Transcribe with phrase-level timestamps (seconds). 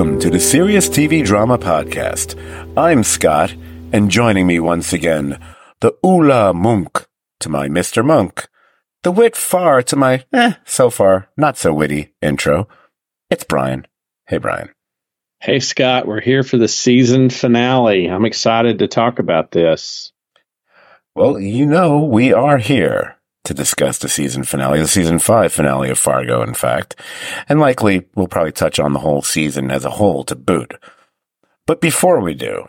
[0.00, 2.34] Welcome to the Serious TV Drama Podcast.
[2.76, 3.54] I'm Scott,
[3.92, 5.38] and joining me once again,
[5.80, 7.06] the Ula Munk
[7.40, 8.04] to my Mr.
[8.04, 8.48] Monk,
[9.02, 12.68] the wit far to my, eh, so far, not so witty intro.
[13.30, 13.86] It's Brian.
[14.26, 14.70] Hey, Brian.
[15.40, 18.10] Hey, Scott, we're here for the season finale.
[18.10, 20.12] I'm excited to talk about this.
[21.14, 25.88] Well, you know, we are here to discuss the season finale, the season five finale
[25.88, 26.94] of Fargo, in fact.
[27.48, 30.74] And likely we'll probably touch on the whole season as a whole to boot.
[31.66, 32.68] But before we do,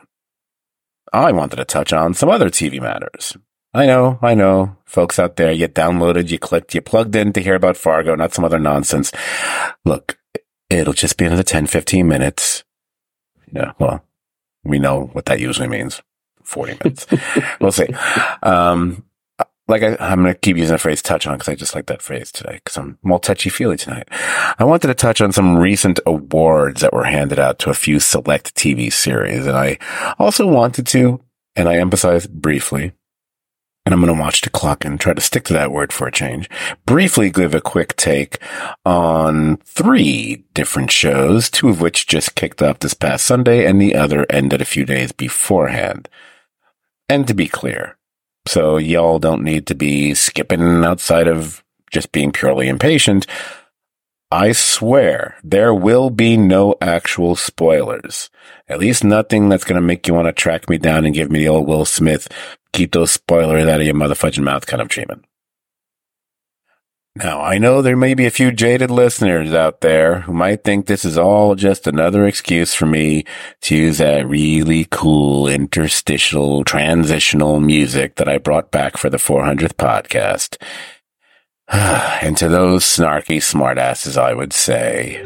[1.12, 3.36] I wanted to touch on some other TV matters.
[3.74, 7.42] I know, I know, folks out there, you downloaded, you clicked, you plugged in to
[7.42, 9.12] hear about Fargo, not some other nonsense.
[9.86, 10.18] Look,
[10.70, 12.66] it'll just be another 10, 15 minutes.
[13.52, 14.04] Yeah, well,
[14.64, 16.02] we know what that usually means.
[16.44, 17.08] 40 minutes.
[17.62, 17.88] we'll see.
[18.44, 19.06] Um,
[19.68, 21.86] like I, am going to keep using the phrase touch on because I just like
[21.86, 24.08] that phrase today because I'm more touchy feely tonight.
[24.12, 28.00] I wanted to touch on some recent awards that were handed out to a few
[28.00, 29.46] select TV series.
[29.46, 29.78] And I
[30.20, 31.22] also wanted to,
[31.56, 32.94] and I emphasize briefly,
[33.86, 36.08] and I'm going to watch the clock and try to stick to that word for
[36.08, 36.50] a change.
[36.86, 38.40] Briefly give a quick take
[38.86, 43.96] on three different shows, two of which just kicked off this past Sunday and the
[43.96, 46.10] other ended a few days beforehand.
[47.10, 47.98] And to be clear,
[48.48, 53.28] so y'all don't need to be skipping outside of just being purely impatient.
[54.32, 58.30] I swear there will be no actual spoilers.
[58.70, 61.30] At least nothing that's going to make you want to track me down and give
[61.30, 62.30] me the old Will Smith,
[62.72, 65.26] keep those spoilers out of your motherfucking mouth kind of treatment.
[67.18, 70.86] Now, I know there may be a few jaded listeners out there who might think
[70.86, 73.26] this is all just another excuse for me
[73.64, 79.74] to use that really cool interstitial transitional music that I brought back for the 400th
[79.74, 80.56] podcast.
[81.68, 85.22] and to those snarky smartasses, I would say,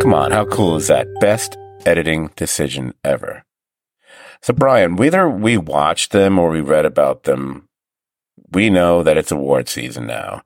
[0.00, 1.06] Come on, how cool is that?
[1.20, 3.44] Best editing decision ever.
[4.40, 7.68] So, Brian, whether we watched them or we read about them,
[8.50, 10.40] we know that it's award season now.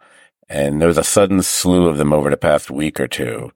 [0.48, 3.52] And there was a sudden slew of them over the past week or two.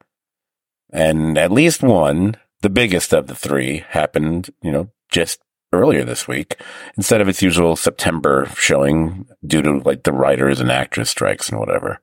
[0.92, 5.40] And at least one, the biggest of the three, happened, you know, just
[5.72, 6.62] earlier this week
[6.96, 11.58] instead of its usual September showing due to like the writers and actors strikes and
[11.58, 12.00] whatever.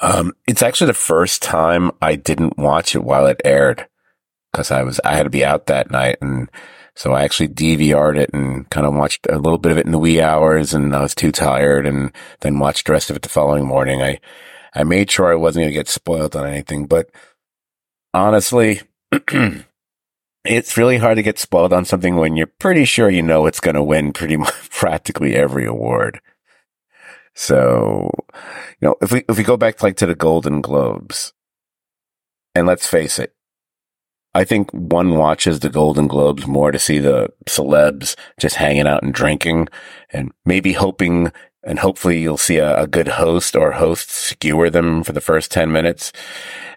[0.00, 3.86] Um, it's actually the first time I didn't watch it while it aired
[4.52, 6.18] because I was, I had to be out that night.
[6.20, 6.50] And
[6.94, 9.92] so I actually DVR'd it and kind of watched a little bit of it in
[9.92, 13.22] the wee hours and I was too tired and then watched the rest of it
[13.22, 14.02] the following morning.
[14.02, 14.20] I,
[14.74, 17.10] I made sure I wasn't going to get spoiled on anything, but
[18.12, 18.82] honestly,
[20.44, 23.60] it's really hard to get spoiled on something when you're pretty sure you know it's
[23.60, 26.20] going to win pretty much practically every award.
[27.34, 28.10] So,
[28.80, 31.32] you know, if we, if we go back like to the Golden Globes
[32.54, 33.34] and let's face it,
[34.34, 39.02] I think one watches the Golden Globes more to see the celebs just hanging out
[39.02, 39.68] and drinking
[40.10, 41.32] and maybe hoping
[41.66, 45.50] and hopefully you'll see a, a, good host or hosts skewer them for the first
[45.50, 46.12] 10 minutes.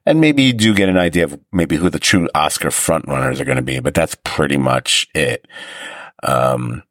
[0.06, 3.46] And maybe you do get an idea of maybe who the true Oscar frontrunners are
[3.46, 5.46] going to be, but that's pretty much it.
[6.24, 6.84] Um,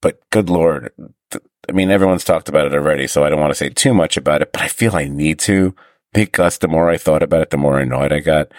[0.00, 0.92] but good Lord,
[1.68, 4.16] I mean, everyone's talked about it already, so I don't want to say too much
[4.16, 5.74] about it, but I feel I need to
[6.12, 8.52] because the more I thought about it, the more annoyed I got.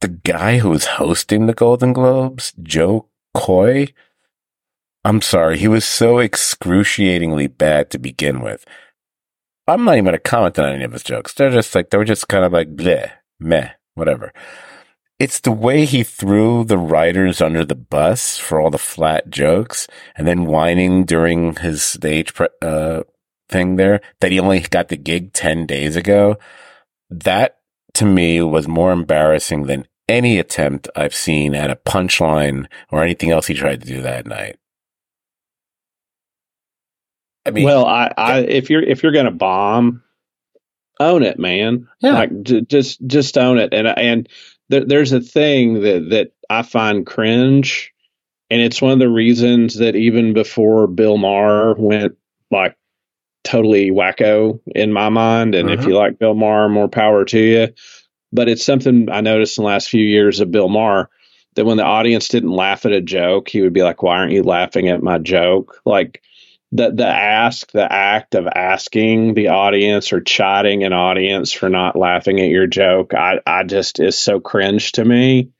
[0.00, 3.88] The guy who was hosting the Golden Globes, Jo Koy,
[5.04, 8.64] I'm sorry, he was so excruciatingly bad to begin with.
[9.66, 11.32] I'm not even going to comment on any of his jokes.
[11.32, 13.10] They're just like, they were just kind of like, bleh,
[13.40, 14.32] meh, whatever.
[15.22, 19.86] It's the way he threw the writers under the bus for all the flat jokes
[20.16, 23.04] and then whining during his stage pre- uh,
[23.48, 26.38] thing there that he only got the gig 10 days ago.
[27.08, 27.58] That
[27.94, 33.30] to me was more embarrassing than any attempt I've seen at a punchline or anything
[33.30, 34.58] else he tried to do that night.
[37.46, 40.02] I mean, well, I, I if you're if you're going to bomb,
[40.98, 41.88] own it, man.
[42.00, 42.14] Yeah.
[42.14, 43.72] Like j- just just own it.
[43.72, 44.28] And and
[44.72, 47.92] there, there's a thing that that I find cringe,
[48.50, 52.16] and it's one of the reasons that even before Bill Maher went
[52.50, 52.76] like
[53.44, 55.54] totally wacko in my mind.
[55.54, 55.88] And if Mhm.
[55.88, 57.68] you like Bill Maher, more power to you.
[58.32, 61.10] But it's something I noticed in the last few years of Bill Maher
[61.56, 64.32] that when the audience didn't laugh at a joke, he would be like, "Why aren't
[64.32, 66.22] you laughing at my joke?" Like
[66.72, 71.96] the the ask, the act of asking the audience or chiding an audience for not
[71.96, 75.50] laughing at your joke, I I just is so cringe to me.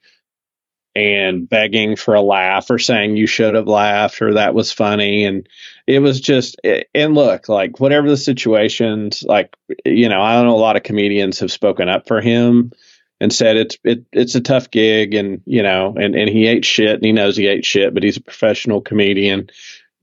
[0.95, 5.25] And begging for a laugh or saying you should have laughed or that was funny
[5.25, 5.49] and
[5.87, 6.61] it was just
[6.93, 9.55] and look like whatever the situations like
[9.85, 12.73] you know I don't know a lot of comedians have spoken up for him
[13.19, 16.63] and said it's it, it's a tough gig and you know and and he ate
[16.63, 19.49] shit and he knows he ate shit but he's a professional comedian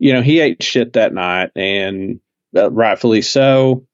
[0.00, 2.18] you know he ate shit that night and
[2.56, 3.86] uh, rightfully so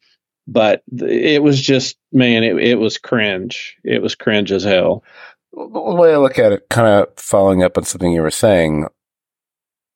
[0.49, 5.05] but it was just man it, it was cringe it was cringe as hell
[5.53, 8.87] The way I look at it, kind of following up on something you were saying,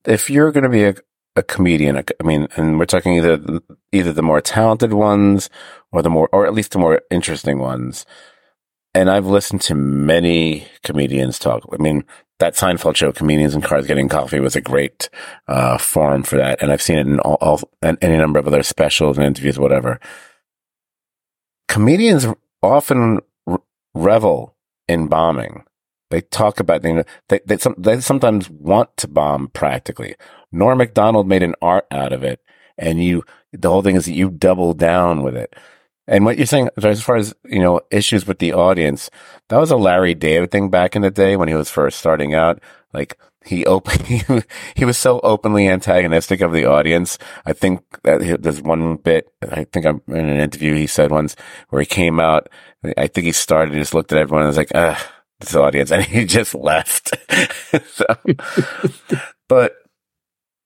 [0.07, 0.95] if you're going to be a,
[1.37, 3.61] a comedian, I mean, and we're talking either
[3.93, 5.51] either the more talented ones
[5.93, 8.07] or the more, or at least the more interesting ones.
[8.95, 11.69] And I've listened to many comedians talk.
[11.73, 12.05] I mean,
[12.41, 15.09] that Seinfeld show, Comedians in Cars Getting Coffee, was a great
[15.47, 16.61] uh, forum for that.
[16.61, 19.59] And I've seen it in all, all in any number of other specials and interviews,
[19.59, 20.01] whatever.
[21.69, 22.27] Comedians
[22.63, 23.63] often r-
[23.95, 24.57] revel
[24.89, 25.65] in bombing.
[26.11, 30.17] They talk about you know, they they, some, they sometimes want to bomb practically.
[30.51, 32.41] Norm Macdonald made an art out of it,
[32.77, 33.23] and you
[33.53, 35.55] the whole thing is that you double down with it.
[36.11, 39.11] And what you're saying, as far as you know, issues with the audience,
[39.49, 42.35] that was a Larry David thing back in the day when he was first starting
[42.35, 42.61] out.
[42.93, 44.05] Like he open,
[44.75, 47.17] he, was so openly antagonistic of the audience.
[47.47, 49.29] I think that there's one bit.
[49.41, 51.37] I think I'm in an interview he said once
[51.69, 52.49] where he came out.
[52.99, 55.01] I think he started and just looked at everyone and was like, "Ugh,
[55.39, 57.15] this audience," and he just left.
[57.87, 58.05] so,
[59.49, 59.75] but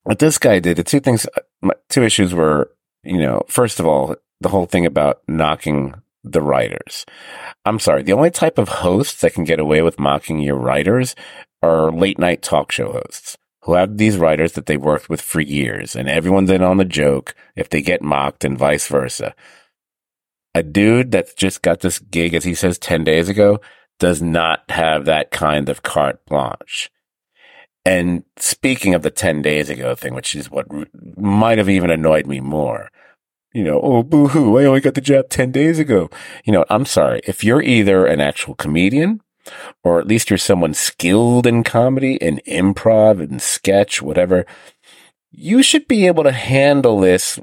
[0.01, 1.27] what this guy did, the two things,
[1.89, 2.71] two issues were,
[3.03, 7.05] you know, first of all, the whole thing about knocking the writers.
[7.65, 11.15] I'm sorry, the only type of hosts that can get away with mocking your writers
[11.61, 15.41] are late night talk show hosts who have these writers that they worked with for
[15.41, 19.33] years and everyone's in on the joke if they get mocked and vice versa.
[20.53, 23.59] A dude that's just got this gig, as he says 10 days ago,
[23.99, 26.91] does not have that kind of carte blanche.
[27.85, 30.67] And speaking of the 10 days ago thing, which is what
[31.17, 32.89] might have even annoyed me more,
[33.55, 36.09] you know, oh, boo hoo, I only got the job 10 days ago.
[36.43, 37.21] You know, I'm sorry.
[37.23, 39.21] If you're either an actual comedian
[39.81, 44.45] or at least you're someone skilled in comedy and improv and sketch, whatever,
[45.31, 47.39] you should be able to handle this.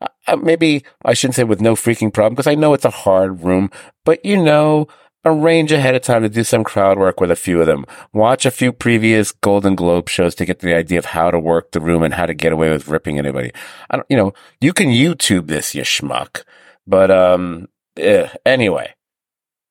[0.00, 3.42] Uh, maybe I shouldn't say with no freaking problem because I know it's a hard
[3.42, 3.72] room,
[4.04, 4.86] but you know,
[5.24, 7.84] arrange ahead of time to do some crowd work with a few of them.
[8.12, 11.72] Watch a few previous Golden Globe shows to get the idea of how to work
[11.72, 13.50] the room and how to get away with ripping anybody.
[13.90, 16.42] I don't, you know, you can YouTube this, you schmuck.
[16.86, 18.94] But, um, eh, anyway,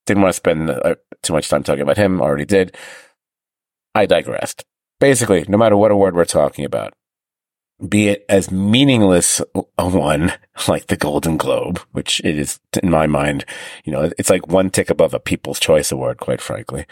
[0.05, 2.21] didn't want to spend uh, too much time talking about him.
[2.21, 2.75] Already did.
[3.95, 4.65] I digressed.
[4.99, 6.93] Basically, no matter what award we're talking about,
[7.87, 9.41] be it as meaningless
[9.77, 10.33] a one
[10.67, 13.45] like the Golden Globe, which it is in my mind,
[13.83, 16.85] you know, it's like one tick above a People's Choice Award, quite frankly,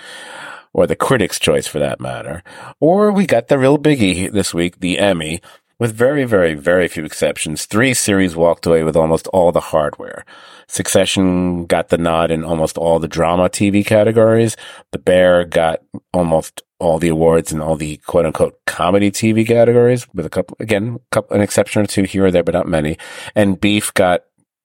[0.73, 2.43] or the Critics' Choice for that matter.
[2.79, 5.41] Or we got the real biggie this week, the Emmy,
[5.79, 7.65] with very, very, very few exceptions.
[7.65, 10.25] Three series walked away with almost all the hardware.
[10.67, 14.55] Succession got the nod in almost all the drama TV categories.
[14.91, 15.81] The Bear got
[16.13, 20.57] almost all the awards in all the quote unquote comedy TV categories with a couple,
[20.59, 22.97] again, couple, an exception or two here or there, but not many.
[23.35, 24.21] And Beef got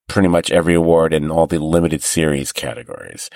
[0.08, 3.28] pretty much every award in all the limited series categories.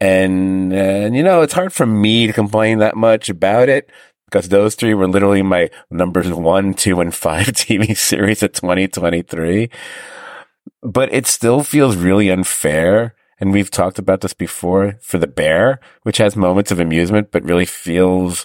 [0.00, 3.90] And, and you know, it's hard for me to complain that much about it
[4.26, 9.70] because those three were literally my numbers one, two, and five TV series of 2023.
[10.82, 13.14] But it still feels really unfair.
[13.40, 17.44] And we've talked about this before for the bear, which has moments of amusement, but
[17.44, 18.44] really feels,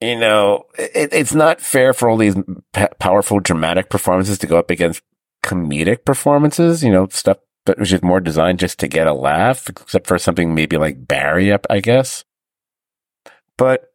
[0.00, 2.36] you know, it, it's not fair for all these
[2.74, 5.02] p- powerful dramatic performances to go up against
[5.42, 9.68] comedic performances, you know, stuff that was just more designed just to get a laugh,
[9.68, 12.24] except for something maybe like Barry up, I guess.
[13.56, 13.88] But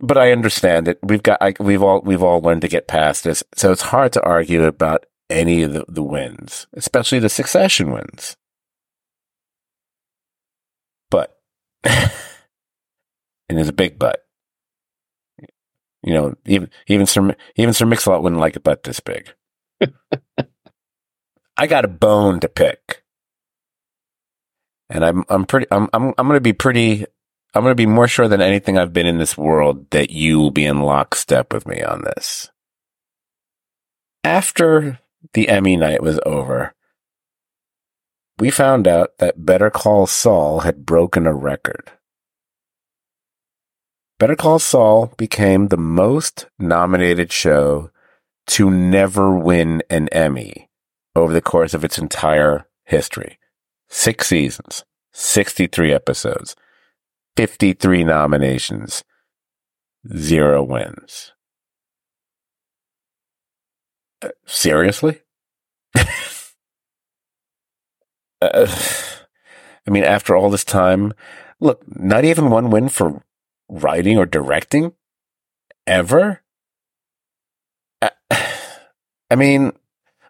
[0.00, 0.98] but I understand it.
[1.00, 3.44] We've got, I, we've all, we've all learned to get past this.
[3.54, 8.36] So it's hard to argue about any of the, the wins, especially the succession wins.
[11.10, 11.38] But,
[11.84, 12.10] and
[13.48, 14.24] there's a big but.
[16.02, 19.32] You know, even, even Sir, even Sir Mix-a-Lot wouldn't like a butt this big.
[21.56, 23.04] I got a bone to pick.
[24.90, 27.06] And I'm, I'm pretty, I'm, I'm, I'm going to be pretty,
[27.54, 30.38] I'm going to be more sure than anything I've been in this world that you
[30.38, 32.50] will be in lockstep with me on this.
[34.24, 35.00] After
[35.34, 36.74] the Emmy night was over,
[38.38, 41.92] we found out that Better Call Saul had broken a record.
[44.18, 47.90] Better Call Saul became the most nominated show
[48.48, 50.68] to never win an Emmy
[51.14, 53.38] over the course of its entire history.
[53.88, 56.56] Six seasons, 63 episodes,
[57.36, 59.04] 53 nominations,
[60.16, 61.32] zero wins.
[64.22, 65.20] Uh, seriously?
[65.94, 66.04] uh,
[68.40, 71.12] I mean, after all this time,
[71.60, 73.22] look, not even one win for
[73.68, 74.92] writing or directing
[75.86, 76.42] ever.
[78.00, 78.10] Uh,
[79.30, 79.72] I mean,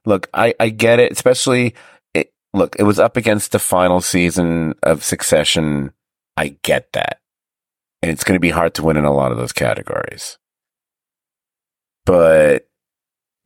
[0.04, 1.74] look, I, I get it, especially
[2.14, 5.92] it, look, it was up against the final season of Succession.
[6.36, 7.20] I get that.
[8.00, 10.38] And it's going to be hard to win in a lot of those categories.
[12.04, 12.66] But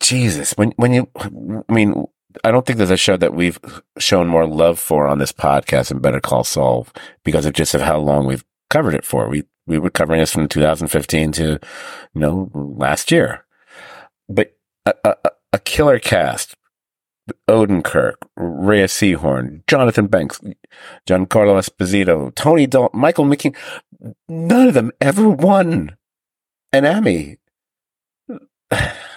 [0.06, 2.06] Jesus, when, when you, I mean,
[2.44, 3.58] I don't think there's a show that we've
[3.98, 6.86] shown more love for on this podcast than Better Call Saul
[7.24, 9.28] because of just of how long we've covered it for.
[9.28, 11.58] We, we were covering this from 2015 to, you
[12.14, 13.46] know, last year.
[14.28, 15.16] But a, a,
[15.54, 16.54] a killer cast.
[17.48, 20.40] Odenkirk, Rhea Seehorn, Jonathan Banks,
[21.08, 23.56] Giancarlo Esposito, Tony Dalton, Michael McKean.
[24.28, 25.96] None of them ever won
[26.72, 27.38] an Emmy.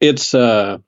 [0.00, 0.78] It's uh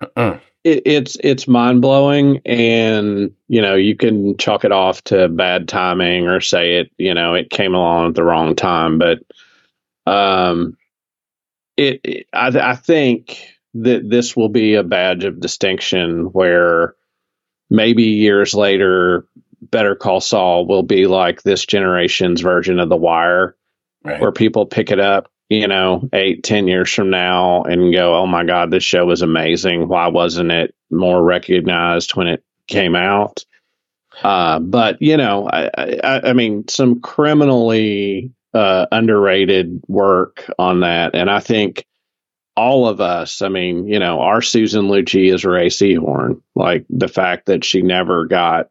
[0.00, 0.38] uh-uh.
[0.64, 5.68] It, it's it's mind blowing, and you know you can chalk it off to bad
[5.68, 9.20] timing or say it you know it came along at the wrong time, but
[10.06, 10.76] um,
[11.76, 16.94] it, it I, I think that this will be a badge of distinction where
[17.70, 19.26] maybe years later,
[19.60, 23.56] Better Call Saul will be like this generation's version of The Wire,
[24.02, 24.20] right.
[24.20, 28.26] where people pick it up you know, eight, ten years from now and go, oh
[28.26, 29.88] my God, this show was amazing.
[29.88, 33.44] Why wasn't it more recognized when it came out?
[34.22, 41.14] Uh, but, you know, I, I, I mean, some criminally uh, underrated work on that.
[41.14, 41.86] And I think
[42.56, 46.40] all of us, I mean, you know, our Susan Lucci is Rhea Seehorn.
[46.54, 48.68] Like the fact that she never got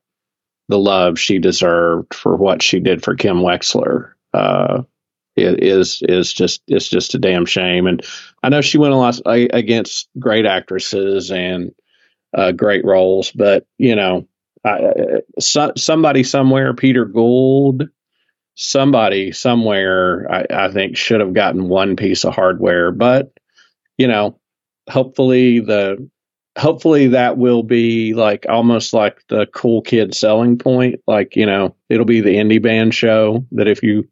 [0.67, 4.13] the love she deserved for what she did for Kim Wexler.
[4.34, 4.82] Uh,
[5.36, 7.88] is is just it's just a damn shame.
[7.88, 8.06] And
[8.42, 11.74] I know she went a lot against great actresses and
[12.34, 14.27] uh, great roles, but you know,
[14.63, 17.89] I, so, somebody somewhere, Peter Gould,
[18.56, 22.92] somebody somewhere, I, I think should have gotten one piece of hardware.
[22.92, 23.32] But
[23.98, 24.39] you know,
[24.89, 26.10] hopefully the
[26.58, 31.01] hopefully that will be like almost like the cool kid selling point.
[31.08, 34.08] Like you know, it'll be the indie band show that if you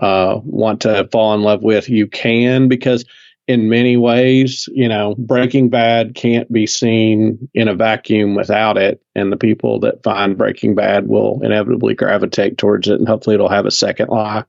[0.00, 3.04] uh, want to fall in love with, you can because
[3.48, 9.02] in many ways, you know, Breaking Bad can't be seen in a vacuum without it.
[9.14, 13.48] And the people that find Breaking Bad will inevitably gravitate towards it, and hopefully it'll
[13.48, 14.44] have a second life.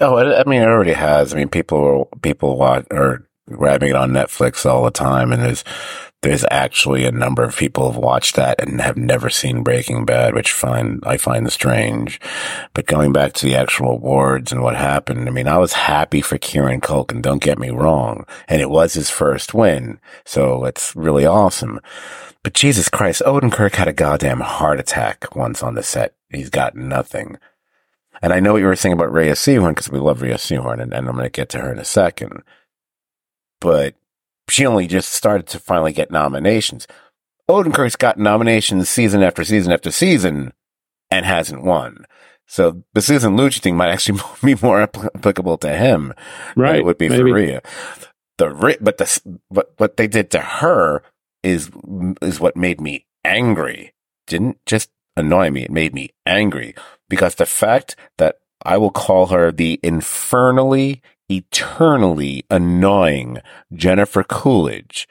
[0.00, 1.32] Oh, I mean, it already has.
[1.32, 5.64] I mean, people people watch or grabbing it on Netflix all the time, and there's
[6.22, 10.34] there's actually a number of people have watched that and have never seen Breaking Bad,
[10.34, 12.18] which find I find strange.
[12.72, 16.22] But going back to the actual awards and what happened, I mean, I was happy
[16.22, 17.20] for Kieran Culkin.
[17.20, 21.80] Don't get me wrong, and it was his first win, so it's really awesome.
[22.42, 26.14] But Jesus Christ, Odenkirk had a goddamn heart attack once on the set.
[26.30, 27.38] He's got nothing.
[28.22, 30.80] And I know what you were saying about Rhea Seehorn because we love Rhea Seehorn,
[30.80, 32.42] and, and I'm going to get to her in a second
[33.60, 33.94] but
[34.48, 36.86] she only just started to finally get nominations.
[37.48, 40.52] Odenkirk's got nominations season after season after season
[41.10, 42.06] and hasn't won.
[42.46, 46.12] So the Susan Lucci thing might actually be more applicable to him
[46.56, 47.22] right, it would be maybe.
[47.22, 47.62] for Rhea.
[48.38, 51.02] The but the but what they did to her
[51.42, 51.70] is
[52.20, 53.94] is what made me angry.
[54.26, 56.74] Didn't just annoy me; it made me angry
[57.08, 63.38] because the fact that I will call her the infernally eternally annoying
[63.72, 65.08] Jennifer Coolidge.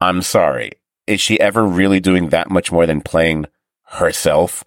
[0.00, 0.72] I'm sorry.
[1.06, 3.46] Is she ever really doing that much more than playing
[3.84, 4.64] herself?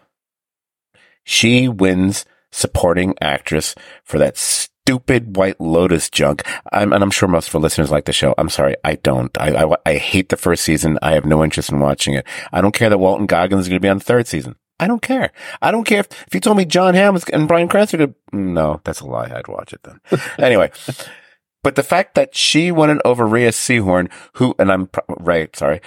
[1.24, 6.44] She wins supporting actress for that stupid White Lotus junk.
[6.72, 8.36] I'm, and I'm sure most of our listeners like the show.
[8.38, 8.76] I'm sorry.
[8.84, 9.36] I don't.
[9.40, 11.00] I, I, I hate the first season.
[11.02, 12.28] I have no interest in watching it.
[12.52, 14.56] I don't care that Walton Goggins is going to be on the third season.
[14.80, 15.32] I don't care.
[15.62, 18.82] I don't care if, if you told me Jon Hamm and Bryan Cranston could, no,
[18.84, 19.32] that's a lie.
[19.34, 20.00] I'd watch it then.
[20.40, 20.72] anyway,
[21.64, 25.80] but the fact that she won an over Rhea Seehorn, who, and I'm right, sorry,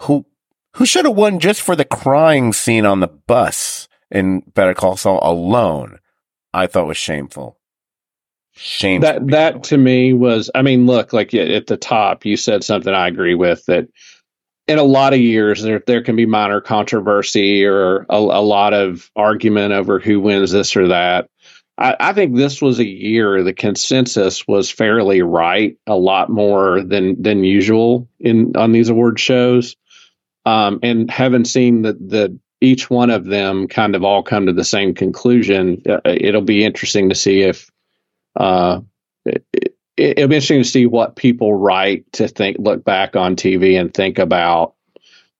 [0.00, 0.26] who
[0.74, 4.96] who should have won just for the crying scene on the bus in Better Call
[4.96, 5.98] Saul alone,
[6.52, 7.58] I thought was shameful.
[8.52, 9.08] Shameful.
[9.08, 10.50] That that to me was.
[10.54, 13.88] I mean, look, like at the top, you said something I agree with that.
[14.66, 18.72] In a lot of years, there there can be minor controversy or a, a lot
[18.72, 21.28] of argument over who wins this or that.
[21.76, 26.82] I, I think this was a year the consensus was fairly right, a lot more
[26.82, 29.76] than than usual in on these award shows.
[30.46, 34.52] Um, and having seen that the each one of them kind of all come to
[34.52, 37.70] the same conclusion, uh, it'll be interesting to see if
[38.36, 38.80] uh,
[39.96, 43.80] it, it'll be interesting to see what people write to think, look back on TV
[43.80, 44.74] and think about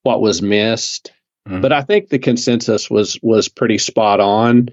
[0.02, 1.12] what was missed.
[1.48, 1.60] Mm-hmm.
[1.60, 4.70] But I think the consensus was was pretty spot on.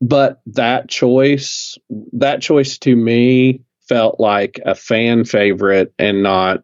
[0.00, 1.78] But that choice,
[2.14, 6.62] that choice to me felt like a fan favorite and not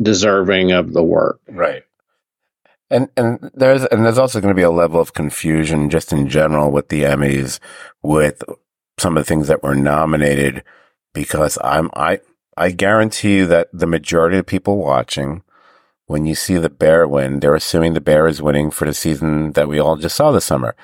[0.00, 1.40] deserving of the work.
[1.48, 1.84] Right.
[2.90, 6.28] And and there's and there's also going to be a level of confusion just in
[6.28, 7.60] general with the Emmys
[8.02, 8.42] with
[8.98, 10.64] some of the things that were nominated
[11.18, 12.20] because I'm I
[12.56, 15.42] I guarantee you that the majority of people watching
[16.06, 19.52] when you see the bear win, they're assuming the bear is winning for the season
[19.52, 20.76] that we all just saw this summer.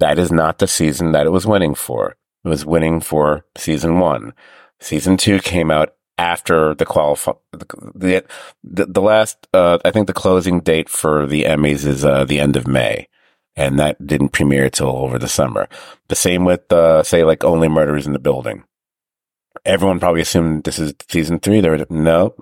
[0.00, 2.16] That is not the season that it was winning for.
[2.42, 4.32] It was winning for season one.
[4.80, 8.24] Season two came out after the qualify the,
[8.64, 12.40] the the last uh, I think the closing date for the Emmys is uh, the
[12.40, 13.08] end of May,
[13.56, 15.68] and that didn't premiere till over the summer.
[16.08, 18.64] The same with uh, say like Only Murders in the Building.
[19.66, 21.60] Everyone probably assumed this is season three.
[21.60, 22.34] They're no.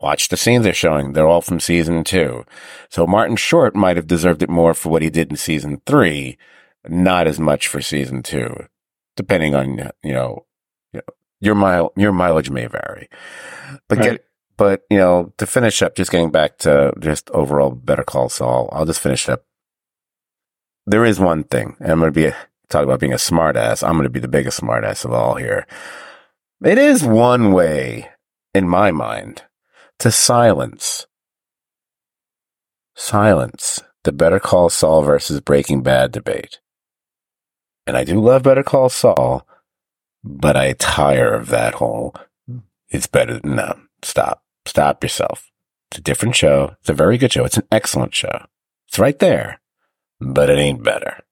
[0.00, 1.12] Watch the scenes they're showing.
[1.12, 2.44] They're all from season two.
[2.88, 6.38] So Martin Short might have deserved it more for what he did in season three,
[6.86, 8.54] not as much for season two,
[9.16, 10.46] depending on you know,
[11.40, 13.08] your mile your mileage may vary,
[13.88, 14.10] but right.
[14.12, 14.24] get
[14.56, 18.68] but you know to finish up, just getting back to just overall Better Call Saul.
[18.72, 19.44] I'll just finish up.
[20.86, 22.34] There is one thing, and I'm going to be
[22.68, 23.86] talk about being a smartass.
[23.86, 25.66] I'm going to be the biggest smartass of all here.
[26.64, 28.10] It is one way,
[28.52, 29.42] in my mind,
[30.00, 31.06] to silence
[32.96, 36.58] silence the Better Call Saul versus Breaking Bad debate.
[37.86, 39.46] And I do love Better Call Saul,
[40.24, 42.14] but I tire of that whole,
[42.88, 45.50] it's better than, no, stop, stop yourself.
[45.90, 46.76] It's a different show.
[46.80, 47.44] It's a very good show.
[47.44, 48.46] It's an excellent show.
[48.88, 49.60] It's right there,
[50.20, 51.22] but it ain't better.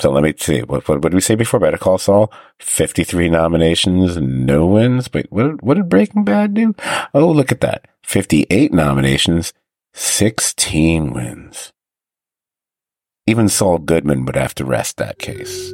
[0.00, 0.60] So let me see.
[0.60, 2.32] What, what, did we say before Better Call Saul?
[2.60, 5.08] 53 nominations, no wins.
[5.08, 6.74] But what, what did Breaking Bad do?
[7.14, 7.86] Oh, look at that.
[8.02, 9.52] 58 nominations,
[9.94, 11.72] 16 wins.
[13.26, 15.72] Even Saul Goodman would have to rest that case.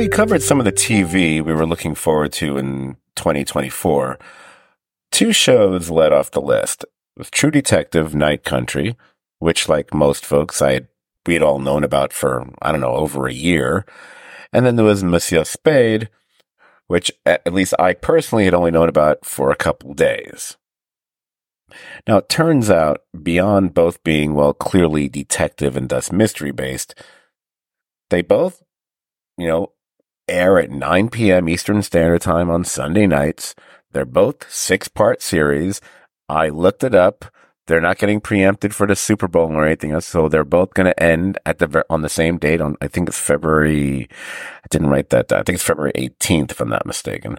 [0.00, 4.18] We covered some of the TV we were looking forward to in 2024,
[5.10, 6.86] two shows led off the list.
[7.30, 8.96] True Detective Night Country,
[9.40, 10.88] which, like most folks, I had,
[11.26, 13.84] we had all known about for, I don't know, over a year.
[14.54, 16.08] And then there was Monsieur Spade,
[16.86, 20.56] which at least I personally had only known about for a couple days.
[22.08, 26.94] Now, it turns out, beyond both being, well, clearly detective and thus mystery based,
[28.08, 28.62] they both,
[29.36, 29.72] you know,
[30.30, 31.48] air at 9 p.m.
[31.48, 33.54] Eastern Standard Time on Sunday nights.
[33.92, 35.80] They're both six part series.
[36.28, 37.24] I looked it up.
[37.66, 40.86] They're not getting preempted for the Super Bowl or anything else, so they're both going
[40.86, 42.60] to end at the on the same date.
[42.60, 44.08] On I think it's February.
[44.64, 45.40] I didn't write that down.
[45.40, 47.38] I think it's February 18th, if I'm not mistaken.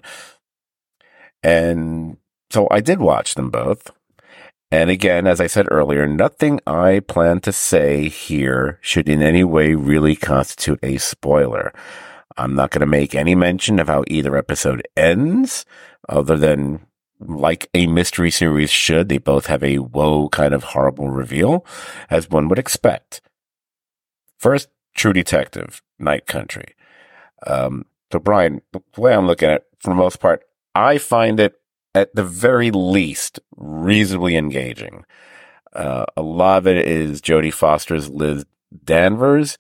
[1.44, 2.18] And
[2.50, 3.92] so I did watch them both.
[4.72, 9.44] And again, as I said earlier, nothing I plan to say here should in any
[9.44, 11.74] way really constitute a spoiler.
[12.38, 15.66] I'm not going to make any mention of how either episode ends,
[16.08, 16.86] other than
[17.20, 19.10] like a mystery series should.
[19.10, 21.66] They both have a whoa kind of horrible reveal,
[22.10, 23.22] as one would expect.
[24.38, 26.76] First, True Detective, Night Country.
[27.46, 30.44] Um, so, Brian, the way I'm looking at it, for the most part,
[30.76, 31.56] I find it
[31.94, 35.06] at the very least reasonably engaging.
[35.74, 38.46] Uh, a lot of it is Jodie Foster's Liz
[38.84, 39.58] Danvers.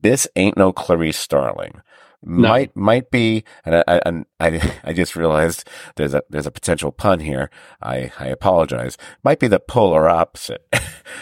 [0.00, 1.80] This ain't no Clarice Starling.
[2.22, 2.48] No.
[2.48, 6.50] might might be, and I, I- and I I just realized there's a there's a
[6.50, 7.50] potential pun here.
[7.82, 8.96] I I apologize.
[9.22, 10.66] Might be the polar opposite.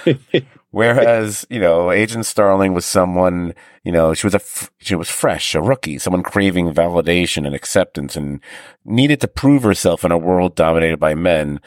[0.71, 4.41] Whereas, you know, Agent Starling was someone, you know, she was a,
[4.79, 8.41] she was fresh, a rookie, someone craving validation and acceptance and
[8.85, 11.61] needed to prove herself in a world dominated by men.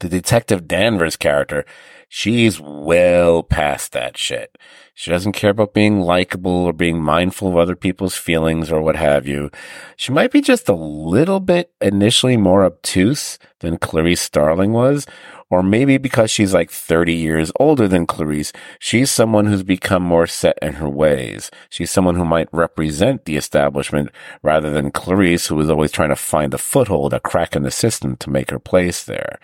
[0.00, 1.66] The Detective Danvers character,
[2.08, 4.56] she's well past that shit.
[4.94, 8.96] She doesn't care about being likable or being mindful of other people's feelings or what
[8.96, 9.50] have you.
[9.96, 15.06] She might be just a little bit initially more obtuse than Clarice Starling was,
[15.50, 20.26] or maybe because she's like 30 years older than Clarice, she's someone who's become more
[20.26, 21.50] set in her ways.
[21.70, 24.10] She's someone who might represent the establishment
[24.42, 27.70] rather than Clarice, who was always trying to find a foothold, a crack in the
[27.70, 29.38] system to make her place there.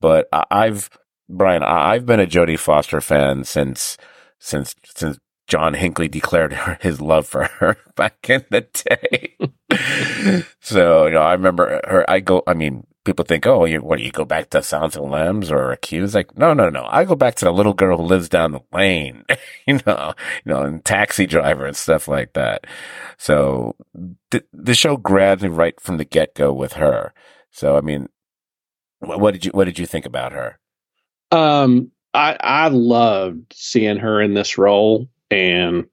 [0.00, 0.90] But I've,
[1.30, 3.96] Brian, I've been a Jodie Foster fan since,
[4.40, 9.36] since, since John Hinckley declared his love for her back in the day.
[10.60, 14.00] so, you know, I remember her, I go, I mean, people think, oh, you, what
[14.00, 16.14] you go back to Silence of Lambs or Accused?
[16.16, 16.86] Like, no, no, no.
[16.90, 19.24] I go back to the little girl who lives down the lane,
[19.66, 20.14] you know,
[20.44, 22.66] you know, and taxi driver and stuff like that.
[23.18, 23.76] So
[24.30, 27.14] the, the show grabbed me right from the get go with her.
[27.52, 28.08] So, I mean,
[28.98, 30.58] what did you, what did you think about her?
[31.30, 35.86] Um, I I loved seeing her in this role, and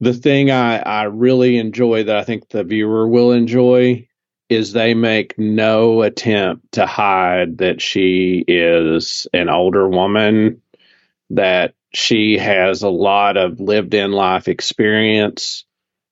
[0.00, 4.08] the thing I I really enjoy that I think the viewer will enjoy
[4.48, 10.60] is they make no attempt to hide that she is an older woman,
[11.30, 15.64] that she has a lot of lived in life experience,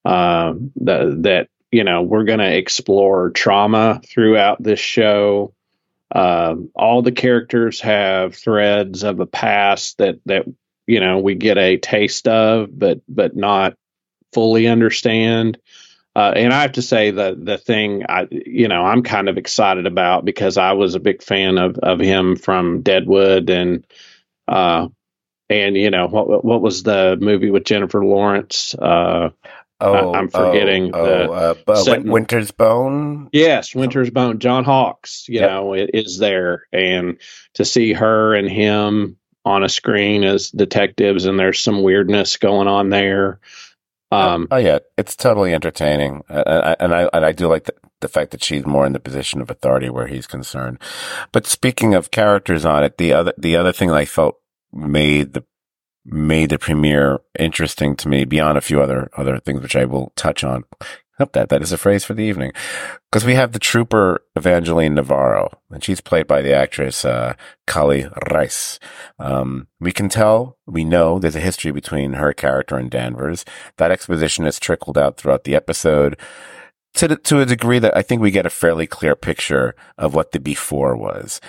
[0.04, 5.54] um, that that you know we're going to explore trauma throughout this show.
[6.14, 10.44] Um, all the characters have threads of a past that that
[10.86, 13.74] you know we get a taste of, but but not
[14.32, 15.58] fully understand.
[16.14, 19.38] Uh, and I have to say the the thing I you know I'm kind of
[19.38, 23.86] excited about because I was a big fan of of him from Deadwood and
[24.48, 24.88] uh
[25.48, 28.74] and you know what what was the movie with Jennifer Lawrence?
[28.74, 29.30] Uh,
[29.82, 31.54] Oh, I'm forgetting Oh, the oh, uh,
[32.02, 33.28] Bu- Winter's Bone.
[33.32, 34.38] Yes, Winter's Bone.
[34.38, 35.50] John Hawkes, you Yep.
[35.50, 37.18] know, i- is there, and
[37.54, 42.68] to see her and him on a screen as detectives, and there's some weirdness going
[42.68, 43.40] on there.
[44.12, 48.08] Um, oh yeah, it's totally entertaining, uh, and I and I do like the, the
[48.08, 50.78] fact that she's more in the position of authority where he's concerned.
[51.32, 54.36] But speaking of characters on it, the other the other thing I felt
[54.72, 55.44] made the
[56.04, 60.12] made the premiere interesting to me beyond a few other other things which I will
[60.16, 60.64] touch on.
[61.18, 62.52] Hope that that is a phrase for the evening,
[63.10, 67.34] because we have the trooper Evangeline Navarro, and she's played by the actress uh,
[67.66, 68.80] Kali Rice.
[69.18, 73.44] Um, we can tell, we know there's a history between her character and Danvers.
[73.76, 76.18] That exposition has trickled out throughout the episode
[76.94, 80.32] to to a degree that I think we get a fairly clear picture of what
[80.32, 81.40] the before was.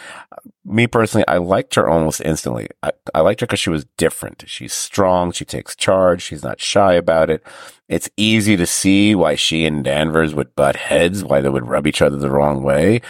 [0.66, 2.68] Me personally, I liked her almost instantly.
[2.82, 4.46] I, I liked her because she was different.
[4.48, 5.32] She's strong.
[5.32, 6.22] She takes charge.
[6.22, 7.44] She's not shy about it.
[7.90, 11.88] It's easy to see why she and Danvers would butt heads, why they would rub
[11.88, 13.02] each other the wrong way.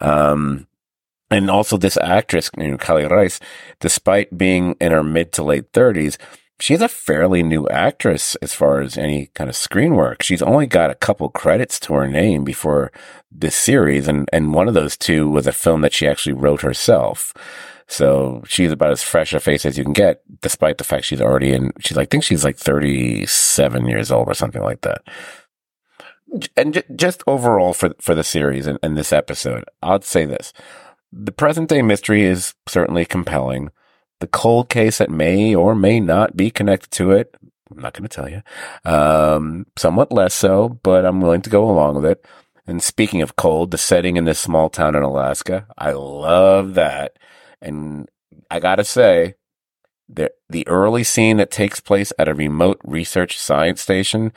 [0.00, 0.68] Um,
[1.30, 3.40] and also this actress, you know, Kali Rice,
[3.80, 6.18] despite being in her mid to late thirties,
[6.58, 10.22] she's a fairly new actress as far as any kind of screen work.
[10.22, 12.92] She's only got a couple credits to her name before
[13.30, 16.62] this series, and, and one of those two was a film that she actually wrote
[16.62, 17.34] herself.
[17.88, 21.20] So she's about as fresh a face as you can get, despite the fact she's
[21.20, 25.02] already in, she's like, I think she's like 37 years old or something like that.
[26.56, 30.54] And j- just overall for, for the series and, and this episode, I'd say this.
[31.12, 33.70] The present day mystery is certainly compelling
[34.22, 37.34] the cold case that may or may not be connected to it.
[37.72, 38.40] I'm not going to tell you.
[38.84, 42.24] Um, somewhat less so, but I'm willing to go along with it.
[42.64, 47.18] And speaking of cold, the setting in this small town in Alaska, I love that.
[47.60, 48.08] And
[48.48, 49.34] I gotta say,
[50.08, 54.32] the, the early scene that takes place at a remote research science station,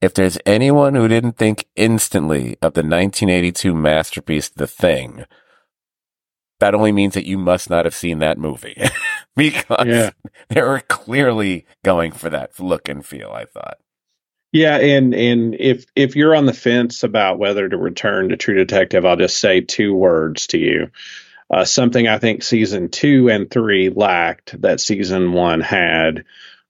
[0.00, 5.24] if there's anyone who didn't think instantly of the 1982 masterpiece, The Thing,
[6.58, 8.76] that only means that you must not have seen that movie
[9.36, 10.10] because Yeah.
[10.48, 13.30] they were clearly going for that look and feel.
[13.30, 13.78] I thought.
[14.52, 18.56] yeah, and and if if you're on the fence about whether to return to True
[18.56, 20.90] Detective, I'll just say two words to you.
[21.52, 26.24] Uh, something I think season two and three lacked that season one had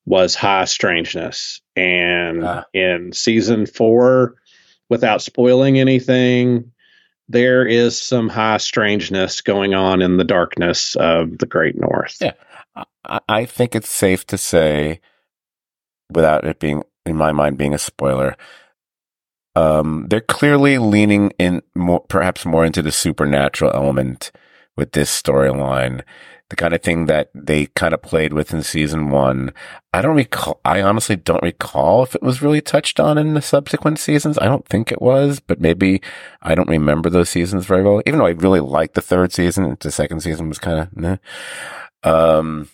[0.06, 2.64] was high strangeness, and Ah.
[2.72, 4.36] in season four,
[4.88, 6.72] without spoiling anything,
[7.28, 12.16] there is some high strangeness going on in the darkness of the Great North.
[12.20, 12.32] Yeah.
[13.04, 15.00] I, think it's safe to say,
[16.10, 18.36] without it being in my mind, being a spoiler.
[19.56, 24.30] Um, they're clearly leaning in more, perhaps more into the supernatural element
[24.76, 26.02] with this storyline
[26.50, 29.52] the kind of thing that they kind of played with in season one.
[29.94, 33.40] I don't recall, I honestly don't recall if it was really touched on in the
[33.40, 34.36] subsequent seasons.
[34.36, 36.02] I don't think it was, but maybe
[36.42, 39.76] I don't remember those seasons very well, even though I really liked the third season.
[39.80, 41.18] The second season was kind of.
[42.02, 42.68] Um,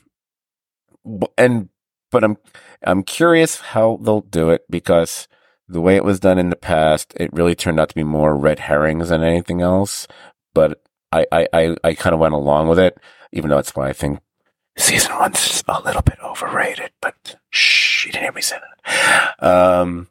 [1.36, 1.68] and,
[2.10, 2.36] but I'm,
[2.82, 5.28] I'm curious how they'll do it because
[5.68, 8.36] the way it was done in the past, it really turned out to be more
[8.36, 10.06] red herrings than anything else.
[10.54, 12.98] But I, I, I, I kind of went along with it
[13.32, 14.20] even though it's why I think
[14.76, 19.42] season one's a little bit overrated, but shh, you didn't hear me say that.
[19.42, 20.08] Um,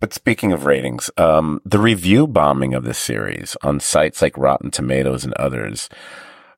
[0.00, 4.70] but speaking of ratings, um, the review bombing of this series on sites like Rotten
[4.70, 5.88] Tomatoes and others,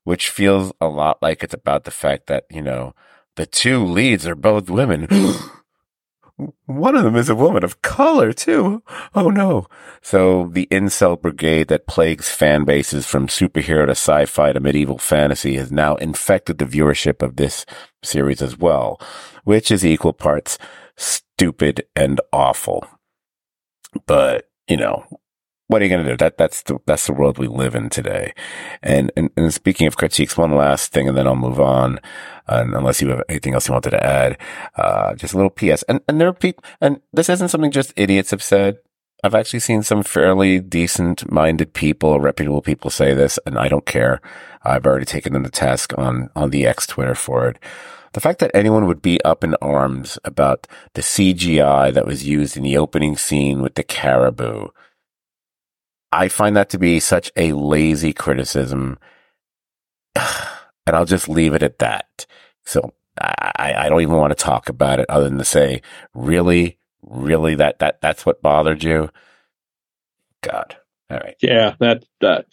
[0.09, 2.94] which feels a lot like it's about the fact that, you know,
[3.37, 5.07] the two leads are both women.
[6.64, 8.83] one of them is a woman of color too.
[9.14, 9.66] Oh no.
[10.01, 15.57] So the incel brigade that plagues fan bases from superhero to sci-fi to medieval fantasy
[15.57, 17.66] has now infected the viewership of this
[18.03, 18.99] series as well,
[19.44, 20.57] which is equal parts
[20.97, 22.83] stupid and awful.
[24.07, 25.05] But, you know,
[25.69, 26.17] what are you going to do?
[26.17, 28.33] That, that's the, that's the world we live in today.
[28.83, 32.01] And, and, and speaking of critiques, one last thing and then I'll move on.
[32.47, 34.39] And unless you have anything else you wanted to add,
[34.77, 35.83] uh, just a little PS.
[35.85, 38.79] And, and there are people, and this isn't something just idiots have said.
[39.23, 43.85] I've actually seen some fairly decent minded people, reputable people say this, and I don't
[43.85, 44.21] care.
[44.63, 47.59] I've already taken them to task on, on the X Twitter for it.
[48.15, 52.57] The fact that anyone would be up in arms about the CGI that was used
[52.57, 54.69] in the opening scene with the caribou
[56.12, 58.99] I find that to be such a lazy criticism.
[60.87, 62.25] And I'll just leave it at that.
[62.64, 65.83] So I, I don't even want to talk about it other than to say,
[66.14, 69.11] really, really that, that, that's what bothered you.
[70.40, 70.79] God.
[71.11, 71.37] All right.
[71.42, 71.75] Yeah.
[71.81, 72.47] That, that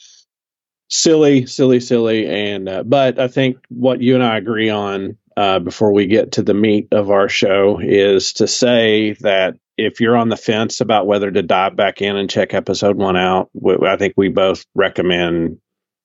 [0.90, 2.28] silly, silly, silly.
[2.28, 6.34] And, uh, but I think what you and I agree on, uh, before we get
[6.34, 10.80] to the meat of our show is to say that if you're on the fence
[10.80, 13.50] about whether to dive back in and check episode one out,
[13.84, 15.60] I think we both recommend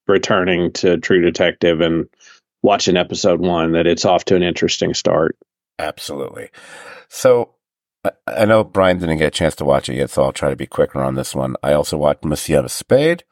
[0.08, 2.08] returning to True Detective and
[2.62, 3.72] watching episode one.
[3.72, 5.36] That it's off to an interesting start.
[5.78, 6.50] Absolutely.
[7.08, 7.54] So
[8.26, 10.56] I know Brian didn't get a chance to watch it yet, so I'll try to
[10.56, 11.54] be quicker on this one.
[11.62, 13.24] I also watched Monsieur Spade.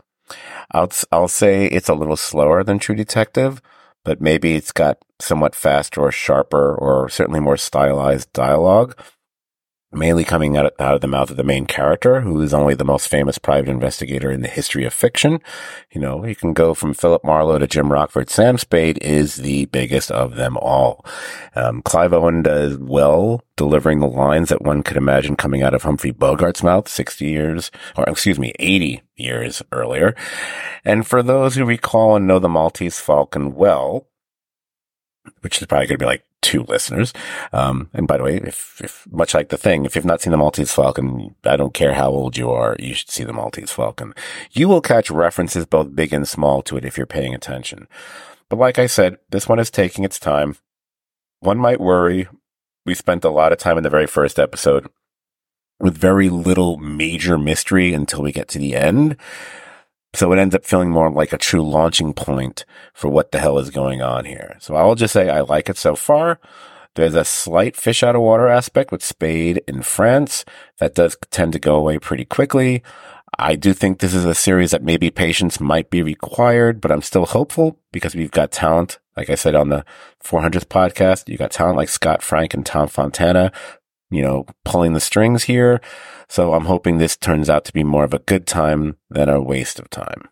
[0.72, 3.62] I'll I'll say it's a little slower than True Detective,
[4.04, 8.98] but maybe it's got somewhat faster or sharper or certainly more stylized dialogue
[9.90, 12.74] mainly coming out of, out of the mouth of the main character, who is only
[12.74, 15.40] the most famous private investigator in the history of fiction.
[15.90, 18.28] You know, you can go from Philip Marlowe to Jim Rockford.
[18.28, 21.04] Sam Spade is the biggest of them all.
[21.54, 25.82] Um, Clive Owen does well delivering the lines that one could imagine coming out of
[25.82, 30.14] Humphrey Bogart's mouth 60 years, or excuse me, 80 years earlier.
[30.84, 34.06] And for those who recall and know the Maltese Falcon well,
[35.40, 37.12] which is probably going to be like two listeners.
[37.52, 40.30] Um, and by the way, if, if much like the thing, if you've not seen
[40.30, 43.72] the Maltese Falcon, I don't care how old you are, you should see the Maltese
[43.72, 44.14] Falcon.
[44.52, 47.88] You will catch references both big and small to it if you're paying attention.
[48.48, 50.56] But like I said, this one is taking its time.
[51.40, 52.28] One might worry.
[52.86, 54.88] We spent a lot of time in the very first episode
[55.80, 59.16] with very little major mystery until we get to the end.
[60.14, 63.58] So it ends up feeling more like a true launching point for what the hell
[63.58, 64.56] is going on here.
[64.60, 66.40] So I'll just say I like it so far.
[66.94, 70.44] There's a slight fish out of water aspect with Spade in France
[70.78, 72.82] that does tend to go away pretty quickly.
[73.38, 77.02] I do think this is a series that maybe patience might be required, but I'm
[77.02, 78.98] still hopeful because we've got talent.
[79.16, 79.84] Like I said on the
[80.24, 83.52] 400th podcast, you got talent like Scott Frank and Tom Fontana,
[84.10, 85.80] you know, pulling the strings here.
[86.28, 89.40] So I'm hoping this turns out to be more of a good time than a
[89.40, 90.28] waste of time.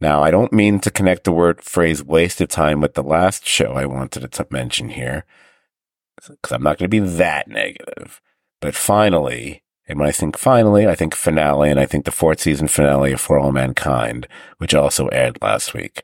[0.00, 3.46] Now, I don't mean to connect the word phrase waste of time with the last
[3.46, 5.24] show I wanted to mention here,
[6.16, 8.20] because I'm not going to be that negative.
[8.60, 12.40] But finally, and when I think finally, I think finale, and I think the fourth
[12.40, 14.26] season finale of For All Mankind,
[14.58, 16.02] which also aired last week.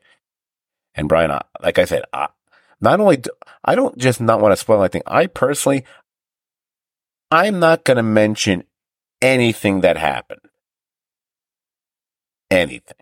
[0.93, 2.27] And Brian, like I said, I,
[2.79, 3.29] not only do,
[3.63, 5.03] I don't just not want to spoil anything.
[5.07, 5.83] I personally,
[7.31, 8.63] I'm not going to mention
[9.21, 10.41] anything that happened.
[12.49, 12.97] Anything.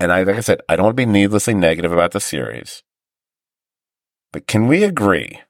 [0.00, 2.82] And I, like I said, I don't want to be needlessly negative about the series.
[4.32, 5.40] But can we agree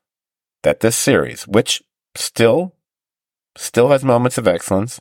[0.63, 1.83] that this series, which
[2.15, 2.75] still,
[3.57, 5.01] still has moments of excellence,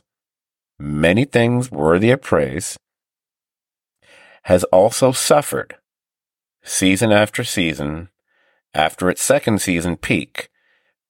[0.78, 2.76] many things worthy of praise,
[4.44, 5.76] has also suffered
[6.66, 8.08] season after season
[8.74, 10.50] after its second season peak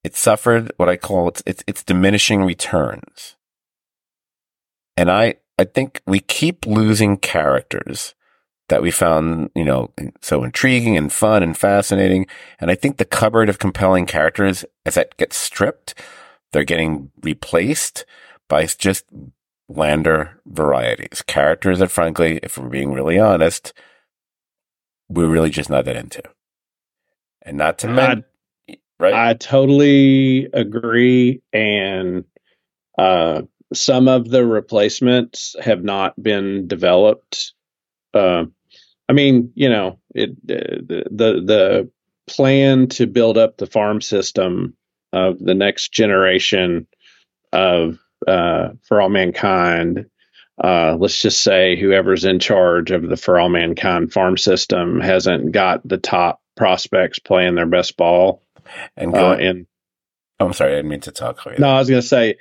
[0.07, 3.35] it suffered what I call it's, it's, it's diminishing returns.
[4.97, 8.14] And I, I think we keep losing characters
[8.69, 9.90] that we found, you know,
[10.23, 12.29] so intriguing and fun and fascinating.
[12.61, 16.01] And I think the cupboard of compelling characters, as that gets stripped,
[16.53, 18.07] they're getting replaced
[18.49, 19.07] by just
[19.69, 23.73] lander varieties, characters that frankly, if we're being really honest,
[25.09, 26.23] we're really just not that into.
[27.42, 28.25] And not to mention,
[28.99, 29.14] right?
[29.14, 31.42] I totally agree.
[31.53, 32.25] And,
[32.99, 33.42] uh,
[33.75, 37.53] some of the replacements have not been developed.
[38.14, 38.45] Uh,
[39.09, 41.90] I mean, you know, it the the the
[42.27, 44.77] plan to build up the farm system
[45.12, 46.87] of the next generation
[47.53, 50.07] of uh, for all mankind.
[50.62, 55.53] Uh, let's just say whoever's in charge of the for all mankind farm system hasn't
[55.53, 58.42] got the top prospects playing their best ball.
[58.97, 59.66] And uh, and
[60.40, 61.47] oh, I'm sorry, I didn't mean to talk.
[61.59, 62.37] No, I was going to say,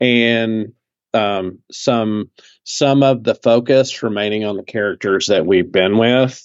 [0.00, 0.72] and
[1.14, 2.30] um, some
[2.64, 6.42] some of the focus remaining on the characters that we've been with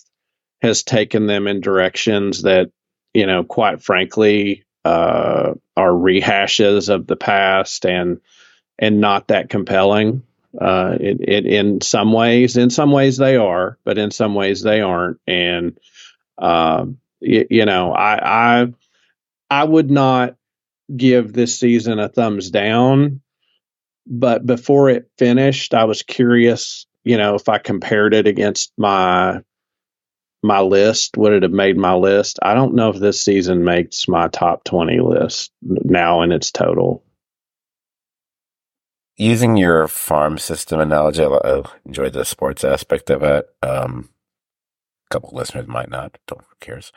[0.62, 2.70] has taken them in directions that
[3.14, 8.20] you know, quite frankly, uh, are rehashes of the past and
[8.80, 10.24] and not that compelling.
[10.60, 14.62] Uh, it, it, in some ways, in some ways they are, but in some ways
[14.62, 15.20] they aren't.
[15.28, 15.78] And
[16.38, 16.86] uh,
[17.22, 18.74] y- you know, I, I
[19.50, 20.36] I would not
[20.96, 23.22] give this season a thumbs down,
[24.08, 26.86] but before it finished, I was curious.
[27.04, 29.42] You know, if I compared it against my
[30.44, 32.40] my list, would it have made my list?
[32.44, 37.04] I don't know if this season makes my top 20 list now in its total.
[39.16, 43.48] Using your farm system analogy, I enjoyed the sports aspect of it.
[43.62, 44.10] Um,
[45.10, 46.92] a couple listeners might not, don't who cares.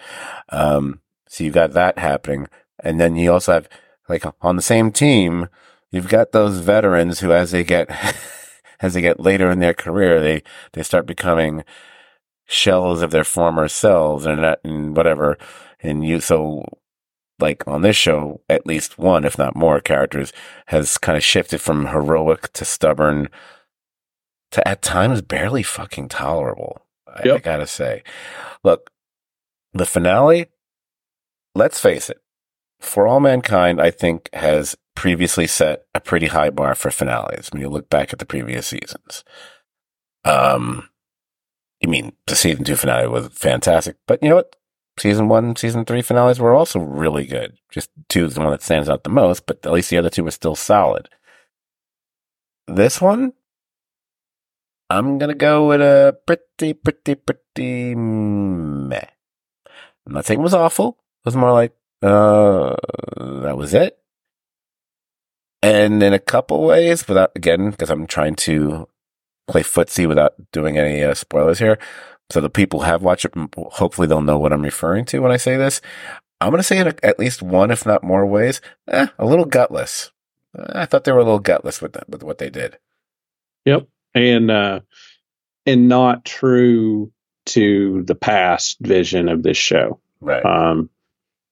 [0.48, 2.48] Um, so you've got that happening.
[2.82, 3.68] And then you also have,
[4.08, 5.48] like, on the same team,
[5.90, 7.90] you've got those veterans who, as they get,
[8.80, 11.64] as they get later in their career, they, they start becoming,
[12.46, 15.36] shells of their former selves and and whatever.
[15.80, 16.64] And you, so
[17.38, 20.32] like on this show, at least one, if not more characters
[20.66, 23.28] has kind of shifted from heroic to stubborn
[24.52, 26.82] to at times barely fucking tolerable.
[27.24, 27.34] Yep.
[27.34, 28.02] I, I gotta say,
[28.64, 28.90] look,
[29.72, 30.46] the finale,
[31.54, 32.20] let's face it,
[32.80, 37.60] for all mankind, I think has previously set a pretty high bar for finales when
[37.60, 39.24] you look back at the previous seasons.
[40.24, 40.88] Um,
[41.84, 44.56] I mean, the season two finale was fantastic, but you know what?
[44.98, 47.58] Season one, season three finales were also really good.
[47.70, 50.08] Just two is the one that stands out the most, but at least the other
[50.08, 51.08] two were still solid.
[52.66, 53.34] This one,
[54.88, 59.04] I'm gonna go with a pretty, pretty, pretty meh.
[60.06, 60.96] I'm not saying it was awful.
[61.24, 62.74] It was more like, uh,
[63.18, 63.98] that was it.
[65.62, 68.88] And in a couple ways, without, again, because I'm trying to
[69.48, 71.78] play footsie without doing any uh, spoilers here.
[72.30, 75.36] So the people have watched it, hopefully they'll know what I'm referring to when I
[75.36, 75.80] say this.
[76.40, 79.44] I'm going to say in at least one, if not more ways, eh, a little
[79.44, 80.10] gutless.
[80.54, 82.78] I thought they were a little gutless with that, with what they did.
[83.64, 83.88] Yep.
[84.14, 84.80] And, uh,
[85.64, 87.12] and not true
[87.46, 90.00] to the past vision of this show.
[90.20, 90.44] Right.
[90.44, 90.90] Um,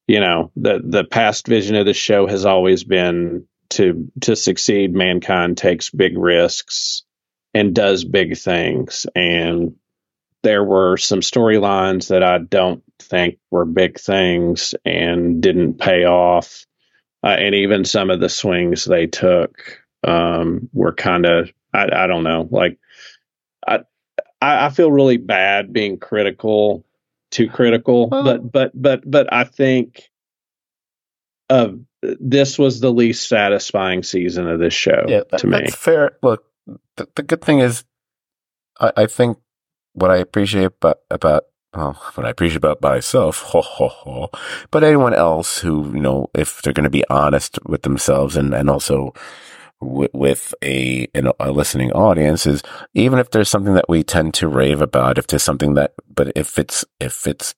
[0.07, 4.95] you know, the, the past vision of the show has always been to, to succeed,
[4.95, 7.05] mankind takes big risks
[7.55, 9.07] and does big things.
[9.15, 9.77] And
[10.45, 16.65] there were some storylines that I don't think were big things and didn't pay off.
[17.25, 22.07] Uh, and even some of the swings they took um, were kind of, I, I,
[22.07, 22.79] don't know, like
[24.45, 26.85] I, I feel really bad being critical,
[27.31, 30.11] too critical, well, but, but, but, but I think
[31.49, 35.71] of this was the least satisfying season of this show yeah, that, to me.
[35.71, 36.19] fair.
[36.23, 36.45] Look,
[36.97, 37.85] the, the good thing is,
[38.79, 39.39] I, I think
[39.95, 44.31] what I appreciate about, about well, what I appreciate about myself, ho, ho, ho,
[44.71, 48.55] but anyone else who, you know, if they're going to be honest with themselves and,
[48.55, 49.13] and also
[49.81, 52.63] with a, know, a listening audience is
[52.95, 56.33] even if there's something that we tend to rave about, if there's something that, but
[56.37, 57.55] if it's, if it's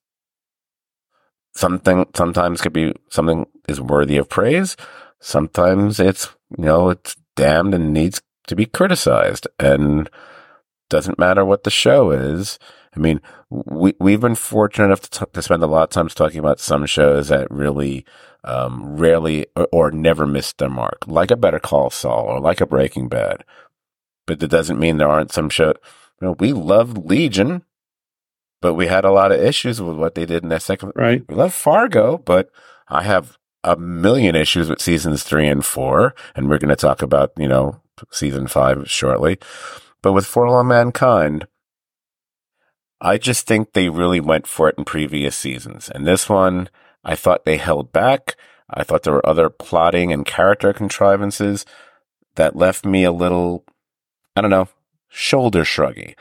[1.55, 4.75] something, sometimes could be something is worthy of praise.
[5.19, 10.09] Sometimes it's, you know, it's damned and needs to be criticized and
[10.89, 12.59] doesn't matter what the show is.
[12.95, 16.15] I mean, we, we've been fortunate enough to, t- to spend a lot of times
[16.15, 18.05] talking about some shows that really,
[18.43, 22.61] um, rarely or, or never missed their mark, like a Better Call Saul or like
[22.61, 23.43] a Breaking Bad.
[24.25, 25.75] But that doesn't mean there aren't some shows.
[26.21, 27.63] You know, we love Legion,
[28.61, 30.93] but we had a lot of issues with what they did in that second.
[30.95, 31.23] Right.
[31.27, 32.49] We love Fargo, but
[32.87, 37.01] I have a million issues with seasons three and four, and we're going to talk
[37.01, 37.81] about, you know,
[38.11, 39.37] season five shortly.
[40.07, 41.47] But with For All Mankind,
[43.01, 45.89] I just think they really went for it in previous seasons.
[45.93, 46.69] And this one,
[47.03, 48.37] I thought they held back.
[48.69, 51.65] I thought there were other plotting and character contrivances
[52.35, 53.65] that left me a little,
[54.33, 54.69] I don't know,
[55.09, 56.15] shoulder shruggy.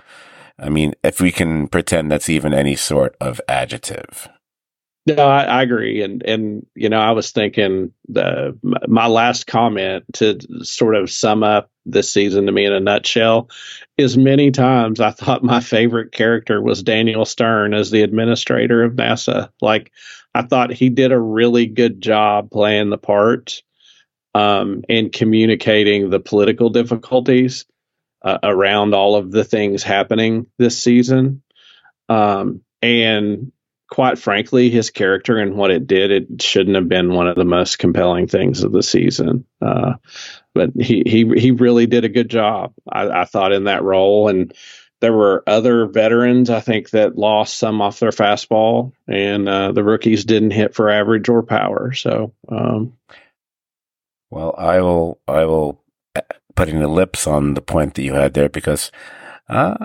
[0.58, 4.28] I mean, if we can pretend that's even any sort of adjective.
[5.06, 8.58] No, I, I, agree, and and you know, I was thinking the
[8.88, 13.48] my last comment to sort of sum up this season to me in a nutshell
[13.96, 18.94] is many times I thought my favorite character was Daniel Stern as the administrator of
[18.94, 19.50] NASA.
[19.62, 19.92] Like
[20.34, 23.62] I thought he did a really good job playing the part
[24.34, 27.64] um, and communicating the political difficulties
[28.22, 31.42] uh, around all of the things happening this season.
[32.08, 33.52] Um, and
[33.88, 37.44] quite frankly, his character and what it did, it shouldn't have been one of the
[37.44, 39.44] most compelling things of the season.
[39.60, 39.94] Uh,
[40.54, 44.28] but he, he, he really did a good job, I, I, thought, in that role.
[44.28, 44.52] And
[45.00, 49.84] there were other veterans, I think, that lost some off their fastball, and uh, the
[49.84, 51.92] rookies didn't hit for average or power.
[51.92, 52.94] So, um,
[54.30, 55.82] well, I will, I will
[56.54, 58.90] putting the lips on the point that you had there because
[59.48, 59.76] uh,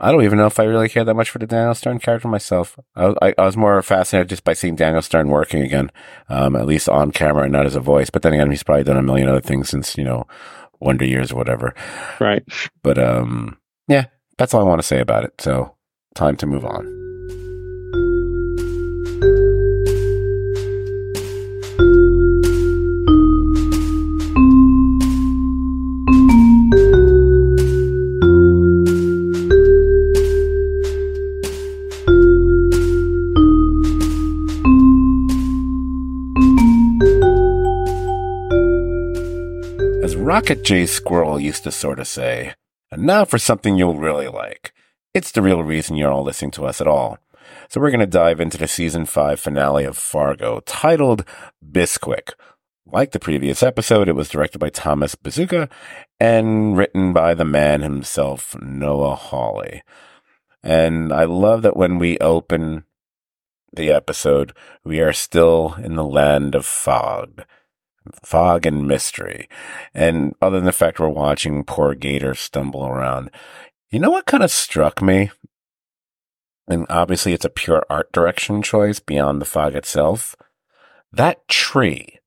[0.00, 2.26] I don't even know if I really care that much for the Daniel Stern character
[2.26, 2.78] myself.
[2.96, 5.90] I, I, I was more fascinated just by seeing Daniel Stern working again,
[6.28, 8.08] um, at least on camera and not as a voice.
[8.08, 10.26] But then again, he's probably done a million other things since, you know,
[10.80, 11.74] Wonder Years or whatever.
[12.18, 12.42] Right.
[12.82, 14.06] But um, yeah,
[14.38, 15.34] that's all I want to say about it.
[15.38, 15.74] So
[16.14, 16.99] time to move on.
[40.30, 42.54] Rocket J Squirrel used to sort of say,
[42.92, 44.72] and now for something you'll really like.
[45.12, 47.18] It's the real reason you're all listening to us at all.
[47.68, 51.24] So we're going to dive into the season five finale of Fargo, titled
[51.68, 52.34] Bisquik.
[52.86, 55.68] Like the previous episode, it was directed by Thomas Bezucha
[56.20, 59.82] and written by the man himself, Noah Hawley.
[60.62, 62.84] And I love that when we open
[63.72, 64.52] the episode,
[64.84, 67.42] we are still in the land of fog
[68.24, 69.48] fog and mystery.
[69.94, 73.30] And other than the fact we're watching poor Gator stumble around,
[73.90, 75.30] you know what kind of struck me?
[76.68, 80.36] And obviously it's a pure art direction choice beyond the fog itself.
[81.12, 82.18] That tree.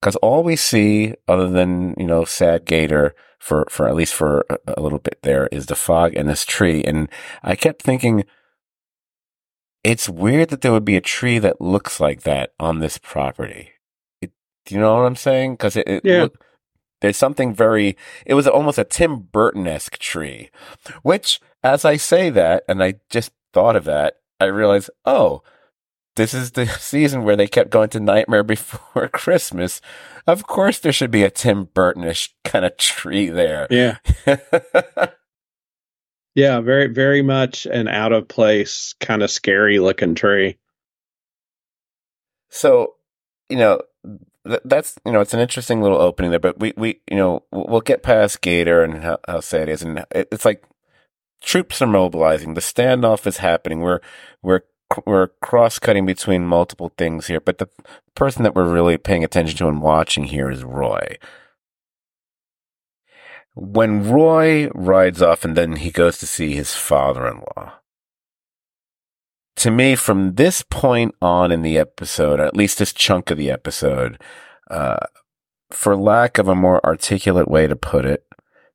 [0.00, 4.46] Cause all we see other than, you know, sad Gator for, for at least for
[4.66, 6.82] a little bit there is the fog and this tree.
[6.82, 7.08] And
[7.42, 8.24] I kept thinking,
[9.84, 13.71] it's weird that there would be a tree that looks like that on this property.
[14.64, 15.54] Do you know what I'm saying?
[15.54, 16.22] Because it, it yeah.
[16.22, 16.44] Look,
[17.00, 17.96] there's something very.
[18.24, 20.50] It was almost a Tim Burton esque tree,
[21.02, 25.42] which, as I say that, and I just thought of that, I realized, oh,
[26.16, 29.80] this is the season where they kept going to Nightmare Before Christmas.
[30.26, 33.66] Of course, there should be a Tim Burtonish kind of tree there.
[33.70, 33.96] Yeah.
[36.34, 40.58] yeah, very, very much an out of place, kind of scary looking tree.
[42.50, 42.94] So,
[43.48, 43.80] you know,
[44.44, 47.80] that's you know it's an interesting little opening there, but we we you know we'll
[47.80, 50.64] get past Gator and how, how sad it is, and it's like
[51.40, 52.54] troops are mobilizing.
[52.54, 53.80] The standoff is happening.
[53.80, 54.00] We're
[54.42, 54.62] we're
[55.06, 57.68] we're cross cutting between multiple things here, but the
[58.14, 61.18] person that we're really paying attention to and watching here is Roy.
[63.54, 67.74] When Roy rides off and then he goes to see his father in law,
[69.56, 73.38] to me, from this point on in the episode, or at least this chunk of
[73.38, 74.20] the episode,
[74.70, 75.06] uh,
[75.70, 78.24] for lack of a more articulate way to put it,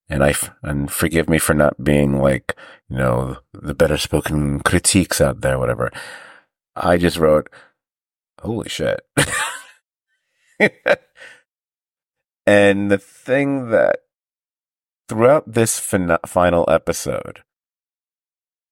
[0.09, 2.55] and I and forgive me for not being like
[2.89, 5.91] you know the better spoken critiques out there, whatever.
[6.75, 7.49] I just wrote,
[8.41, 9.01] "Holy shit!"
[12.45, 13.99] and the thing that
[15.09, 17.43] throughout this fin- final episode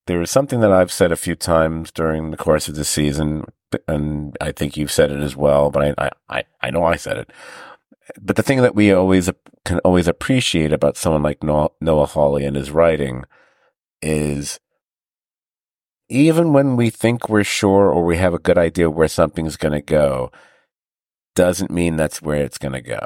[0.08, 3.46] there is something that I've said a few times during the course of the season,
[3.88, 7.18] and I think you've said it as well, but I, I, I know I said
[7.18, 7.32] it.
[8.22, 9.32] But the thing that we always
[9.66, 13.24] can always appreciate about someone like Noah, Hawley and his writing
[14.02, 14.60] is
[16.08, 19.74] even when we think we're sure or we have a good idea where something's going
[19.74, 20.32] to go,
[21.36, 23.04] doesn't mean that's where it's going to go.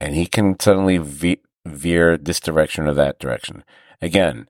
[0.00, 3.62] And he can suddenly ve- veer this direction or that direction.
[4.02, 4.48] Again,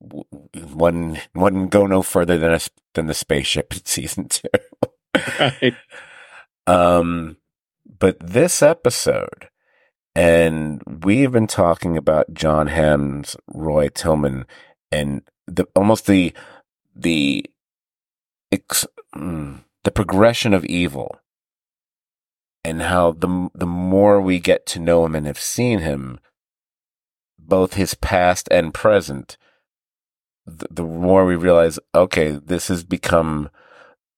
[0.00, 2.60] one wouldn't go no further than a,
[2.94, 4.48] than the spaceship in season two.
[5.38, 5.74] right.
[6.66, 7.36] Um,
[7.98, 9.48] But this episode,
[10.14, 14.46] and we've been talking about Jon Hamm's Roy Tillman
[14.90, 16.32] and the almost the
[16.94, 17.44] the
[18.50, 21.20] ex, mm, the progression of evil
[22.64, 26.18] and how the the more we get to know him and have seen him
[27.38, 29.36] both his past and present
[30.70, 33.48] the, more we realize okay this has become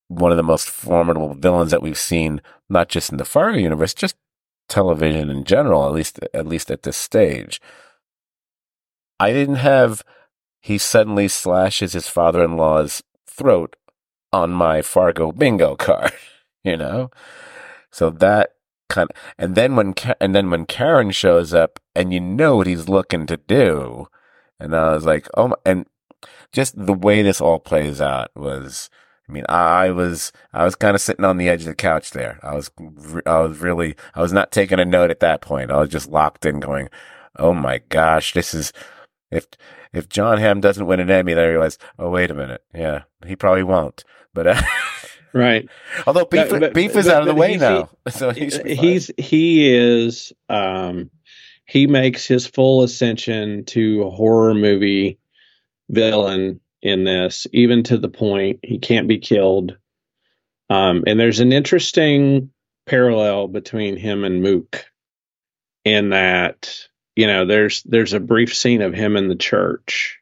[0.09, 3.95] one of the most formidable villains that we've seen not just in the Fargo universe
[3.95, 4.16] just
[4.68, 7.61] television in general at least at least at this stage
[9.20, 10.03] i didn't have
[10.62, 13.76] he suddenly slashes his father-in-law's throat
[14.33, 16.12] on my Fargo bingo card,
[16.64, 17.11] you know?
[17.91, 18.55] So that
[18.89, 22.68] kind of, and then when, and then when Karen shows up and you know what
[22.68, 24.07] he's looking to do,
[24.61, 25.87] and I was like, oh, my, and
[26.52, 28.90] just the way this all plays out was,
[29.28, 32.10] I mean, I was, I was kind of sitting on the edge of the couch
[32.10, 32.38] there.
[32.42, 32.70] I was,
[33.26, 35.70] I was really, I was not taking a note at that point.
[35.70, 36.88] I was just locked in going,
[37.38, 38.72] oh my gosh, this is,
[39.30, 39.46] if,
[39.92, 42.62] if Jon Hamm doesn't win an Emmy, then I realize, oh, wait a minute.
[42.74, 44.04] Yeah, he probably won't.
[44.34, 44.62] But, uh,
[45.32, 45.68] right.
[46.06, 47.90] Although beef, but, but, beef is but, out of the way now.
[48.10, 51.10] So he's, he's, he is, um,
[51.66, 55.18] he makes his full ascension to a horror movie
[55.93, 59.76] villain in this, even to the point he can't be killed.
[60.70, 62.51] Um, and there's an interesting
[62.86, 64.84] parallel between him and Mook
[65.84, 70.18] in that you know, there's there's a brief scene of him in the church,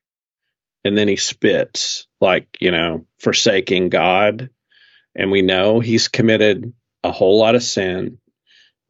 [0.85, 4.51] and then he spits like you know, forsaking God,
[5.15, 6.73] and we know he's committed
[7.05, 8.19] a whole lot of sin.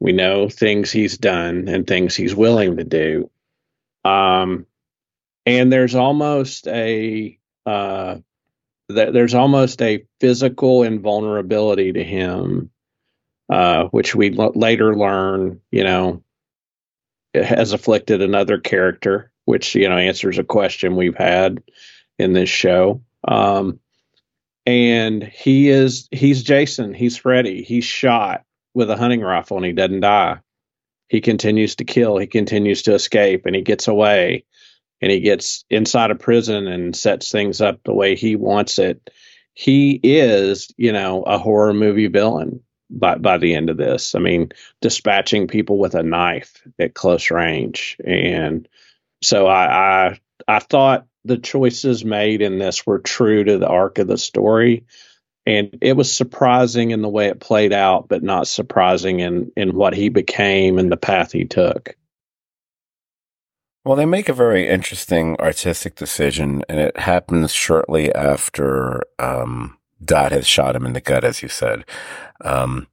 [0.01, 3.31] We know things he's done and things he's willing to do.
[4.03, 4.67] Um,
[5.51, 7.37] and there's almost a
[7.67, 8.17] uh,
[8.89, 12.71] th- there's almost a physical invulnerability to him,
[13.53, 16.23] uh, which we l- later learn, you know,
[17.35, 21.63] has afflicted another character, which you know answers a question we've had
[22.19, 23.03] in this show.
[23.27, 23.81] Um,
[24.67, 29.73] and he is he's Jason, he's Freddy, he's shot with a hunting rifle and he
[29.73, 30.39] doesn't die.
[31.09, 34.45] He continues to kill, he continues to escape, and he gets away,
[35.01, 39.11] and he gets inside a prison and sets things up the way he wants it.
[39.55, 44.15] He is, you know, a horror movie villain by by the end of this.
[44.15, 48.69] I mean, dispatching people with a knife at close range, and
[49.23, 53.99] so I I, I thought the choices made in this were true to the arc
[53.99, 54.85] of the story.
[55.47, 59.75] And it was surprising in the way it played out, but not surprising in, in
[59.75, 61.97] what he became and the path he took.
[63.85, 70.33] Well, they make a very interesting artistic decision, and it happens shortly after um, Dot
[70.33, 71.85] has shot him in the gut, as you said.
[72.43, 72.89] Um,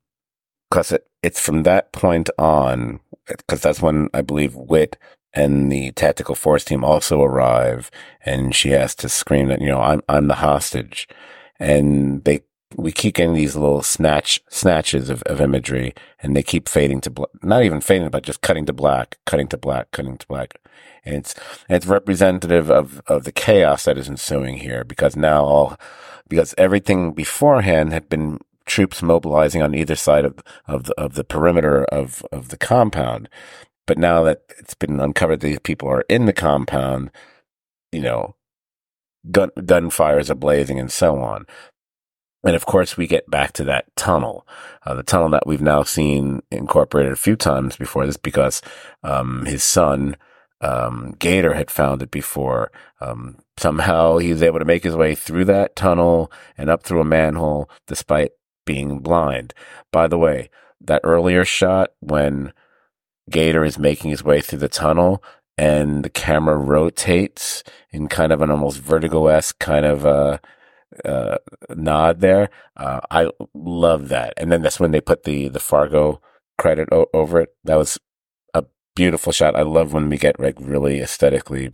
[0.72, 3.02] cause it, it's from that point on,
[3.48, 4.98] cause that's when I believe Whit
[5.34, 7.92] and the tactical force team also arrive
[8.26, 11.08] and she has to scream that, you know, I'm, I'm the hostage.
[11.60, 12.42] And they,
[12.76, 17.10] we keep getting these little snatch, snatches of, of imagery and they keep fading to
[17.10, 20.60] black, not even fading, but just cutting to black, cutting to black, cutting to black.
[21.06, 21.34] And it's,
[21.70, 25.78] it's representative of, of the chaos that is ensuing here because now all,
[26.28, 31.24] because everything beforehand had been troops mobilizing on either side of, of the, of the
[31.24, 33.30] perimeter of, of the compound.
[33.86, 37.12] But now that it's been uncovered, these people are in the compound,
[37.94, 38.36] you know,
[39.32, 41.46] gun, gunfires are blazing and so on.
[42.44, 44.48] And of course, we get back to that tunnel,
[44.86, 48.62] uh, the tunnel that we've now seen incorporated a few times before this because,
[49.04, 50.16] um, his son,
[50.62, 52.72] um, Gator had found it before.
[53.02, 57.02] Um, somehow he was able to make his way through that tunnel and up through
[57.02, 58.32] a manhole despite
[58.66, 59.54] being blind.
[59.92, 60.50] By the way,
[60.82, 62.54] that earlier shot when
[63.30, 65.24] Gator is making his way through the tunnel
[65.58, 70.38] and the camera rotates in kind of an almost vertigo-esque kind of, uh,
[71.04, 71.38] uh,
[71.76, 72.50] nod there.
[72.76, 74.34] Uh, I love that.
[74.38, 76.22] And then that's when they put the, the Fargo
[76.58, 77.56] credit o- over it.
[77.64, 78.00] That was
[78.54, 78.64] a
[78.96, 79.56] beautiful shot.
[79.56, 81.72] I love when we get like really aesthetically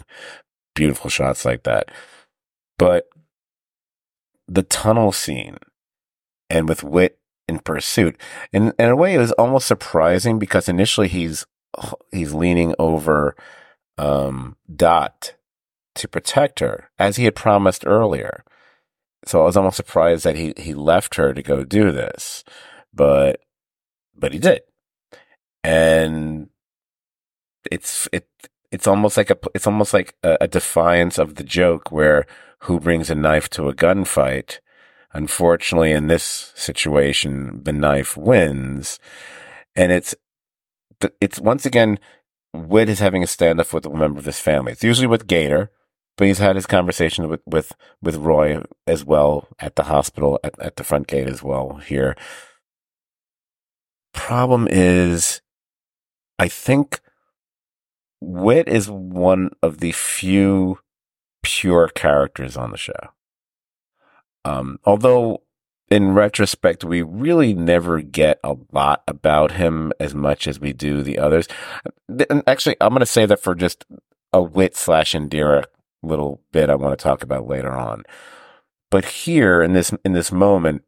[0.75, 1.89] beautiful shots like that.
[2.77, 3.07] But
[4.47, 5.57] the tunnel scene
[6.49, 8.17] and with Whit in pursuit,
[8.51, 11.45] in, in a way, it was almost surprising because initially he's
[12.11, 13.35] he's leaning over
[13.97, 15.35] um, Dot
[15.95, 18.43] to protect her, as he had promised earlier.
[19.25, 22.43] So I was almost surprised that he he left her to go do this,
[22.93, 23.41] but
[24.15, 24.61] but he did,
[25.63, 26.49] and
[27.71, 28.27] it's it
[28.71, 32.25] it's almost like a it's almost like a, a, defiance of the joke where
[32.59, 34.59] who brings a knife to a gunfight.
[35.13, 38.99] Unfortunately, in this situation, the knife wins,
[39.75, 40.15] and it's
[41.21, 41.99] it's once again
[42.53, 44.71] Whit is having a standoff with a member of this family.
[44.71, 45.71] It's usually with Gator,
[46.17, 50.59] but he's had his conversation with with with Roy as well at the hospital at,
[50.59, 52.15] at the front gate as well here.
[54.13, 55.41] Problem is,
[56.37, 57.01] I think
[58.21, 60.79] Whit is one of the few
[61.41, 63.09] pure characters on the show.
[64.45, 65.43] Um, although
[65.89, 71.01] in retrospect, we really never get a lot about him as much as we do
[71.01, 71.47] the others.
[72.07, 73.85] And actually, I'm going to say that for just
[74.31, 75.65] a Whit slash Indira
[76.07, 78.03] little bit I want to talk about later on.
[78.91, 80.83] But here in this in this moment,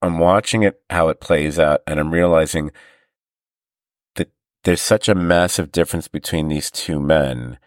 [0.00, 2.70] I'm watching it how it plays out, and I'm realizing
[4.16, 4.30] that
[4.64, 7.58] there's such a massive difference between these two men.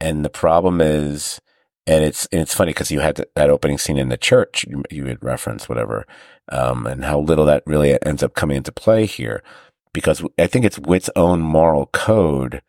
[0.00, 1.40] And the problem is
[1.86, 4.82] and it's and it's funny because you had that opening scene in the church you,
[4.90, 6.06] you had referenced whatever,
[6.50, 9.42] um, and how little that really ends up coming into play here,
[9.92, 12.62] because I think it's Whit's own moral code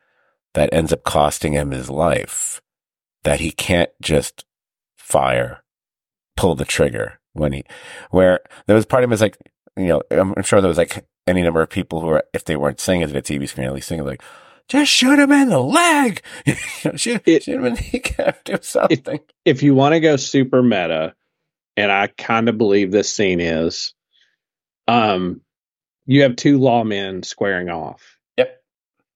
[0.56, 2.62] that ends up costing him his life,
[3.24, 4.46] that he can't just
[4.98, 5.64] fire,
[6.36, 7.64] pull the trigger when he,
[8.10, 9.38] where there was part of him is like,
[9.78, 12.46] you know, I'm, I'm sure there was like any number of people who are, if
[12.46, 14.24] they weren't singing at a TV screen, at least singing like,
[14.68, 16.22] just shoot him in the leg.
[16.96, 19.20] shoot, it, shoot him in the calf, do something.
[19.46, 21.14] If, if you want to go super meta,
[21.78, 23.94] and I kind of believe this scene is,
[24.88, 25.42] um,
[26.06, 28.15] you have two lawmen squaring off.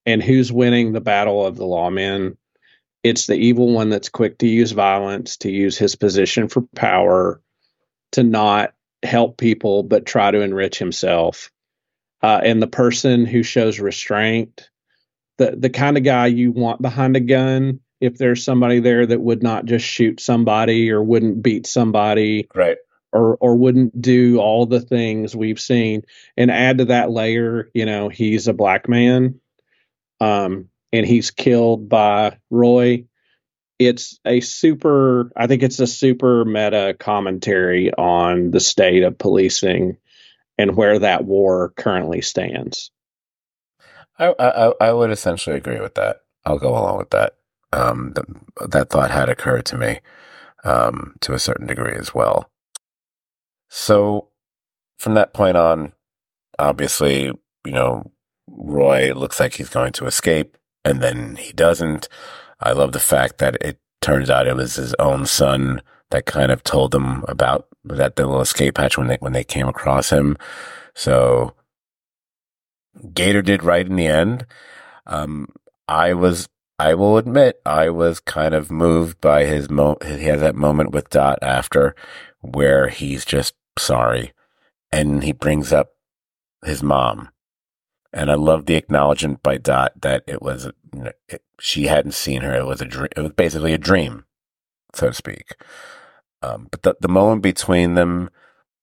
[0.05, 2.37] And who's winning the battle of the lawmen?
[3.03, 7.41] It's the evil one that's quick to use violence, to use his position for power,
[8.13, 8.73] to not
[9.03, 11.51] help people, but try to enrich himself.
[12.21, 14.69] Uh, and the person who shows restraint
[15.39, 19.19] the the kind of guy you want behind a gun if there's somebody there that
[19.19, 22.77] would not just shoot somebody or wouldn't beat somebody right
[23.11, 26.03] or or wouldn't do all the things we've seen
[26.37, 29.39] and add to that layer you know he's a black man
[30.19, 33.05] um and he's killed by roy
[33.77, 39.97] it's a super i think it's a super meta commentary on the state of policing
[40.57, 42.91] and where that war currently stands
[44.19, 46.17] I, I, I would essentially agree with that.
[46.45, 47.35] I'll go along with that.
[47.71, 48.13] Um,
[48.67, 49.99] that thought had occurred to me,
[50.63, 52.49] um, to a certain degree as well.
[53.69, 54.29] So
[54.97, 55.93] from that point on,
[56.57, 57.25] obviously,
[57.65, 58.11] you know,
[58.51, 62.07] Roy looks like he's going to escape and then he doesn't.
[62.59, 65.81] I love the fact that it turns out it was his own son
[66.11, 69.67] that kind of told them about that little escape hatch when they, when they came
[69.67, 70.37] across him.
[70.95, 71.53] So
[73.13, 74.45] Gator did right in the end.
[75.05, 75.47] Um,
[75.87, 76.47] I was,
[76.77, 79.97] I will admit, I was kind of moved by his mo.
[80.03, 81.95] He has that moment with Dot after,
[82.41, 84.33] where he's just sorry,
[84.91, 85.91] and he brings up
[86.63, 87.29] his mom,
[88.11, 92.13] and I love the acknowledgement by Dot that it was, you know, it, she hadn't
[92.13, 92.55] seen her.
[92.55, 93.09] It was a dream.
[93.15, 94.25] It was basically a dream,
[94.93, 95.55] so to speak.
[96.41, 98.29] Um, but the the moment between them,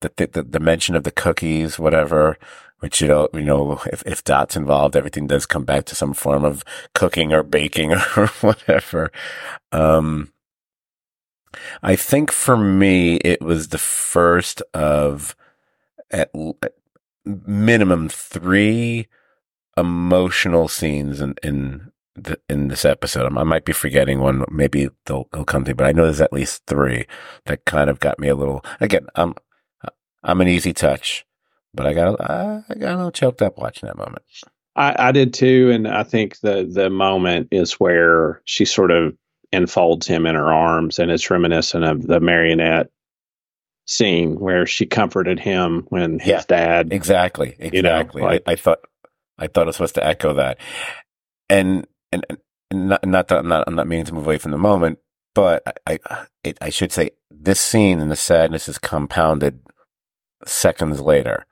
[0.00, 2.38] the, the the mention of the cookies, whatever,
[2.80, 6.12] which you know, you know, if, if Dot's involved, everything does come back to some
[6.12, 6.62] form of
[6.94, 9.10] cooking or baking or whatever.
[9.72, 10.32] Um,
[11.82, 15.34] I think for me, it was the first of
[16.10, 16.30] at,
[17.26, 19.08] minimum three
[19.76, 23.26] emotional scenes in, in the, in this episode.
[23.36, 24.44] I might be forgetting one.
[24.50, 27.06] Maybe they'll, they'll come to me, but I know there's at least three
[27.44, 29.34] that kind of got me a little, again, I'm,
[30.22, 31.26] I'm an easy touch
[31.76, 34.22] but I got I, got a little choked up watching that moment.
[34.74, 39.14] I, I did too, and I think the the moment is where she sort of
[39.52, 42.90] enfolds him in her arms, and it's reminiscent of the marionette
[43.86, 48.20] scene where she comforted him when his yeah, dad exactly exactly.
[48.20, 48.80] You know, like, I, I, thought
[49.38, 50.58] I thought I was supposed to echo that,
[51.48, 52.26] and and,
[52.70, 54.98] and not not that I'm not I'm not meaning to move away from the moment,
[55.34, 59.60] but I I, it, I should say this scene and the sadness is compounded
[60.44, 61.46] seconds later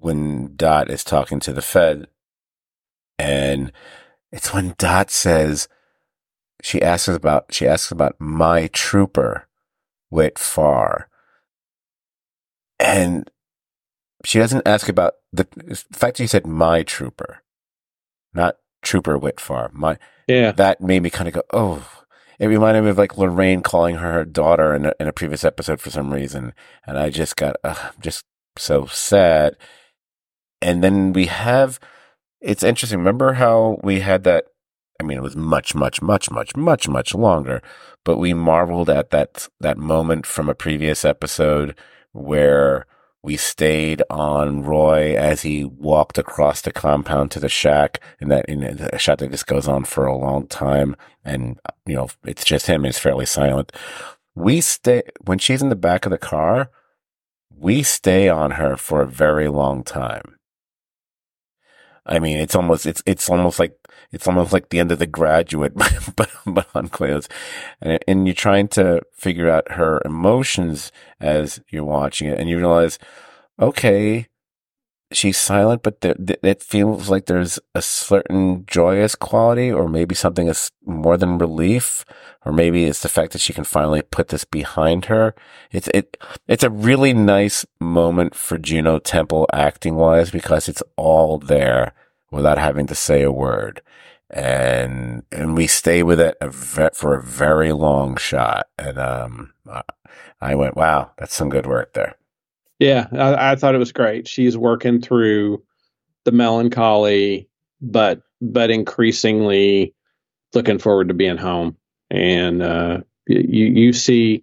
[0.00, 2.06] when Dot is talking to the Fed.
[3.18, 3.72] And
[4.32, 5.68] it's when Dot says,
[6.62, 9.46] she asks about, she asks about my trooper,
[10.10, 11.08] Whit Farr.
[12.78, 13.30] And
[14.24, 17.42] she doesn't ask about the, the fact that he said my trooper,
[18.32, 19.70] not trooper Whit Farr.
[19.72, 20.52] My, yeah.
[20.52, 21.86] That made me kind of go, oh,
[22.38, 25.44] it reminded me of like Lorraine calling her, her daughter in a, in a previous
[25.44, 26.52] episode for some reason.
[26.86, 28.24] And I just got, uh, just
[28.56, 29.56] so sad.
[30.62, 31.78] And then we have,
[32.40, 32.98] it's interesting.
[32.98, 34.46] Remember how we had that?
[35.00, 37.60] I mean, it was much, much, much, much, much, much longer,
[38.04, 41.76] but we marveled at that, that moment from a previous episode
[42.14, 42.86] where
[43.24, 48.44] We stayed on Roy as he walked across the compound to the shack, and that
[48.44, 50.94] in a shot that just goes on for a long time.
[51.24, 52.84] And you know, it's just him.
[52.84, 53.72] It's fairly silent.
[54.34, 56.70] We stay when she's in the back of the car.
[57.50, 60.33] We stay on her for a very long time.
[62.06, 63.76] I mean, it's almost it's it's almost like
[64.12, 65.72] it's almost like the end of the graduate,
[66.16, 67.28] but but on Cleo's,
[67.80, 72.58] and and you're trying to figure out her emotions as you're watching it, and you
[72.58, 72.98] realize,
[73.58, 74.26] okay,
[75.14, 80.70] she's silent, but it feels like there's a certain joyous quality, or maybe something is
[80.84, 82.04] more than relief,
[82.44, 85.34] or maybe it's the fact that she can finally put this behind her.
[85.72, 86.16] It's it
[86.48, 91.92] it's a really nice moment for Juno Temple acting wise because it's all there
[92.30, 93.80] without having to say a word.
[94.30, 98.66] And, and we stay with it a ve- for a very long shot.
[98.76, 99.52] And, um,
[100.40, 102.16] I went, wow, that's some good work there.
[102.78, 104.26] Yeah, I, I thought it was great.
[104.28, 105.62] She's working through
[106.24, 107.48] the melancholy,
[107.80, 109.94] but but increasingly
[110.54, 111.76] looking forward to being home.
[112.10, 114.42] And uh, you you see,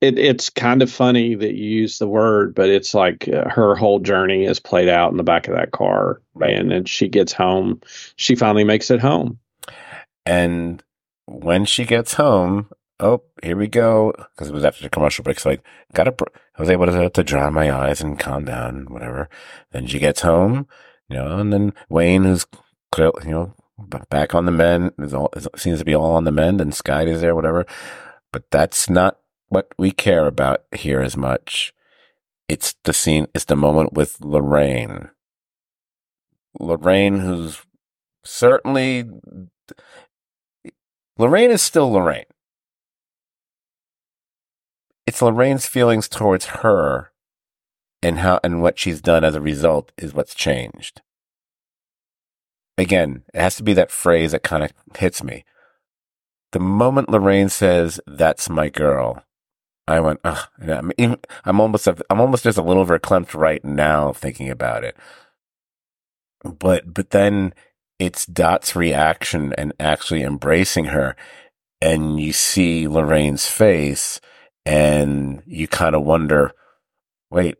[0.00, 3.74] it, it's kind of funny that you use the word, but it's like uh, her
[3.74, 6.54] whole journey is played out in the back of that car, right.
[6.54, 7.80] and then she gets home.
[8.16, 9.38] She finally makes it home,
[10.26, 10.82] and
[11.26, 12.70] when she gets home,
[13.00, 14.12] oh, here we go.
[14.16, 15.40] Because it was after the commercial break.
[15.40, 15.58] So I
[15.94, 16.14] got a,
[16.58, 19.28] I was able to, to dry my eyes and calm down, whatever.
[19.70, 20.66] Then she gets home,
[21.08, 22.46] you know, and then Wayne, who's
[22.96, 23.54] you know,
[24.10, 27.04] back on the mend, is all, seems to be all on the mend, and Sky
[27.04, 27.64] is there, whatever.
[28.32, 31.72] But that's not what we care about here as much.
[32.48, 35.10] It's the scene, it's the moment with Lorraine.
[36.58, 37.62] Lorraine, who's
[38.24, 39.04] certainly,
[41.18, 42.24] Lorraine is still Lorraine
[45.08, 47.10] it's Lorraine's feelings towards her
[48.02, 51.00] and how and what she's done as a result is what's changed.
[52.76, 55.46] Again, it has to be that phrase that kind of hits me.
[56.52, 59.24] The moment Lorraine says, "That's my girl,"
[59.86, 60.46] I went, Ugh.
[60.60, 64.94] I'm, even, I'm almost, I'm almost just a little verklempt right now thinking about it.
[66.44, 67.54] But, but then
[67.98, 71.16] it's Dot's reaction and actually embracing her,
[71.80, 74.20] and you see Lorraine's face,
[74.68, 76.52] and you kind of wonder,
[77.30, 77.56] wait,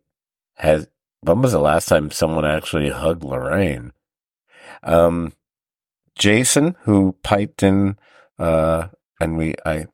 [0.57, 0.89] has
[1.21, 3.93] when was the last time someone actually hugged Lorraine?
[4.83, 5.33] Um,
[6.15, 7.97] Jason, who piped in,
[8.39, 8.89] uh,
[9.19, 9.87] and we I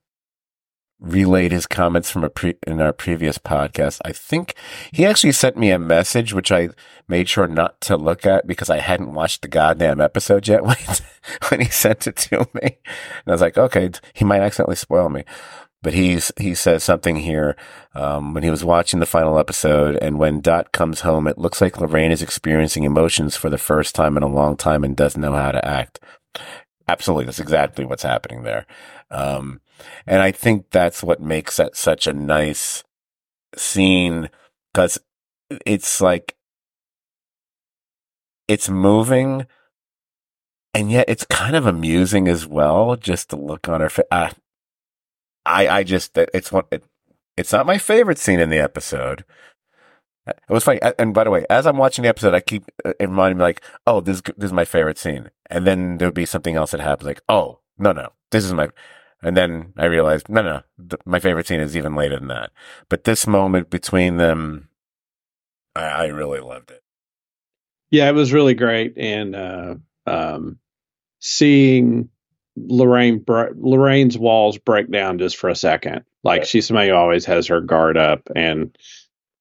[0.99, 4.01] relayed his comments from a pre, in our previous podcast.
[4.05, 4.57] I think
[4.91, 6.71] he actually sent me a message, which I
[7.07, 10.77] made sure not to look at because I hadn't watched the goddamn episode yet when,
[11.49, 12.63] when he sent it to me.
[12.63, 15.25] And I was like, okay, he might accidentally spoil me
[15.85, 17.55] but he's he says something here
[17.95, 21.61] um, when he was watching the final episode, and when Dot comes home, it looks
[21.61, 25.21] like Lorraine is experiencing emotions for the first time in a long time and doesn't
[25.21, 26.01] know how to act.
[26.89, 28.67] Absolutely, that's exactly what's happening there,
[29.11, 29.61] um,
[30.07, 32.83] and I think that's what makes that such a nice
[33.55, 34.31] scene
[34.73, 34.99] because
[35.67, 36.35] it's like
[38.49, 39.47] it's moving
[40.75, 44.07] and yet it's kind of amusing as well just to look on her face.
[44.11, 44.31] Uh,
[45.47, 46.85] I, I just, it's it,
[47.37, 49.25] it's not my favorite scene in the episode.
[50.27, 50.81] It was funny.
[50.99, 53.63] And by the way, as I'm watching the episode, I keep uh, reminding me like,
[53.87, 55.31] oh, this, this is my favorite scene.
[55.51, 58.69] And then there'll be something else that happens like, oh, no, no, this is my,
[59.21, 62.53] and then I realized, no, no, th- my favorite scene is even later than that.
[62.89, 64.69] But this moment between them,
[65.77, 66.83] I, I really loved it.
[67.91, 68.97] Yeah, it was really great.
[68.97, 69.75] And, uh,
[70.07, 70.59] um,
[71.21, 72.09] seeing
[72.57, 76.05] Lorraine Lorraine's walls break down just for a second.
[76.23, 76.49] Like right.
[76.49, 78.77] she's somebody who always has her guard up and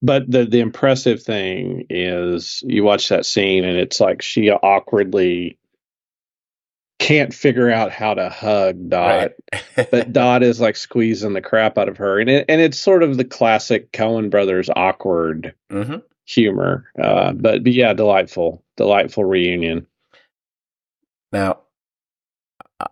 [0.02, 5.58] but the the impressive thing is you watch that scene and it's like she awkwardly
[6.98, 9.90] can't figure out how to hug Dot, right.
[9.90, 13.02] but Dot is like squeezing the crap out of her, and it, and it's sort
[13.02, 15.96] of the classic Coen Brothers awkward mm-hmm.
[16.24, 16.90] humor.
[17.00, 19.86] Uh, but but yeah, delightful, delightful reunion.
[21.32, 21.60] Now,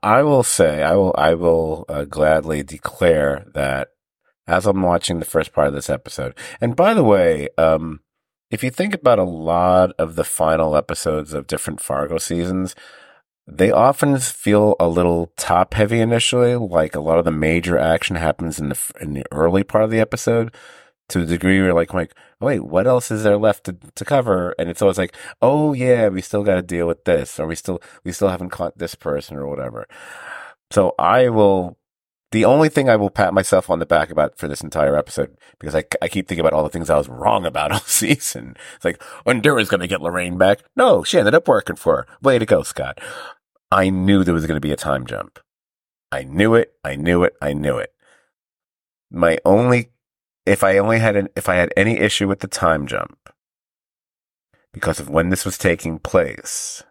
[0.03, 3.89] I will say, I will, I will uh, gladly declare that
[4.47, 6.37] as I'm watching the first part of this episode.
[6.61, 8.01] And by the way, um,
[8.51, 12.75] if you think about a lot of the final episodes of different Fargo seasons,
[13.47, 16.55] they often feel a little top heavy initially.
[16.57, 19.91] Like a lot of the major action happens in the in the early part of
[19.91, 20.55] the episode
[21.13, 24.05] to the degree where like, like, oh, wait, what else is there left to, to
[24.05, 24.55] cover?
[24.59, 27.55] And it's always like, oh yeah, we still got to deal with this, or we
[27.55, 29.87] still we still haven't caught this person or whatever.
[30.71, 31.79] So I will
[32.33, 35.37] the only thing I will pat myself on the back about for this entire episode,
[35.61, 38.57] because I, I keep thinking about all the things I was wrong about all season.
[38.75, 40.61] It's like, Indira's going to get Lorraine back.
[40.75, 42.07] No, she ended up working for her.
[42.23, 43.01] Way to go, Scot.
[43.71, 45.39] I knew there was going to be a time jump.
[46.11, 46.73] I knew it.
[46.83, 47.35] I knew it.
[47.41, 47.93] I knew it.
[49.11, 49.92] My only,
[50.47, 53.31] if I only had an, if I had any issue with the time jump,
[54.73, 56.83] because of when this was taking place,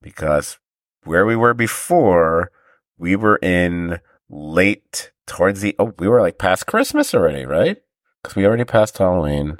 [0.00, 0.58] because
[1.04, 2.50] where we were before,
[2.98, 7.78] we were in late towards the, oh, we were like past Christmas already, right?
[8.22, 9.58] Because we already passed Halloween.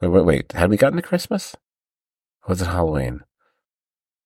[0.00, 0.52] Wait, wait, wait.
[0.52, 1.56] Had we gotten to Christmas?
[2.48, 3.20] Was it Halloween?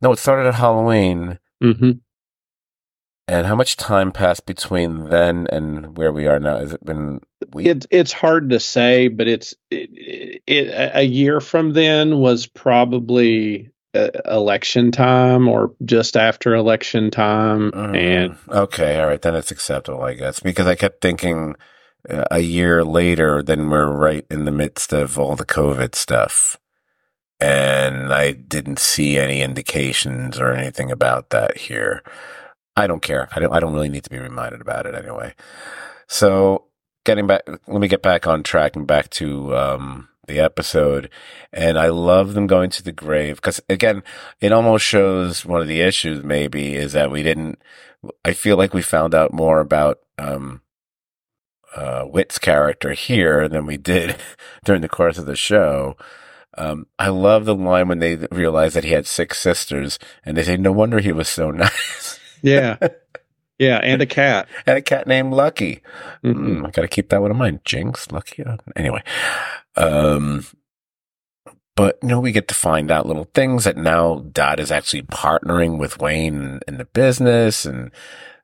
[0.01, 1.39] No, it started at Halloween.
[1.63, 1.93] Mm-hmm.
[3.27, 6.59] And how much time passed between then and where we are now?
[6.59, 7.21] Has it been
[7.55, 7.71] weeks?
[7.71, 13.71] It, it's hard to say, but it's it, it, a year from then was probably
[13.95, 17.71] uh, election time or just after election time.
[17.73, 21.55] Mm, And okay, all right, then it's acceptable, I guess, because I kept thinking
[22.09, 26.59] uh, a year later, then we're right in the midst of all the COVID stuff,
[27.41, 32.03] and I didn't see any indications or anything about that here.
[32.77, 33.29] I don't care.
[33.35, 33.53] I don't.
[33.53, 35.35] I don't really need to be reminded about it anyway.
[36.07, 36.65] So,
[37.05, 41.11] getting back, let me get back on track and back to um, the episode.
[41.53, 44.03] And I love them going to the grave because again,
[44.41, 47.61] it almost shows one of the issues maybe is that we didn't,
[48.25, 50.63] I feel like we found out more about, um,
[51.75, 54.17] uh, Whit's character here than we did
[54.65, 55.97] during the course of the show.
[56.57, 60.45] Um, I love the line when they realize that he had six sisters and they
[60.45, 62.14] say, no wonder he was so nice.
[62.45, 62.77] Yeah,
[63.59, 64.49] yeah, and a cat.
[64.67, 65.81] and a cat named Lucky.
[66.23, 66.35] Mhm.
[66.35, 67.61] Mm, I got to keep that one in mind.
[67.65, 68.45] Jinx, Lucky.
[68.45, 69.03] uh, Anyway,
[69.77, 70.45] um,
[71.77, 75.03] but you know, we get to find out little things that now Dot is actually
[75.03, 77.91] partnering with Wayne in the business, and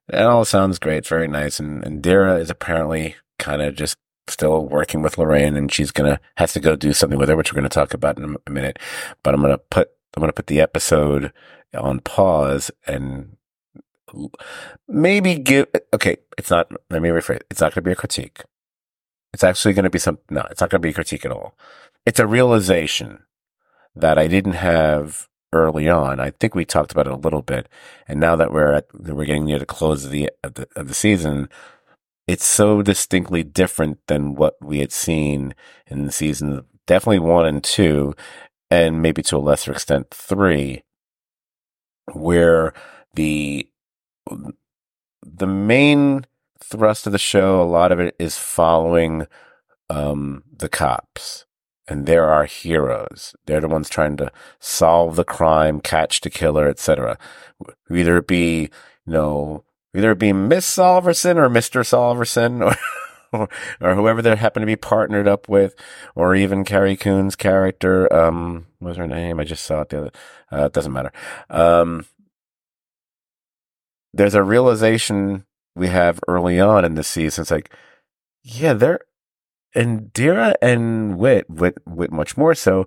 [0.09, 0.99] that all sounds great.
[0.99, 1.61] It's very nice.
[1.61, 3.97] And, Indira is apparently kind of just
[4.29, 7.53] still working with Lorraine, and she's gonna has to go do something with her, which
[7.53, 8.79] we're gonna talk about in a, a minute.
[9.23, 11.33] But I'm gonna put I'm gonna put the episode
[11.75, 13.37] on pause and
[14.89, 18.43] maybe give okay it's not let me rephrase it's not going to be a critique.
[19.33, 21.33] It's actually going to be some no it's not going to be a critique at
[21.33, 21.57] all.
[22.07, 23.25] It's a realization
[23.95, 26.21] that i didn't have early on.
[26.21, 27.69] I think we talked about it a little bit
[28.07, 30.89] and now that we're at we're getting near the close of the of the, of
[30.89, 31.49] the season
[32.27, 35.53] it's so distinctly different than what we had seen
[35.89, 38.15] in the season definitely one and two
[38.71, 40.83] and maybe to a lesser extent three
[42.13, 42.73] where
[43.15, 43.69] the
[45.23, 46.27] the main
[46.63, 49.27] thrust of the show, a lot of it is following
[49.89, 51.47] um, the cops.
[51.89, 53.35] And they're our heroes.
[53.47, 57.19] They're the ones trying to solve the crime, catch the killer, etc.
[57.91, 58.71] Either it be,
[59.07, 61.81] you know, either it be Miss Solverson or Mr.
[61.81, 62.77] Solverson or,
[63.33, 63.49] or,
[63.81, 65.75] or whoever they happen to be partnered up with,
[66.15, 68.13] or even Carrie Coon's character.
[68.13, 69.41] Um, what was her name?
[69.41, 70.11] I just saw it the other,
[70.53, 71.11] uh, it doesn't matter.
[71.49, 72.07] Um,
[74.13, 75.45] there's a realization
[75.75, 77.43] we have early on in the season.
[77.43, 77.71] It's like,
[78.43, 79.01] yeah, they're
[79.75, 82.87] Indira and Whit, Whit, Whit, much more so.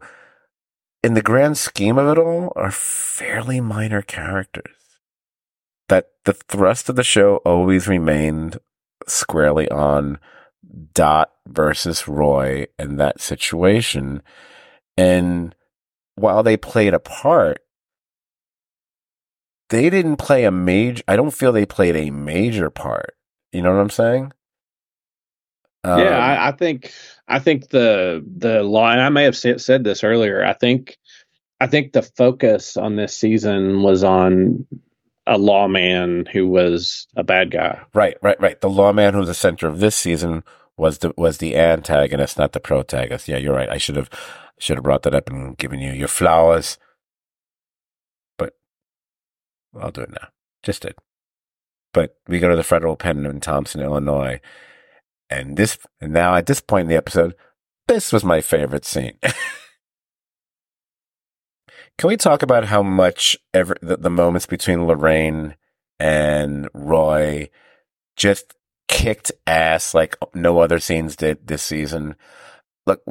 [1.04, 4.76] In the grand scheme of it all, are fairly minor characters.
[5.90, 8.60] That the thrust of the show always remained
[9.08, 10.20] squarely on
[10.94, 14.24] Dot versus Roy and that situation.
[14.98, 15.54] And
[16.16, 17.60] while they played a part,
[19.70, 21.04] they didn't play a major.
[21.08, 23.16] I don't feel they played a major part.
[23.52, 24.32] You know what I'm saying?
[25.84, 26.94] Um, yeah, I, I think
[27.28, 30.44] I think the the law, and I may have said, said this earlier.
[30.44, 30.98] I think
[31.60, 34.66] I think the focus on this season was on
[35.26, 37.80] a lawman who was a bad guy.
[37.94, 38.60] right, right, right.
[38.60, 40.44] The lawman who's the center of this season
[40.78, 43.28] was the was the antagonist, not the protagonist.
[43.28, 43.70] Yeah, you're right.
[43.70, 44.10] I should have
[44.58, 46.78] should have brought that up and given you your flowers,
[49.80, 50.28] I'll do it now.
[50.62, 50.96] Just did.
[51.94, 54.40] But we go to the federal pen in Thompson, Illinois,
[55.30, 57.36] and this and now at this point in the episode,
[57.88, 59.18] this was my favorite scene.
[61.98, 65.56] Can we talk about how much ever the, the moments between Lorraine
[66.00, 67.50] and Roy
[68.16, 68.56] just
[68.88, 72.16] kicked ass like no other scenes did this season?
[72.88, 73.04] Look,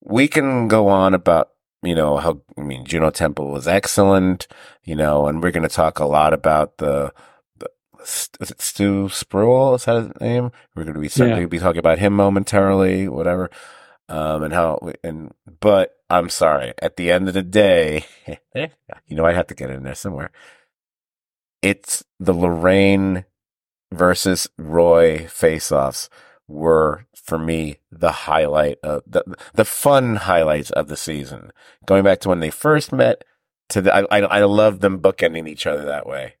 [0.00, 1.50] we can go on about
[1.82, 4.46] you know how I mean Juno Temple was excellent,
[4.84, 7.12] you know, and we're going to talk a lot about the.
[7.58, 7.68] the
[8.40, 9.76] is it Stu Spruell?
[9.76, 10.52] Is that his name?
[10.74, 11.46] We're going to be certainly Yeah.
[11.46, 13.50] be talking about him momentarily, whatever
[14.08, 16.74] um, and how and but I'm sorry.
[16.82, 18.04] At the end of the day,
[18.54, 20.30] you know I have to get in there somewhere.
[21.62, 23.24] It's the Lorraine
[23.92, 26.08] versus Roy face-offs
[26.52, 29.24] were for me the highlight of the
[29.54, 31.50] the fun highlights of the season.
[31.86, 33.24] Going back to when they first met
[33.70, 36.34] to the I I, I love them bookending each other that way.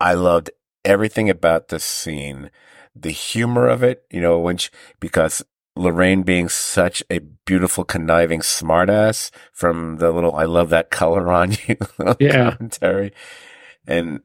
[0.00, 0.50] I loved
[0.84, 2.50] everything about this scene,
[2.94, 4.70] the humor of it, you know, when she,
[5.00, 5.44] because
[5.74, 11.52] Lorraine being such a beautiful, conniving smartass from the little "I love that color on
[11.66, 11.76] you"
[12.20, 12.50] Yeah.
[12.52, 13.12] commentary,
[13.86, 14.20] and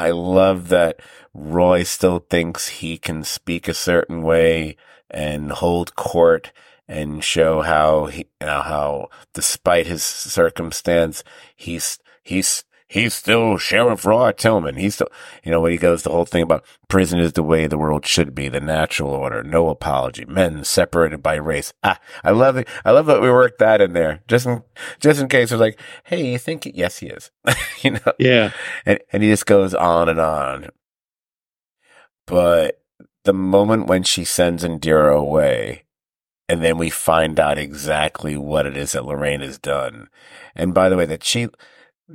[0.00, 0.98] I love that
[1.34, 4.78] Roy still thinks he can speak a certain way
[5.10, 6.52] and hold court
[6.88, 11.22] and show how he, know, how despite his circumstance,
[11.54, 14.74] he's, he's, he's still Sheriff Roy Tillman.
[14.74, 15.08] He's still,
[15.44, 18.04] you know, when he goes the whole thing about prison is the way the world
[18.04, 21.72] should be, the natural order, no apology, men separated by race.
[21.84, 22.68] Ah, I love it.
[22.84, 24.64] I love that we worked that in there just in,
[24.98, 27.30] just in case it's like, hey, you think, yes, he is,
[27.80, 28.12] you know?
[28.18, 28.50] Yeah.
[28.84, 30.70] and, and he just goes on and on.
[32.26, 32.82] But
[33.24, 35.84] the moment when she sends Indira away,
[36.48, 40.08] and then we find out exactly what it is that Lorraine has done.
[40.56, 41.46] And by the way, that she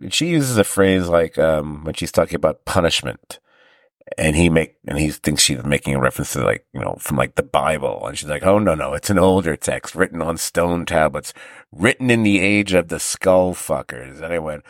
[0.09, 3.39] she uses a phrase like um, when she's talking about punishment,
[4.17, 7.17] and he make and he thinks she's making a reference to like you know from
[7.17, 10.37] like the Bible, and she's like, oh no no, it's an older text written on
[10.37, 11.33] stone tablets,
[11.71, 14.21] written in the age of the skull fuckers.
[14.21, 14.63] And I went,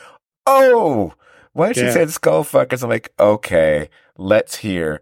[0.46, 1.14] oh,
[1.54, 1.92] when she Yeah.
[1.92, 5.02] said skull fuckers, I'm like, okay, let's hear.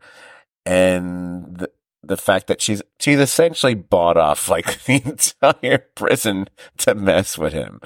[0.66, 1.72] And the,
[2.04, 6.48] the fact that she's she's essentially bought off like the entire prison
[6.78, 7.82] to mess with him.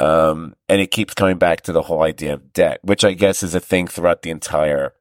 [0.00, 3.42] Um, and it keeps coming back to the whole idea of debt, which I guess
[3.42, 4.94] is a thing throughout the entire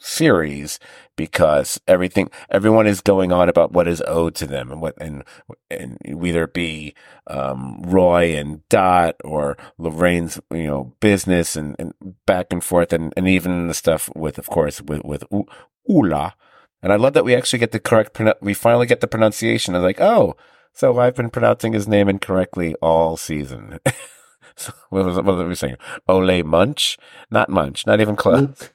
[0.00, 0.78] series
[1.16, 5.24] because everything, everyone is going on about what is owed to them and what, and,
[5.70, 6.94] and whether it be,
[7.26, 11.94] um, Roy and Dot or Lorraine's, you know, business and, and
[12.26, 15.46] back and forth and, and even the stuff with, of course, with, with U-
[15.88, 16.34] Ula.
[16.82, 19.74] And I love that we actually get the correct, we finally get the pronunciation.
[19.74, 20.36] I was like, oh,
[20.78, 23.80] so I've been pronouncing his name incorrectly all season.
[24.56, 25.76] so what was, what was we saying?
[26.06, 26.96] Ole Munch?
[27.32, 28.70] Not Munch, not even close.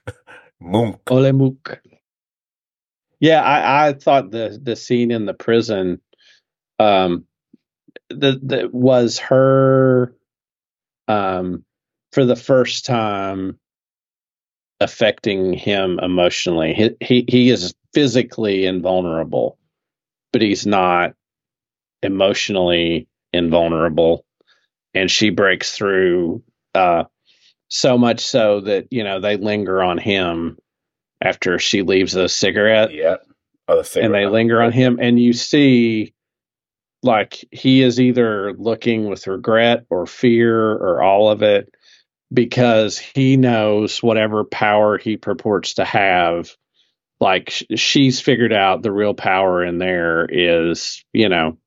[0.59, 0.99] Munk.
[1.09, 1.81] Ole Mook.
[3.21, 6.01] Yeah, I, I thought the the scene in the prison,
[6.77, 7.23] um,
[8.09, 10.13] the the was her,
[11.07, 11.63] um,
[12.11, 13.57] for the first time,
[14.81, 16.73] affecting him emotionally.
[16.73, 19.57] He he he is physically invulnerable,
[20.33, 21.13] but he's not
[22.03, 24.25] emotionally invulnerable,
[24.93, 26.43] and she breaks through.
[26.75, 27.03] Uh,
[27.69, 30.57] so much so that you know they linger on him
[31.21, 33.15] after she leaves the cigarette Yeah.
[33.67, 36.13] Oh, the and they linger on him and you see
[37.01, 41.73] like he is either looking with regret or fear or all of it
[42.31, 46.51] because he knows whatever power he purports to have
[47.19, 51.57] like she's figured out the real power in there is you know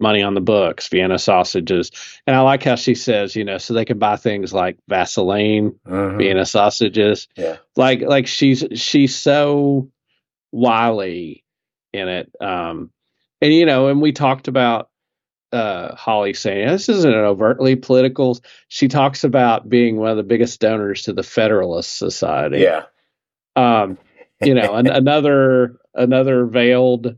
[0.00, 1.90] money on the books vienna sausages
[2.26, 5.72] and i like how she says you know so they can buy things like vaseline
[5.86, 6.18] Mhm.
[6.18, 7.56] vienna sausages Yeah.
[7.76, 9.90] like like she's she's so
[10.52, 11.44] wily
[11.92, 12.90] in it um
[13.40, 14.88] and you know and we talked about
[15.52, 18.38] uh holly saying this isn't an overtly political
[18.68, 22.84] she talks about being one of the biggest donors to the federalist society Yeah.
[23.56, 23.98] um
[24.42, 27.16] you know an, another another veiled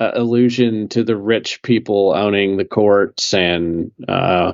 [0.00, 4.52] uh, allusion to the rich people owning the courts and uh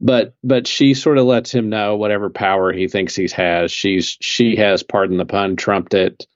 [0.00, 3.72] but but she sort of lets him know whatever power he thinks he has.
[3.72, 6.26] She's she has pardon the pun trumped it.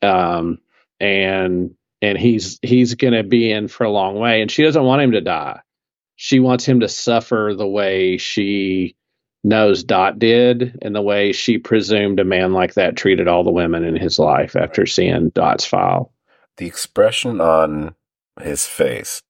[0.00, 0.58] Um
[1.00, 4.84] and and he's he's going to be in for a long way and she doesn't
[4.84, 5.60] want him to die.
[6.14, 8.94] She wants him to suffer the way she
[9.42, 13.50] knows Dot did and the way she presumed a man like that treated all the
[13.50, 16.12] women in his life after seeing Dot's file.
[16.62, 17.96] The expression on
[18.40, 19.22] his face.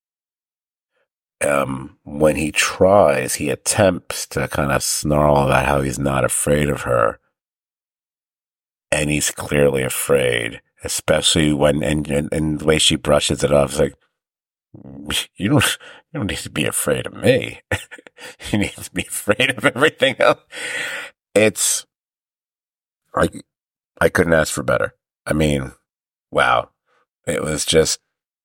[1.40, 6.68] Um when he tries he attempts to kind of snarl about how he's not afraid
[6.68, 7.18] of her.
[8.90, 13.70] And he's clearly afraid especially when and and, and the way she brushes it off
[13.70, 13.94] it's like
[15.36, 15.78] you don't
[16.12, 17.60] you don't need to be afraid of me.
[18.52, 20.42] You need to be afraid of everything else.
[21.34, 21.86] It's
[23.14, 23.28] i
[24.00, 24.94] i couldn't ask for better.
[25.26, 25.72] I mean
[26.30, 26.68] wow
[27.26, 28.00] it was just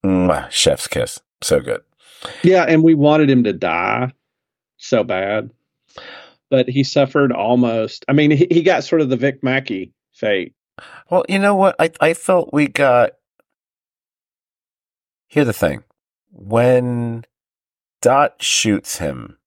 [0.06, 1.20] mwah, chef's kiss.
[1.42, 1.82] So good.
[2.44, 4.12] Yeah, and we wanted him to die
[4.78, 5.52] so bad.
[6.50, 10.54] But he suffered almost I mean he, he got sort of the Vic Mackey fate.
[11.10, 11.76] Well, you know what?
[11.80, 13.12] I I felt we got.
[15.28, 15.84] Here's the thing:
[16.32, 17.26] when
[18.02, 19.38] Dot shoots him,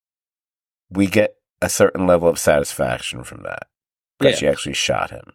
[0.91, 3.69] we get a certain level of satisfaction from that
[4.19, 4.39] because Yeah.
[4.39, 5.33] she actually shot him.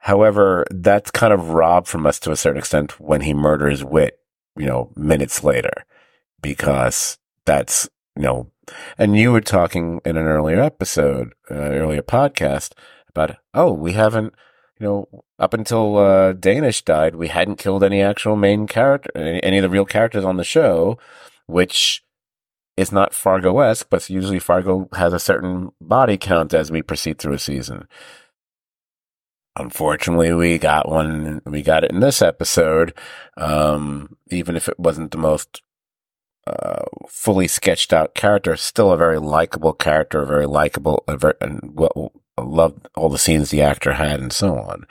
[0.00, 4.18] However, that's kind of robbed from us to a certain extent when he murders Whit,
[4.56, 5.84] you know, minutes later,
[6.40, 8.50] because that's, you know,
[8.96, 12.72] and you were talking in an earlier episode, uh, earlier podcast
[13.08, 14.34] about, oh, we haven't,
[14.78, 19.42] you know, up until uh, Danish died, we hadn't killed any actual main character, any,
[19.42, 20.98] any of the real characters on the show,
[21.46, 22.02] which
[22.78, 27.18] is not Fargo esque, but usually Fargo has a certain body count as we proceed
[27.18, 27.86] through a season.
[29.56, 31.42] Unfortunately, we got one.
[31.44, 32.94] We got it in this episode,
[33.36, 35.62] um, even if it wasn't the most
[36.46, 38.56] uh, fully sketched out character.
[38.56, 41.04] Still a very likable character, very likable,
[41.40, 44.86] and well, loved all the scenes the actor had, and so on.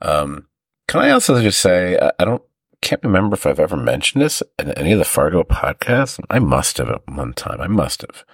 [0.00, 0.46] Um,
[0.88, 2.42] can I also just say I, I don't
[2.80, 6.18] can't remember if I've ever mentioned this in any of the Fargo podcasts.
[6.30, 7.60] I must have at one time.
[7.60, 8.24] I must have.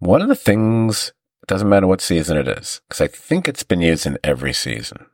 [0.00, 1.12] One of the things
[1.42, 4.52] it doesn't matter what season it is, because I think it's been used in every
[4.52, 5.06] season.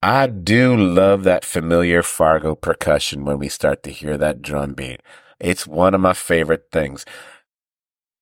[0.00, 5.02] I do love that familiar Fargo percussion when we start to hear that drum beat.
[5.40, 7.04] It's one of my favorite things.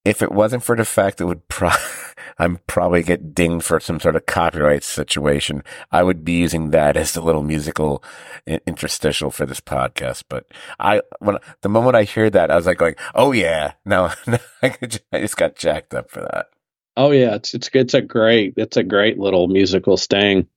[0.03, 1.69] If it wasn't for the fact it would pro-
[2.39, 6.97] I'm probably get dinged for some sort of copyright situation, I would be using that
[6.97, 8.03] as the little musical
[8.47, 10.23] interstitial for this podcast.
[10.29, 10.47] But
[10.79, 14.13] I, when the moment I hear that, I was like going, "Oh yeah!" Now,
[14.63, 14.77] I
[15.13, 16.47] just got jacked up for that.
[16.97, 20.47] Oh yeah, it's it's it's a great it's a great little musical sting.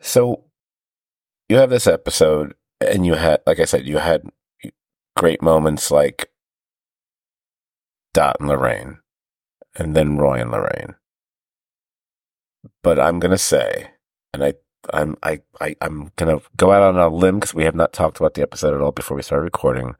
[0.00, 0.44] So
[1.48, 4.22] you have this episode, and you had, like I said, you had
[5.16, 6.30] great moments like
[8.14, 8.98] Dot and Lorraine,
[9.74, 10.94] and then Roy and Lorraine.
[12.84, 13.90] But I'm gonna say,
[14.32, 14.54] and I,
[14.92, 18.18] I'm, I, I, I'm gonna go out on a limb because we have not talked
[18.18, 19.96] about the episode at all before we started recording.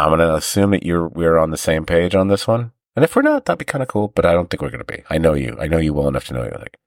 [0.00, 2.72] I'm gonna assume that you're we're on the same page on this one.
[2.98, 4.84] And if we're not, that'd be kind of cool, but I don't think we're going
[4.84, 5.04] to be.
[5.08, 5.56] I know you.
[5.60, 6.50] I know you well enough to know you.
[6.58, 6.78] Like,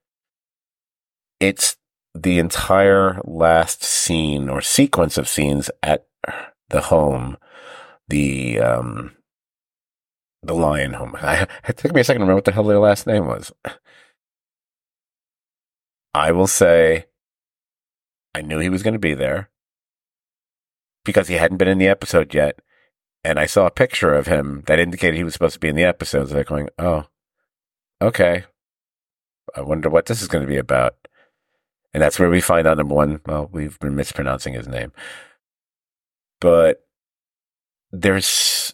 [1.39, 1.77] it's
[2.13, 6.07] the entire last scene or sequence of scenes at
[6.67, 7.37] the home,
[8.09, 9.15] the, um,
[10.43, 11.15] the Lyon home.
[11.17, 13.53] I, it took me a second to remember what the hell their last name was.
[16.13, 17.05] I will say
[18.35, 19.49] I knew he was going to be there
[21.05, 22.59] because he hadn't been in the episode yet
[23.23, 25.75] and I saw a picture of him that indicated he was supposed to be in
[25.75, 26.27] the episode.
[26.27, 27.05] So they're going, oh,
[28.01, 28.45] okay.
[29.55, 30.95] I wonder what this is going to be about.
[31.93, 33.21] And that's where we find out number one.
[33.25, 34.93] Well, we've been mispronouncing his name,
[36.39, 36.85] but
[37.91, 38.73] there's,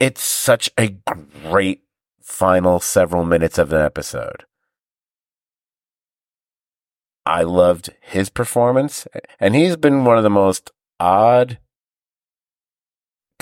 [0.00, 0.96] it's such a
[1.44, 1.84] great
[2.20, 4.44] final several minutes of an episode.
[7.24, 9.06] I loved his performance,
[9.38, 11.58] and he's been one of the most odd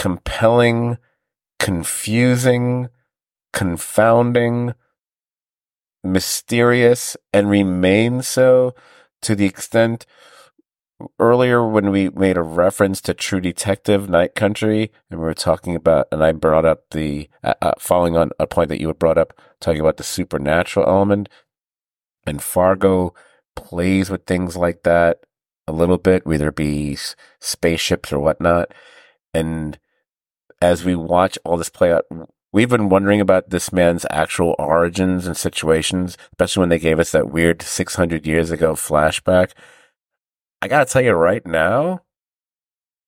[0.00, 0.96] compelling,
[1.58, 2.88] confusing,
[3.52, 4.72] confounding,
[6.02, 8.74] mysterious, and remain so
[9.20, 10.06] to the extent
[11.18, 15.76] earlier when we made a reference to True Detective Night Country, and we were talking
[15.76, 18.98] about, and I brought up the, uh, uh, following on a point that you had
[18.98, 21.28] brought up, talking about the supernatural element,
[22.26, 23.12] and Fargo
[23.54, 25.18] plays with things like that
[25.68, 26.96] a little bit, whether it be
[27.38, 28.72] spaceships or whatnot.
[29.34, 29.78] And
[30.60, 32.04] as we watch all this play out,
[32.52, 37.12] we've been wondering about this man's actual origins and situations, especially when they gave us
[37.12, 39.52] that weird 600 years ago flashback.
[40.62, 42.02] I got to tell you right now,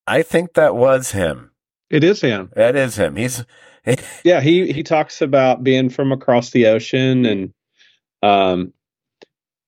[0.06, 1.50] I think that was him.
[1.90, 2.50] It is him.
[2.56, 3.16] That is him.
[3.16, 3.44] He's
[4.24, 4.40] yeah.
[4.40, 7.54] He he talks about being from across the ocean, and
[8.22, 8.72] um,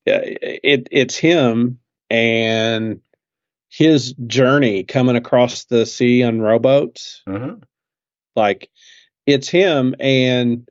[0.07, 1.79] it it's him
[2.09, 3.00] and
[3.68, 7.22] his journey coming across the sea on rowboats.
[7.29, 7.63] Mm-hmm.
[8.37, 8.71] Like
[9.27, 10.69] it's him and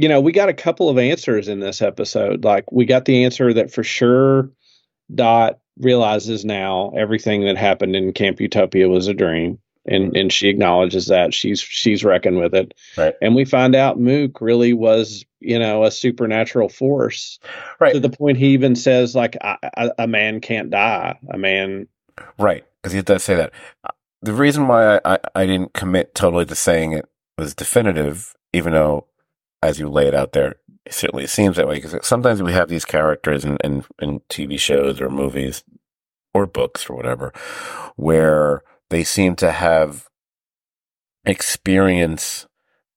[0.00, 2.42] you know, we got a couple of answers in this episode.
[2.42, 4.50] Like we got the answer that for sure
[5.14, 9.58] Dot realizes now everything that happened in Camp Utopia was a dream.
[9.84, 10.16] And mm-hmm.
[10.16, 13.14] and she acknowledges that she's she's reckoned with it, right.
[13.22, 17.38] and we find out Mook really was you know a supernatural force,
[17.80, 17.94] right?
[17.94, 21.88] To the point he even says like a, a man can't die, a man,
[22.38, 22.62] right?
[22.82, 23.54] Because he does say that
[24.22, 27.06] the reason why I, I, didn't commit totally to saying it
[27.38, 29.06] was definitive, even though,
[29.62, 31.76] as you lay it out there, it certainly seems that way.
[31.80, 35.64] Because sometimes we have these characters in, in, in TV shows or movies
[36.34, 37.32] or books or whatever,
[37.96, 40.08] where they seem to have
[41.24, 42.46] experience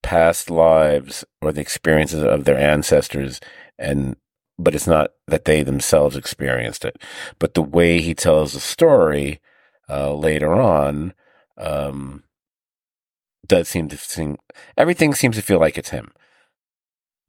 [0.01, 3.39] past lives or the experiences of their ancestors
[3.79, 4.15] and
[4.59, 7.01] but it's not that they themselves experienced it
[7.39, 9.39] but the way he tells the story
[9.89, 11.13] uh, later on,
[11.57, 12.23] um,
[13.47, 14.37] does seem to seem
[14.77, 16.11] everything seems to feel like it's him.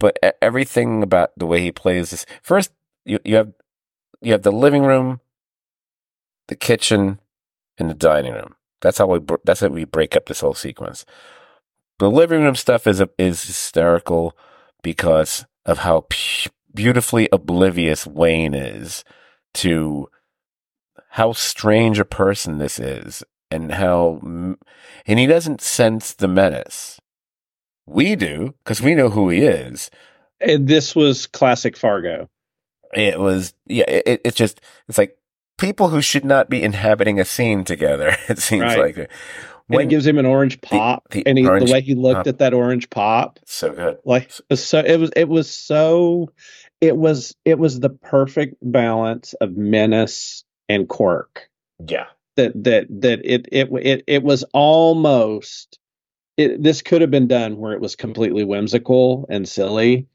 [0.01, 2.73] but everything about the way he plays is First,
[3.05, 3.53] you you have
[4.23, 5.21] you have the living room,
[6.49, 7.21] the kitchen,
[7.79, 8.55] and the dining room.
[8.83, 11.05] That's how we that's how we break up this whole sequence.
[11.99, 14.37] The living room stuff is is hysterical
[14.83, 16.07] because of how
[16.75, 19.05] beautifully oblivious Wayne is
[19.55, 20.09] to
[21.15, 27.01] how strange a person this is and how and he doesn't sense the menace.
[27.87, 29.93] We do because we know who he is.
[30.41, 32.29] And this was classic Fargo.
[32.93, 33.85] It was yeah.
[33.89, 35.17] It, it's just it's like
[35.57, 38.17] people who should not be inhabiting a scene together.
[38.29, 38.97] It seems Right.
[38.97, 39.11] like
[39.69, 42.17] When it gives him an orange pop, the and he, orange the way he looked
[42.17, 42.27] pop.
[42.27, 43.99] at that orange pop, so good.
[44.05, 46.31] like so it was it was so
[46.81, 51.49] it was it was the perfect balance of menace and quirk.
[51.87, 55.79] Yeah, that that that it it it it was almost
[56.37, 60.09] it, this could have been done where it was completely whimsical and silly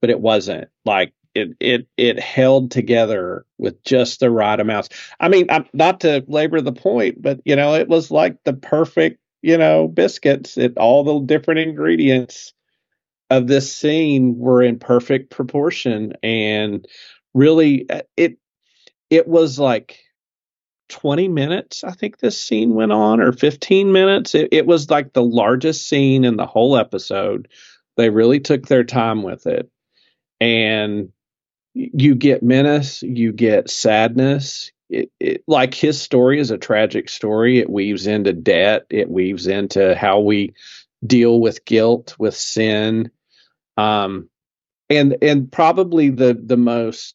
[0.00, 0.68] but it wasn't.
[0.84, 4.88] Like it it it held together with just the right amounts.
[5.20, 8.52] I mean I'm, not to labor the point but you know it was like the
[8.52, 12.52] perfect you know biscuits it all the different ingredients
[13.30, 16.86] of this scene were in perfect proportion and
[17.32, 18.38] really uh, it
[19.10, 19.98] it was like
[20.88, 24.34] 20 minutes i think this scene went on or 15 minutes.
[24.34, 27.48] It, it was like the largest scene in the whole episode.
[27.96, 29.70] They really took their time with it.
[30.40, 31.10] And
[31.74, 34.72] you get menace you get sadness.
[34.88, 37.60] It, it, like his story is a tragic story.
[37.60, 38.86] It weaves into debt.
[38.90, 40.54] It weaves into how we
[41.06, 43.10] deal with guilt with sin.
[43.76, 44.28] Um
[44.88, 47.14] and and probably the the most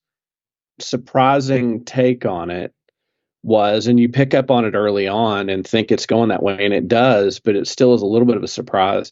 [0.80, 2.74] surprising take on it
[3.44, 6.58] was and you pick up on it early on and think it's going that way
[6.60, 9.12] and it does but it still is a little bit of a surprise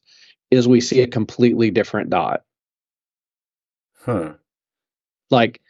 [0.50, 2.42] is we see a completely different dot
[4.06, 4.34] Huh.
[5.30, 5.62] like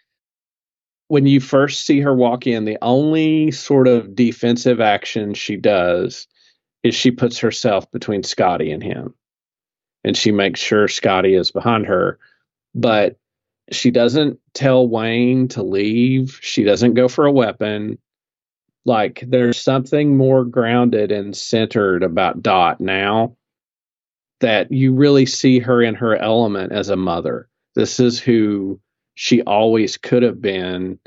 [1.10, 6.28] when you first see her walk in the only sort of defensive action she does
[6.82, 9.14] is she puts herself between Scotty and him
[10.04, 12.18] and she makes sure Scotty is behind her
[12.74, 13.18] but
[13.72, 17.98] she doesn't tell Wayne to leave she doesn't go for a weapon
[18.86, 23.36] like there's something more grounded and centered about Dot now
[24.42, 27.48] that you really see her in her element as a mother.
[27.76, 28.82] This is who
[29.16, 31.00] she always could have been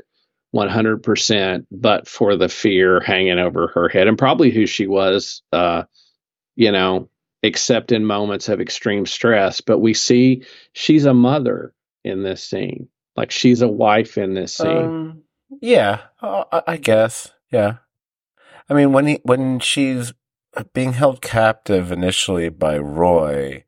[0.55, 5.83] 100%, but for the fear hanging over her head, and probably who she was, uh,
[6.55, 7.09] you know,
[7.43, 9.61] except in moments of extreme stress.
[9.61, 10.43] But we see
[10.73, 11.75] she's a mother
[12.07, 14.67] in this scene, like she's a wife in this scene.
[14.67, 15.23] Um,
[15.61, 17.31] yeah, I guess.
[17.51, 17.77] Yeah.
[18.69, 20.13] I mean, when he when she's
[20.73, 23.63] being held captive initially by Roy,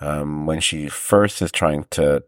[0.00, 2.24] um, when she first is trying to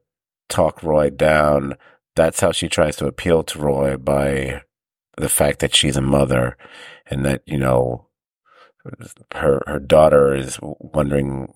[0.49, 1.75] talk Roy down,
[2.17, 4.63] that's how she tries to appeal to Roy by
[5.17, 6.57] the fact that she's a mother
[7.07, 8.09] and that you know
[9.35, 11.49] her her daughter is wondering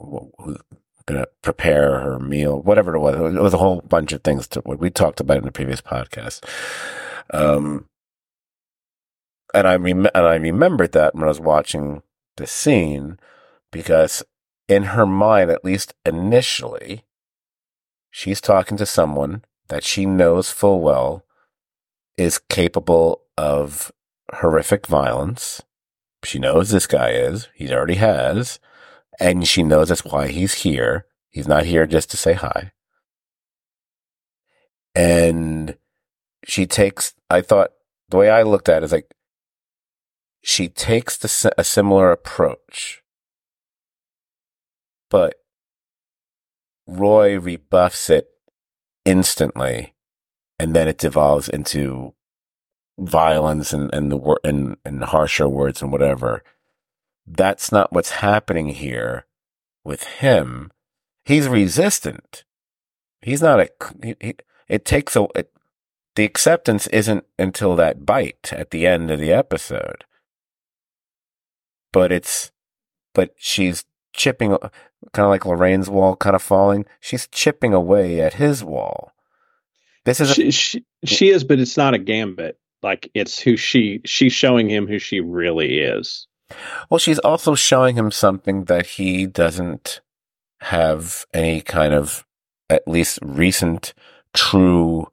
[1.08, 3.34] going to prepare her meal, whatever it was.
[3.34, 5.80] It was a whole bunch of things to what we talked about in the previous
[5.80, 6.44] podcast.
[7.32, 7.86] Um,
[9.54, 12.02] and I rem- and I remembered that when I was watching
[12.36, 13.18] the scene
[13.72, 14.22] because
[14.68, 17.04] in her mind, at least initially,
[18.10, 21.24] she's talking to someone that she knows full well
[22.18, 23.90] is capable of
[24.34, 25.62] horrific violence.
[26.24, 27.48] She knows this guy is.
[27.54, 28.58] He already has.
[29.18, 31.06] And she knows that's why he's here.
[31.30, 32.72] He's not here just to say hi.
[34.94, 35.76] And
[36.44, 37.70] she takes, I thought,
[38.08, 39.14] the way I looked at it is like,
[40.42, 43.02] she takes the, a similar approach,
[45.10, 45.34] but
[46.86, 48.28] Roy rebuffs it
[49.04, 49.94] instantly,
[50.58, 52.14] and then it devolves into
[52.98, 56.42] violence and and the and and harsher words and whatever.
[57.30, 59.26] That's not what's happening here
[59.84, 60.70] with him.
[61.24, 62.44] He's resistant.
[63.20, 63.70] He's not a.
[64.02, 64.34] He, he,
[64.68, 65.26] it takes a.
[65.34, 65.52] It,
[66.14, 70.04] the acceptance isn't until that bite at the end of the episode.
[71.92, 72.50] But it's,
[73.14, 76.86] but she's chipping, kind of like Lorraine's wall, kind of falling.
[76.98, 79.12] She's chipping away at his wall.
[80.04, 82.58] This is a, she, she she is, but it's not a gambit.
[82.82, 86.26] Like it's who she she's showing him who she really is.
[86.90, 90.00] Well, she's also showing him something that he doesn't
[90.60, 92.26] have any kind of,
[92.70, 93.94] at least recent,
[94.34, 95.08] true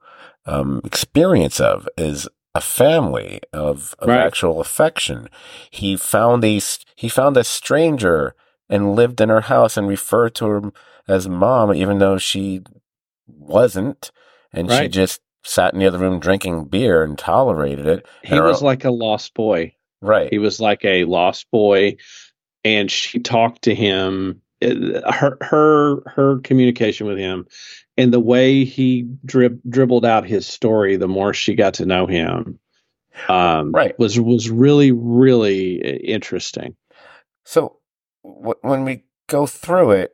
[0.46, 4.20] um, experience of, is a family of, of Right.
[4.26, 5.30] actual affection.
[5.70, 6.62] He found a
[6.96, 8.34] he found a stranger
[8.70, 10.62] and lived in her house and referred to her
[11.08, 12.62] as mom, even though she
[13.28, 14.12] wasn't,
[14.54, 18.06] and she just sat in the other room drinking beer and tolerated it.
[18.24, 19.76] He was like a lost boy.
[20.06, 20.30] Right.
[20.32, 21.98] He was like a lost boy,
[22.64, 24.42] and she talked to him.
[24.62, 27.48] Her her her communication with him,
[27.98, 30.98] and the way he drib, dribbled out his story.
[30.98, 32.60] The more she got to know him,
[33.30, 33.98] um, Right.
[34.00, 36.76] was was really really interesting.
[37.46, 37.78] So
[38.24, 40.14] w- when we go through it,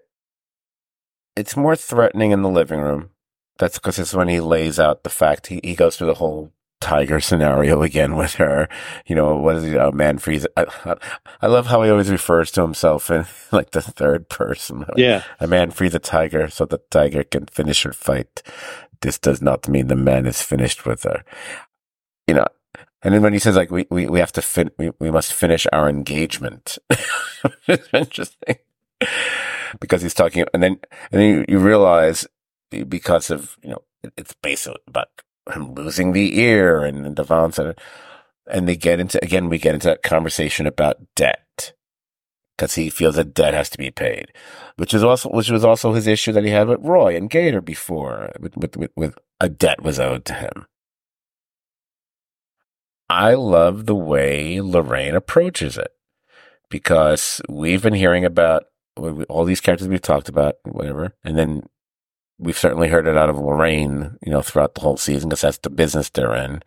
[1.35, 3.11] it's more threatening in the living room.
[3.57, 6.51] That's because it's when he lays out the fact he, he goes through the whole
[6.81, 8.67] tiger scenario again with her.
[9.05, 9.77] You know, what is he?
[9.77, 10.45] Uh, a man freeze.
[10.57, 10.95] I, I,
[11.43, 14.79] I love how he always refers to himself in like the third person.
[14.79, 18.43] Like, Yeah, A man frees a tiger so the tiger can finish her fight.
[19.01, 21.23] This does not mean the man is finished with her.
[22.27, 22.47] You know,
[23.01, 25.33] and then when he says like we, we, we have to fin- we, we must
[25.33, 26.77] finish our engagement.
[27.67, 28.57] it's interesting
[29.79, 30.79] because he's talking and then
[31.11, 32.27] and then you, you realize
[32.69, 33.81] because of you know
[34.17, 35.07] it's basically about
[35.51, 37.79] him losing the ear and Devon said
[38.47, 41.73] and they get into again we get into that conversation about debt
[42.61, 44.31] because he feels that debt has to be paid,
[44.75, 47.59] which is also which was also his issue that he had with Roy and Gator
[47.59, 50.67] before, with with with, with a debt was owed to him.
[53.09, 55.91] I love the way Lorraine approaches it
[56.69, 58.65] because we've been hearing about
[59.27, 61.63] all these characters we've talked about, whatever, and then
[62.41, 65.59] we've certainly heard it out of Lorraine, you know, throughout the whole season because that's
[65.59, 66.61] the business they're in.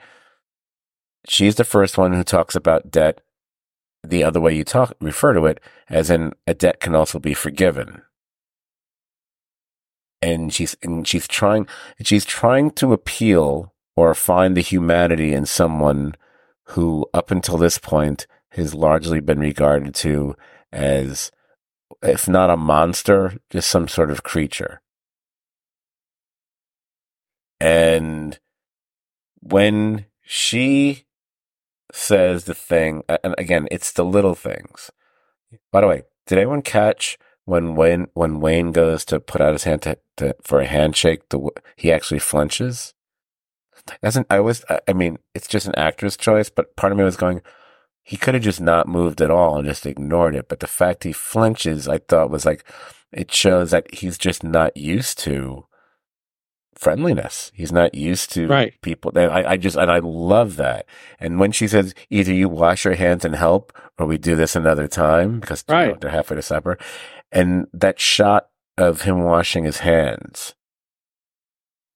[1.28, 3.20] She's the first one who talks about debt
[4.04, 7.34] the other way you talk refer to it as in a debt can also be
[7.34, 8.02] forgiven
[10.20, 11.66] and she's and she's trying
[12.02, 16.14] she's trying to appeal or find the humanity in someone
[16.68, 20.34] who up until this point has largely been regarded to
[20.72, 21.30] as
[22.02, 24.80] if not a monster just some sort of creature
[27.64, 28.38] and
[29.40, 31.04] when she
[31.92, 34.90] says the thing, and again, it's the little things.
[35.72, 39.64] By the way, did anyone catch when Wayne when Wayne goes to put out his
[39.64, 42.92] hand to, to for a handshake, w- he actually flinches?
[44.02, 44.38] Doesn't I?
[44.40, 47.40] I- I mean, it's just an actor's choice, but part of me was going,
[48.02, 50.48] he could have just not moved at all and just ignored it.
[50.48, 52.64] But the fact he flinches, I thought was like,
[53.12, 55.66] it shows that he's just not used to
[56.76, 57.52] friendliness.
[57.54, 58.74] He's not used to Right.
[58.82, 59.12] people.
[59.16, 60.86] And I, I just, and I love that.
[61.20, 64.56] And when she says, either you wash your hands and help, or we do this
[64.56, 66.78] another time, because you know, they're halfway to supper.
[67.32, 68.48] And that shot
[68.78, 70.54] of him washing his hands.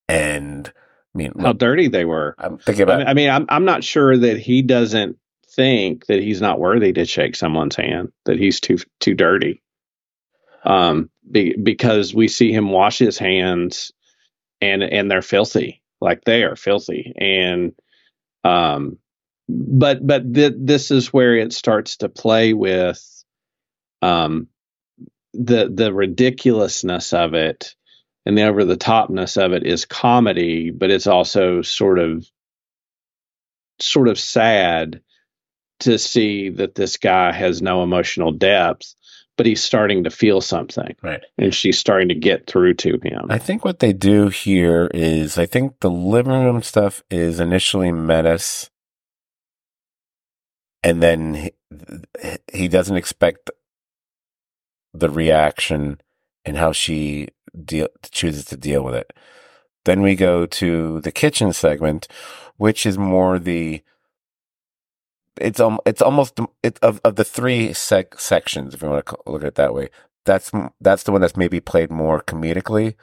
[0.08, 0.72] And
[1.14, 2.34] I mean, how dirty they were.
[2.38, 5.18] I'm thinking I about, mean, I mean, I'm I'm not sure that he doesn't
[5.50, 8.12] think that he's not worthy to shake someone's hand.
[8.24, 9.62] That he's too too dirty.
[10.64, 13.92] Um, be, because we see him wash his hands,
[14.60, 17.72] and and they're filthy, like they are filthy, and
[18.44, 18.98] um,
[19.48, 23.02] but but th- this is where it starts to play with,
[24.02, 24.48] um,
[25.34, 27.74] the the ridiculousness of it
[28.26, 32.26] and the over the topness of it is comedy, but it's also sort of
[33.80, 35.00] sort of sad
[35.80, 38.94] to see that this guy has no emotional depth,
[39.38, 41.22] but he's starting to feel something right.
[41.38, 43.26] and she's starting to get through to him.
[43.30, 47.92] I think what they do here is I think the living room stuff is initially
[47.92, 48.68] menace,
[50.82, 51.52] and then he,
[52.52, 53.50] he doesn't expect
[54.92, 56.00] the reaction
[56.44, 57.28] and how she
[57.64, 59.12] deal, chooses to deal with it.
[59.84, 62.08] Then we go to the kitchen segment,
[62.56, 63.82] which is more the
[65.40, 69.16] it's um it's almost it of of the three sec- sections if you want to
[69.26, 69.88] look at it that way.
[70.24, 70.50] That's
[70.80, 72.94] that's the one that's maybe played more comedically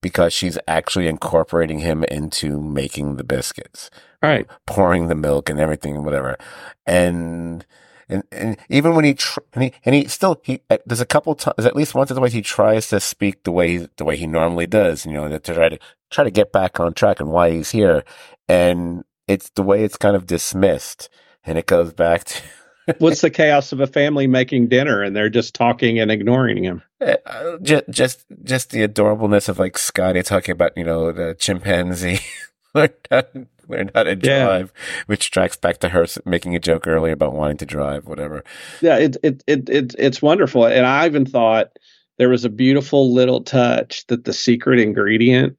[0.00, 3.90] because she's actually incorporating him into making the biscuits,
[4.22, 4.46] right.
[4.66, 6.36] pouring the milk and everything and whatever.
[6.84, 7.64] And
[8.08, 11.34] and, and even when he tr- and he and he still he there's a couple
[11.34, 14.16] times at least once or twice he tries to speak the way he, the way
[14.16, 15.78] he normally does, you know, to try to
[16.10, 18.04] try to get back on track and why he's here.
[18.48, 21.08] And it's the way it's kind of dismissed,
[21.44, 22.42] and it goes back to
[22.98, 26.82] What's the chaos of a family making dinner and they're just talking and ignoring him?
[27.00, 32.20] Uh, just, just, just the adorableness of like Scotty talking about, you know, the chimpanzee
[32.74, 34.44] learned how, to- learned how to Yeah.
[34.44, 34.72] drive,
[35.06, 38.44] which tracks back to her making a joke earlier about wanting to drive, whatever.
[38.82, 40.66] Yeah, it it it, it it's wonderful.
[40.66, 41.70] And I even thought
[42.18, 45.56] there was a beautiful little touch that the secret ingredient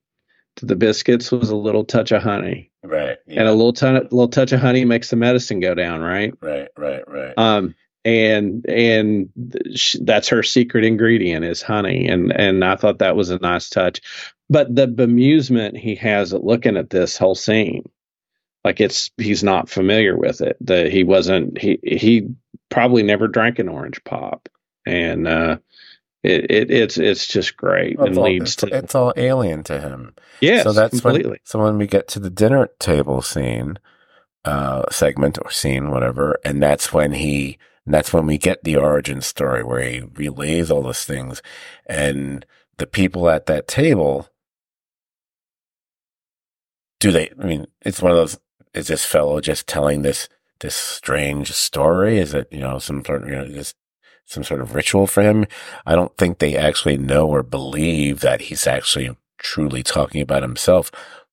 [0.57, 2.72] to the biscuits was a little touch of honey.
[2.84, 3.18] Right.
[3.27, 6.34] And a little ton little touch of honey makes the medicine go down, right?
[6.41, 7.34] right, right, right.
[7.38, 9.30] Um and and
[9.76, 13.69] sh- that's her secret ingredient is honey and and I thought that was a nice
[13.69, 14.02] touch.
[14.49, 17.84] but the bemusement he has at looking at this whole scene,
[18.64, 20.57] like it's he's not familiar with it.
[20.61, 22.27] The he wasn't he he
[22.69, 24.49] probably never drank an orange pop,
[24.86, 25.57] and uh,
[26.26, 29.14] it, it it's it's just great Well, and it's, all, leads it's, to it's all
[29.15, 30.15] alien to him.
[30.41, 31.31] yes, so that's completely.
[31.31, 33.77] when so when we get to the dinner table scene,
[34.43, 38.76] uh, segment or scene, whatever, and that's when he and that's when we get the
[38.76, 41.41] origin story where he relays all those things,
[41.85, 42.45] and
[42.77, 44.27] the people at that table.
[46.99, 47.30] Do they?
[47.39, 48.39] I mean, it's one of those.
[48.73, 50.27] Is this fellow just telling this
[50.60, 52.18] this strange story?
[52.18, 53.76] Is it you know some sort of you know this
[54.26, 55.45] some sort of ritual for him?
[55.85, 60.91] I don't think they actually know or believe that he's actually truly talking about himself.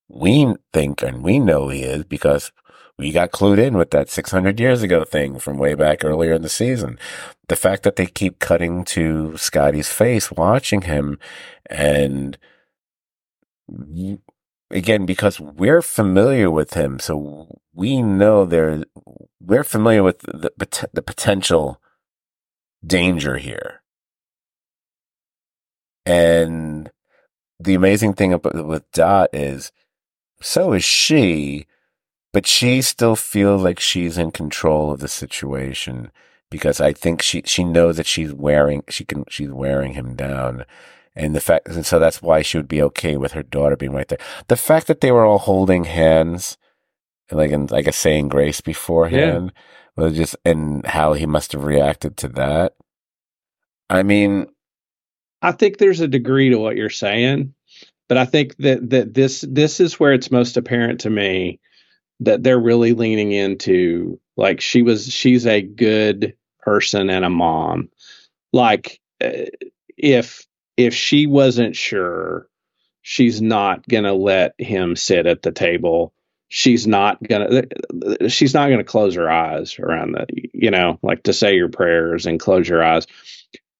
[0.08, 2.52] We think and we know he is because
[2.98, 6.42] we got clued in with that 600 years ago thing from way back earlier in
[6.42, 6.98] the season.
[7.48, 11.18] The fact that they keep cutting to Scotty's face, watching him,
[11.66, 12.38] and
[14.70, 18.84] again, because we're familiar with him, so we know there,
[19.40, 20.52] we're familiar with the,
[20.92, 21.81] the potential
[22.84, 23.82] danger here.
[26.04, 26.90] And
[27.60, 29.72] the amazing thing about with Dot is
[30.40, 31.66] so is she,
[32.32, 36.10] but she still feels like she's in control of the situation
[36.50, 40.64] because I think she she knows that she's wearing she can she's wearing him down.
[41.14, 43.92] And the fact, and so that's why she would be okay with her daughter being
[43.92, 44.18] right there.
[44.48, 46.56] The fact that they were all holding hands,
[47.30, 49.52] like in like a saying grace beforehand,
[49.96, 52.74] was just and how he must have reacted to that.
[53.90, 54.46] I mean,
[55.42, 57.54] I think there's a degree to what you're saying,
[58.08, 61.60] but I think that that this this is where it's most apparent to me
[62.20, 67.90] that they're really leaning into like she was she's a good person and a mom.
[68.52, 69.46] Like uh,
[69.96, 70.46] if
[70.76, 72.48] if she wasn't sure,
[73.02, 76.14] she's not going to let him sit at the table.
[76.54, 81.32] She's not to she's not to close her eyes around the you know, like to
[81.32, 83.06] say your prayers and close your eyes.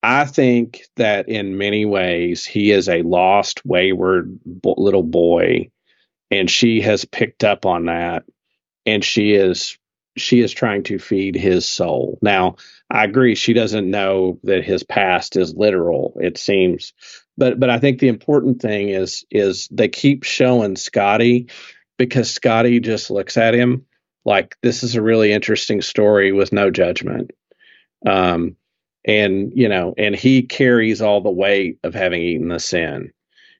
[0.02, 5.70] I think that in many ways he is a lost, wayward bo- little boy,
[6.30, 8.24] and she has picked up on that,
[8.86, 9.76] and she is
[10.16, 12.18] she is trying to feed his soul.
[12.22, 12.56] Now,
[12.90, 16.16] I agree she doesn't know that his past is literal.
[16.22, 16.94] It seems,
[17.36, 21.48] but but I think the important thing is is they keep showing Scotty
[21.98, 23.86] because Scotty just looks at him
[24.24, 27.32] like this is a really interesting story with no judgment.
[28.06, 28.56] Um,
[29.04, 33.12] and you know and he carries all the weight of having eaten the sin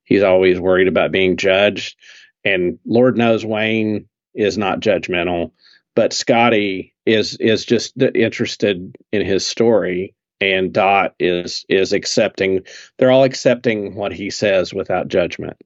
[0.05, 1.97] he's always worried about being judged
[2.45, 5.51] and lord knows wayne is not judgmental
[5.95, 12.61] but scotty is is just interested in his story and dot is is accepting
[12.99, 15.57] they're all accepting what he says without judgment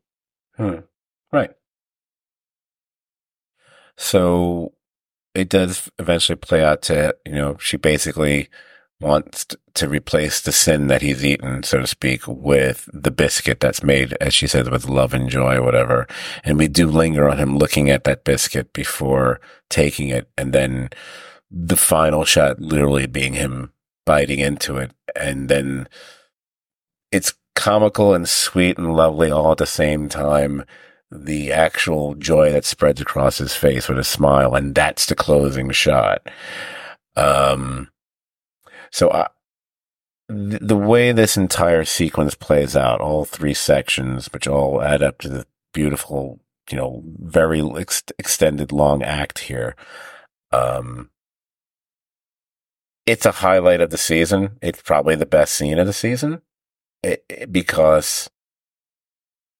[0.57, 0.79] Hmm.
[1.31, 1.51] Right.
[3.97, 4.73] So
[5.35, 8.49] it does eventually play out to, you know, she basically
[9.01, 13.83] wants to replace the sin that he's eaten, so to speak, with the biscuit that's
[13.83, 16.07] made, as she says, with love and joy or whatever.
[16.45, 20.31] And we do linger on him looking at that biscuit before taking it.
[20.39, 20.91] And then
[21.51, 23.73] the final shot literally being him
[24.07, 24.93] biting into it.
[25.15, 25.89] And then
[27.13, 30.65] it's comical and sweet and lovely all at the same time.
[31.11, 35.71] The actual joy that spreads across his face with a smile, and that's the closing
[35.71, 36.29] shot.
[37.15, 37.91] Um,
[38.91, 39.29] so I,
[40.29, 45.19] th- the way this entire sequence plays out, all three sections, which all add up
[45.19, 49.77] to the beautiful, you know, very ex- extended long act here.
[50.51, 51.11] Um,
[53.07, 54.59] it's a highlight of the season.
[54.61, 56.43] It's probably the best scene of the season
[57.03, 58.29] it, it- because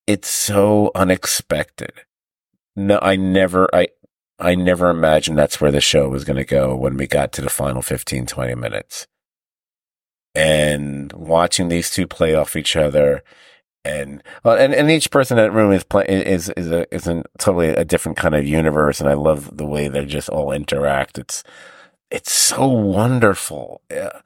[0.07, 1.93] it's so unexpected.
[2.75, 3.89] No, I never, I,
[4.39, 7.43] I never imagined that's where the show was going to go when we got to
[7.43, 9.07] the final 15, 20 minutes.
[10.35, 13.23] And watching these two play off each other
[13.87, 17.07] and, well, and, and each person in that room is play, is, is a, is
[17.07, 19.01] a totally a different kind of universe.
[19.01, 21.19] And I love the way they just all interact.
[21.19, 21.45] It's,
[22.11, 23.81] it's so wonderful.
[23.91, 24.21] Yeah.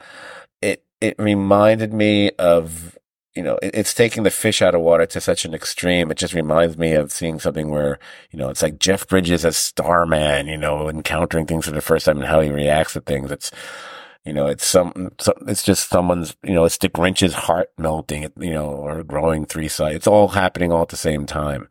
[0.63, 2.99] It, it reminded me of,
[3.35, 6.11] you know, it, it's taking the fish out of water to such an extreme.
[6.11, 7.99] It just reminds me of seeing something where,
[8.31, 12.07] you know, it's like Jeff Bridges as Starman, you know, encountering things for the first
[12.07, 13.31] time and how he reacts to things.
[13.31, 13.51] It's,
[14.25, 18.31] you know, it's some, so it's just someone's, you know, it's the Grinch's heart melting,
[18.39, 19.97] you know, or growing three sides.
[19.97, 21.69] It's all happening all at the same time.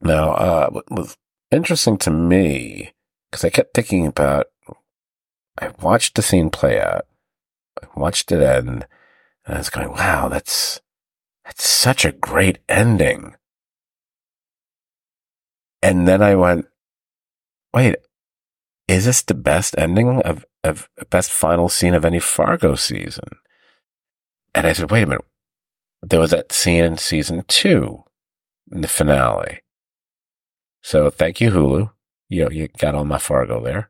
[0.00, 1.16] Now, uh, what was
[1.50, 2.92] interesting to me,
[3.30, 4.46] because I kept thinking about,
[5.58, 7.06] I watched the scene play out,
[7.82, 8.86] I watched it end,
[9.46, 10.80] and I was going, wow, that's,
[11.44, 13.36] that's such a great ending.
[15.82, 16.66] And then I went,
[17.72, 17.96] wait,
[18.88, 23.28] is this the best ending of, of best final scene of any Fargo season?
[24.54, 25.24] And I said, wait a minute.
[26.02, 28.04] There was that scene in season two,
[28.72, 29.60] in the finale.
[30.82, 31.90] So thank you, Hulu.
[32.28, 33.88] You know, you got all my Fargo there.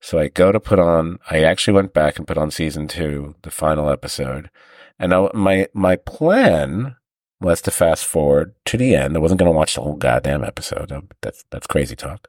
[0.00, 3.34] So I go to put on, I actually went back and put on season two,
[3.42, 4.50] the final episode.
[4.98, 6.96] And I, my, my plan
[7.40, 9.16] was to fast forward to the end.
[9.16, 10.92] I wasn't going to watch the whole goddamn episode.
[11.20, 12.28] That's, that's crazy talk.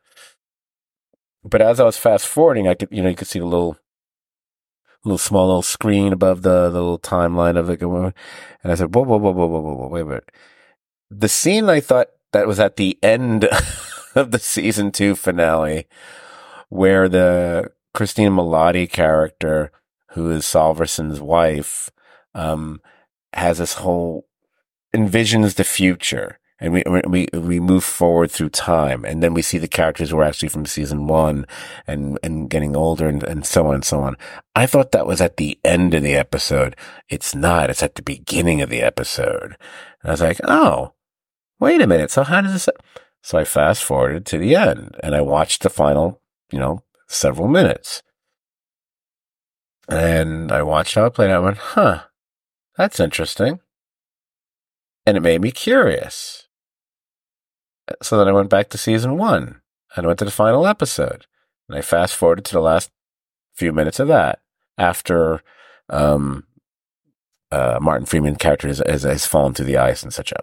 [1.44, 3.78] But as I was fast forwarding, I could, you know, you could see the little,
[5.04, 7.82] little small little screen above the, the little timeline of it.
[7.82, 10.32] And I said, whoa, whoa, whoa, whoa, whoa, whoa, whoa, wait a minute.
[11.10, 13.46] The scene I thought that was at the end
[14.16, 15.88] of the season two finale
[16.72, 19.72] where the Christina Milioti character,
[20.12, 21.90] who is Solverson's wife,
[22.34, 22.80] um,
[23.34, 24.26] has this whole
[24.96, 29.58] envisions the future and we, we, we move forward through time and then we see
[29.58, 31.46] the characters who are actually from season one
[31.88, 34.16] and, and getting older and, and so on and so on.
[34.56, 36.78] I thought that was at the end of the episode.
[37.10, 37.70] It's not.
[37.70, 39.58] It's at the beginning of the episode.
[40.02, 40.94] And I was like, oh,
[41.60, 42.12] wait a minute.
[42.12, 42.70] So how does this,
[43.22, 46.21] so I fast forwarded to the end and I watched the final,
[46.52, 48.02] you know, several minutes.
[49.90, 51.42] And I watched how it played out.
[51.42, 52.04] I went, huh,
[52.78, 53.60] that's interesting.
[55.06, 56.48] And it made me curious.
[58.02, 59.62] So then I went back to season one
[59.96, 61.26] and went to the final episode.
[61.68, 62.92] And I fast forwarded to the last
[63.54, 64.40] few minutes of that
[64.78, 65.42] after
[65.90, 66.46] um,
[67.52, 70.34] uh, Martin Freeman character has, has, has, fallen through the ice and such.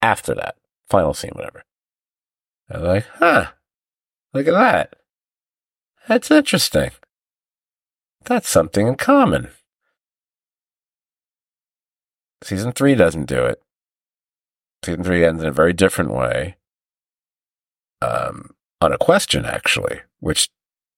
[0.00, 0.56] After that,
[0.88, 1.64] final scene, whatever.
[2.70, 3.46] I was like, huh,
[4.32, 4.96] look at that.
[6.08, 6.90] That's interesting.
[8.24, 9.48] That's something in common.
[12.42, 13.62] Season three doesn't do it.
[14.84, 16.56] Season three ends in a very different way
[18.02, 18.50] um,
[18.80, 20.50] on a question, actually, which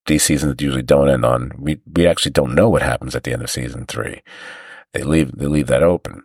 [0.07, 1.53] these seasons usually don't end on.
[1.57, 4.21] We we actually don't know what happens at the end of season three.
[4.93, 6.23] They leave they leave that open.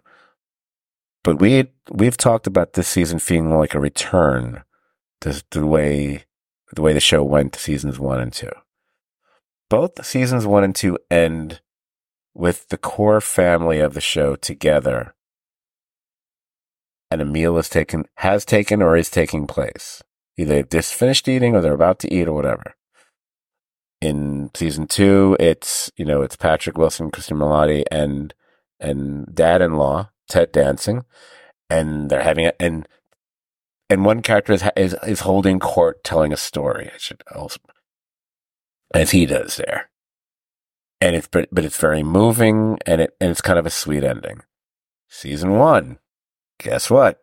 [1.22, 4.64] But we we've talked about this season feeling like a return
[5.20, 6.24] to the way
[6.74, 8.50] the way the show went to seasons one and two.
[9.72, 11.62] Both seasons one and two end
[12.34, 15.14] with the core family of the show together,
[17.10, 20.02] and a meal is taken has taken or is taking place.
[20.36, 22.74] Either they've just finished eating or they're about to eat or whatever.
[24.02, 28.34] In season two, it's, you know, it's Patrick Wilson, Cristin Milioti, and,
[28.78, 31.04] and dad-in-law, Ted Danson.
[31.70, 32.86] And they're having it, and,
[33.88, 36.90] and one character is, is, is holding court telling a story.
[36.94, 37.58] I should also,
[38.94, 39.90] as he does there.
[41.00, 44.04] And it's, but, but it's very moving and it, and it's kind of a sweet
[44.04, 44.42] ending.
[45.08, 45.98] Season one,
[46.58, 47.20] guess what?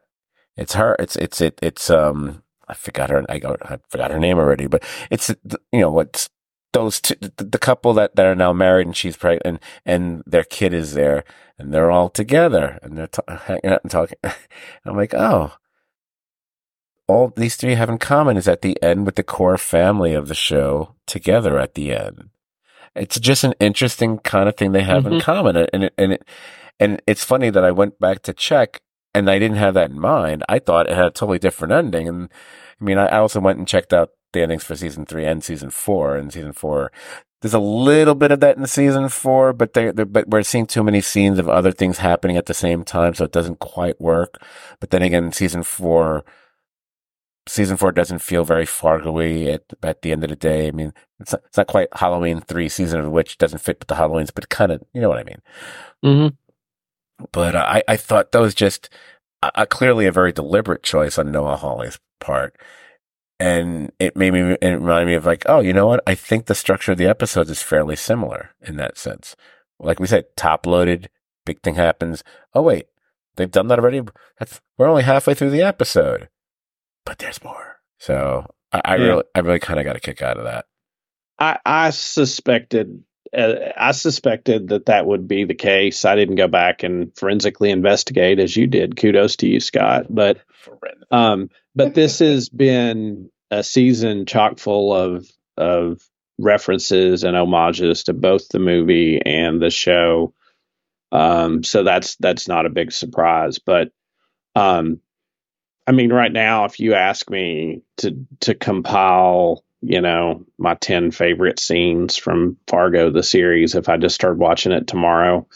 [0.58, 3.26] It's her, it's, it's, it, it's, um, I forgot her.
[3.30, 5.30] I, I forgot her name already, but it's
[5.72, 6.30] you know what's
[6.72, 10.24] those two, the, the couple that, that are now married and she's pregnant and, and
[10.28, 11.24] their kid is there
[11.58, 14.20] and they're all together and they're t- hanging out and talking.
[14.86, 15.54] I'm like, oh,
[17.10, 20.28] all these three have in common is at the end with the core family of
[20.28, 22.30] the show together at the end.
[22.96, 25.16] It's just an interesting kind of thing they have mm-hmm.
[25.16, 25.56] in common.
[25.74, 26.24] And it, and it,
[26.80, 28.82] and it's funny that I went back to check
[29.16, 30.44] and I didn't have that in mind.
[30.48, 32.08] I thought it had a totally different ending.
[32.08, 32.30] And
[32.80, 35.72] I mean, I also went and checked out the endings for season three and season
[35.72, 36.16] four.
[36.16, 36.92] And season four,
[37.42, 40.84] there's a little bit of that in season four, but they, but we're seeing too
[40.84, 44.40] many scenes of other things happening at the same time, so it doesn't quite work.
[44.80, 46.24] But then again, season four,
[47.50, 50.68] season four doesn't feel very Fargo-y at, at the end of the day.
[50.68, 53.88] I mean, it's not, it's not quite Halloween three, season of which doesn't fit with
[53.88, 55.42] the Halloweens, but kind of, you know what I mean.
[56.06, 57.26] Mm-hmm.
[57.32, 58.90] But uh, I, I thought that was just
[59.42, 62.56] a, clearly a very deliberate choice on Noah Hawley's part.
[63.40, 66.04] And it made me, it reminded me of like, oh, you know what?
[66.06, 69.36] I think the structure of the episodes is fairly similar in that sense.
[69.80, 71.10] Like we said, top loaded,
[71.46, 72.24] big thing happens.
[72.54, 72.88] Oh, wait,
[73.38, 74.02] they've done that already.
[74.38, 76.28] That's, we're only halfway through the episode,
[77.10, 77.80] but there's more.
[77.98, 79.04] So I, I yeah.
[79.04, 80.66] really, I really kind of got a kick out of that.
[81.40, 83.04] I, I suspected
[83.36, 86.06] uh, I suspected that that would be the case.
[86.06, 88.96] I didn't go back and forensically investigate as you did.
[88.96, 90.06] Kudos to you, Scot.
[90.08, 90.40] But
[91.10, 95.28] um, but this has been a season chock full of
[95.58, 96.02] of
[96.38, 100.36] references and homages to both the movie and the show.
[101.12, 103.58] Um, so that's that's not a big surprise.
[103.58, 103.90] But
[104.56, 105.02] um,
[105.90, 111.12] I mean, right now, if you ask me to to compile you know, my 10
[111.12, 115.48] favorite scenes from Fargo, the series, if I just started watching it tomorrow,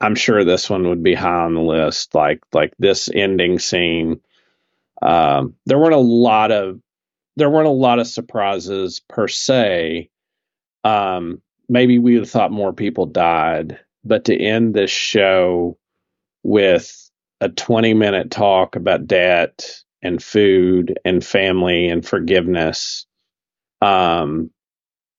[0.00, 2.14] I'm sure this one would be high on the list.
[2.14, 4.20] Like like this ending scene.
[5.00, 6.80] Um, there weren't a lot of
[7.36, 10.10] there weren't a lot of surprises per se.
[10.84, 15.78] Um, maybe we would have thought more people died, but to end this show
[16.42, 17.01] with
[17.42, 23.04] a 20 minute talk about debt and food and family and forgiveness,
[23.80, 24.50] um,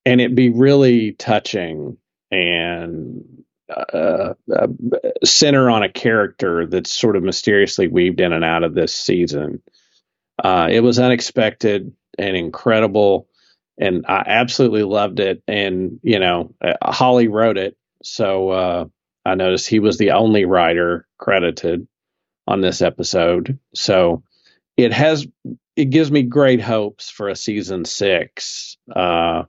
[0.06, 1.98] and it'd be really touching
[2.30, 3.24] and
[3.70, 4.66] uh, uh,
[5.22, 9.62] center on a character that's sort of mysteriously weaved in and out of this season.
[10.42, 13.28] Uh, it was unexpected and incredible,
[13.78, 15.42] and I absolutely loved it.
[15.46, 18.84] And you know, uh, Hawley wrote it, so uh,
[19.26, 21.86] I noticed he was the only writer credited
[22.46, 23.58] on this episode.
[23.74, 24.22] So
[24.76, 25.26] it has
[25.76, 28.76] it gives me great hopes for a season six.
[28.94, 29.44] Uh,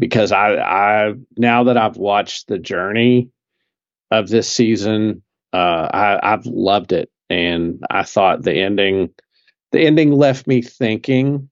[0.00, 3.28] because I, I now that I've watched the journey
[4.10, 5.22] of this season,
[5.52, 5.56] uh,
[5.92, 9.10] I, I've loved it, and I thought the ending,
[9.72, 11.50] the ending left me thinking,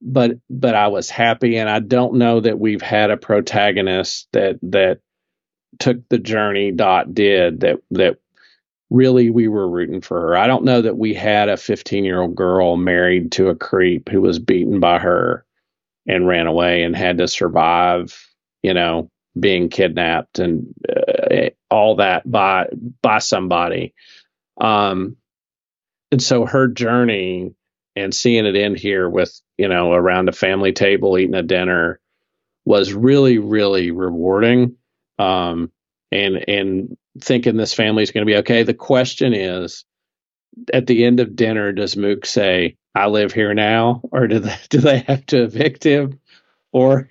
[0.00, 4.58] but but I was happy, and I don't know that we've had a protagonist that
[4.62, 5.00] that
[5.78, 8.18] took the journey Dot did that that
[8.92, 10.36] really we were rooting for her.
[10.36, 14.08] I don't know that we had a 15 year old girl married to a creep
[14.08, 15.44] who was beaten by her
[16.06, 18.28] and ran away and had to survive,
[18.62, 22.68] you know, being kidnapped and uh, all that by
[23.00, 23.94] by somebody.
[24.60, 25.16] Um,
[26.10, 27.54] and so her journey
[27.96, 31.98] and seeing it end here with you know around a family table eating a dinner
[32.66, 34.76] was really really rewarding.
[35.18, 35.72] Um,
[36.10, 38.62] and and thinking this family is going to be okay.
[38.62, 39.84] The question is,
[40.72, 44.56] at the end of dinner, does Mook say, I live here now, or do they
[44.68, 46.20] do they have to evict him,
[46.72, 47.08] or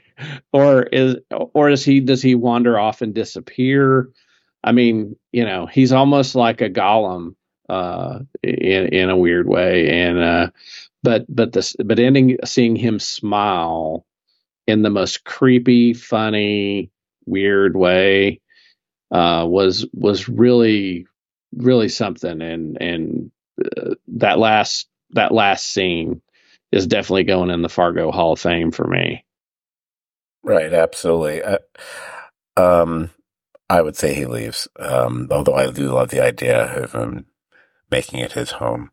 [0.53, 4.09] or is or does he does he wander off and disappear?
[4.63, 7.35] I mean, you know, he's almost like a golem
[7.67, 10.49] uh, in in a weird way, and uh,
[11.01, 14.05] but but this but ending seeing him smile
[14.67, 16.91] in the most creepy, funny,
[17.25, 18.40] weird way
[19.11, 21.07] uh, was was really
[21.55, 23.31] really something, and and
[23.63, 26.21] uh, that last that last scene
[26.71, 29.25] is definitely going in the Fargo Hall of Fame for me.
[30.43, 31.43] Right, absolutely.
[31.43, 31.57] Uh,
[32.57, 33.11] um,
[33.69, 34.67] I would say he leaves.
[34.79, 37.25] Um, although I do love the idea of him
[37.91, 38.91] making it his home.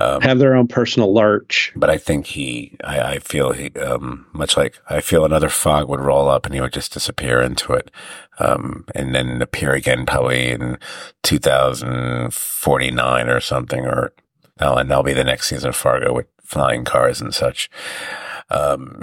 [0.00, 1.72] Um, Have their own personal lurch.
[1.76, 5.88] But I think he, I, I feel he, um, much like I feel another fog
[5.88, 7.90] would roll up and he would just disappear into it.
[8.38, 10.78] Um, and then appear again probably in
[11.22, 14.12] 2049 or something, or
[14.60, 17.70] Oh, and that'll be the next season of Fargo with flying cars and such.
[18.50, 19.00] Um,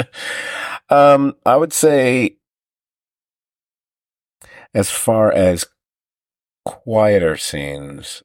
[0.90, 2.36] um, I would say,
[4.74, 5.66] as far as
[6.66, 8.22] quieter scenes,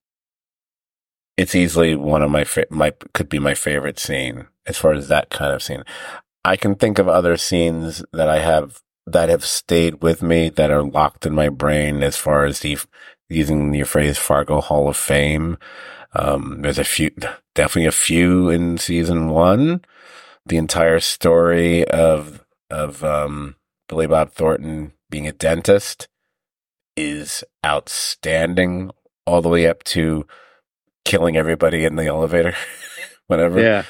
[1.38, 5.08] it's easily one of my fa- my could be my favorite scene as far as
[5.08, 5.84] that kind of scene.
[6.44, 10.72] I can think of other scenes that I have that have stayed with me that
[10.72, 12.78] are locked in my brain as far as the
[13.30, 15.58] using the phrase Fargo Hall of Fame.
[16.14, 17.12] Um, there's a few,
[17.56, 19.82] definitely a few in season one.
[20.46, 23.56] The entire story of, of, um,
[23.88, 26.10] Billy Bob Thornton being a dentist
[27.02, 28.92] is outstanding
[29.26, 30.26] all the way up to
[31.06, 32.56] killing everybody in the elevator,
[33.28, 33.60] whatever.
[33.62, 33.84] Yeah.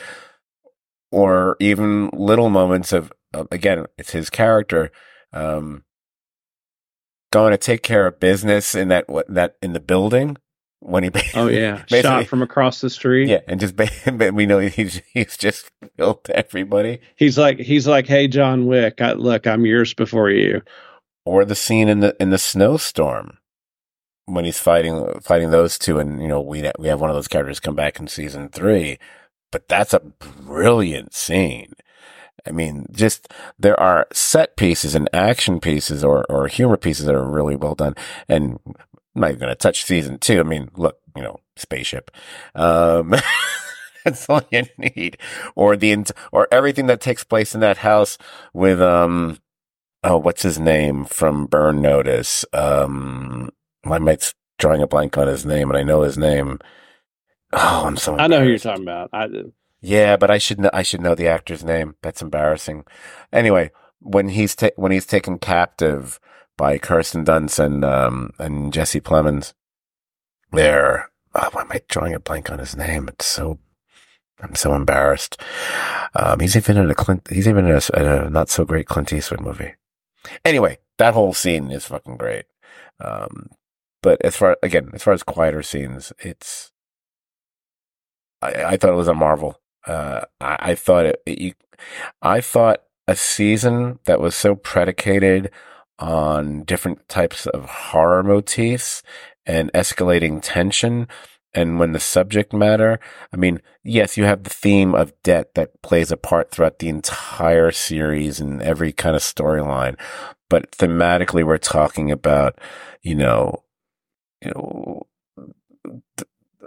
[1.11, 4.91] Or even little moments of, again, it's his character,
[5.33, 5.83] um,
[7.31, 10.37] going to take care of business in that, that, in the building
[10.83, 13.75] when he oh yeah shot from across the street yeah and just
[14.33, 19.11] we know he's he's just killed everybody he's like he's like hey john wick I,
[19.11, 20.59] look i'm yours before you
[21.25, 23.37] or the scene in the in the snowstorm
[24.25, 27.27] when he's fighting fighting those two and you know we we have one of those
[27.27, 28.97] characters come back in season 3
[29.51, 31.73] but that's a brilliant scene
[32.47, 37.15] I mean, just there are set pieces and action pieces or, or humor pieces that
[37.15, 37.95] are really well done.
[38.27, 38.73] And I'm
[39.15, 40.39] not even going to touch season two.
[40.39, 42.11] I mean, look, you know, spaceship.
[42.55, 43.15] Um,
[44.05, 45.17] that's all you need.
[45.55, 48.17] Or the, or everything that takes place in that house
[48.53, 49.37] with, um,
[50.03, 52.45] oh, what's his name from Burn Notice?
[52.53, 53.49] Um,
[53.85, 56.59] I might drawing a blank on his name, and I know his name.
[57.53, 58.17] Oh, I'm so.
[58.17, 59.09] I know who you're talking about.
[59.13, 59.27] I.
[59.81, 61.95] Yeah, but I should know, I should know the actor's name.
[62.01, 62.85] That's embarrassing.
[63.33, 66.19] Anyway, when he's ta- when he's taken captive
[66.57, 69.53] by Kirsten Dunst and um, and Jesse Plemons.
[70.51, 73.07] There, oh, am I drawing a blank on his name?
[73.07, 73.57] It's so
[74.41, 75.39] I'm so embarrassed.
[76.13, 77.27] Um, he's even in a Clint.
[77.29, 79.73] He's even in a, in a, not so great Clint Eastwood movie.
[80.45, 82.45] Anyway, that whole scene is fucking great.
[82.99, 83.49] Um,
[84.01, 86.71] but as far again, as far as quieter scenes, it's
[88.41, 89.59] I, I thought it was a marvel.
[89.85, 91.55] Uh, I, I thought it, it
[92.21, 95.51] I thought a season that was so predicated
[95.99, 99.03] on different types of horror motifs
[99.45, 101.07] and escalating tension.
[101.53, 102.99] And when the subject matter,
[103.33, 106.89] I mean, yes, you have the theme of debt that plays a part throughout the
[106.89, 109.99] entire series and every kind of storyline.
[110.49, 112.57] But thematically, we're talking about,
[113.01, 113.63] you know,
[114.41, 115.07] you know,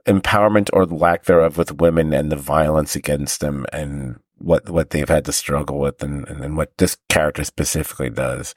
[0.06, 5.08] empowerment or lack thereof with women and the violence against them and what what they've
[5.08, 8.54] had to struggle with and, and, and what this character specifically does.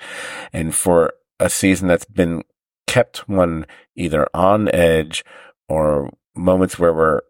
[0.51, 2.43] And for a season that's been
[2.87, 5.23] kept one either on edge
[5.69, 7.22] or moments where we're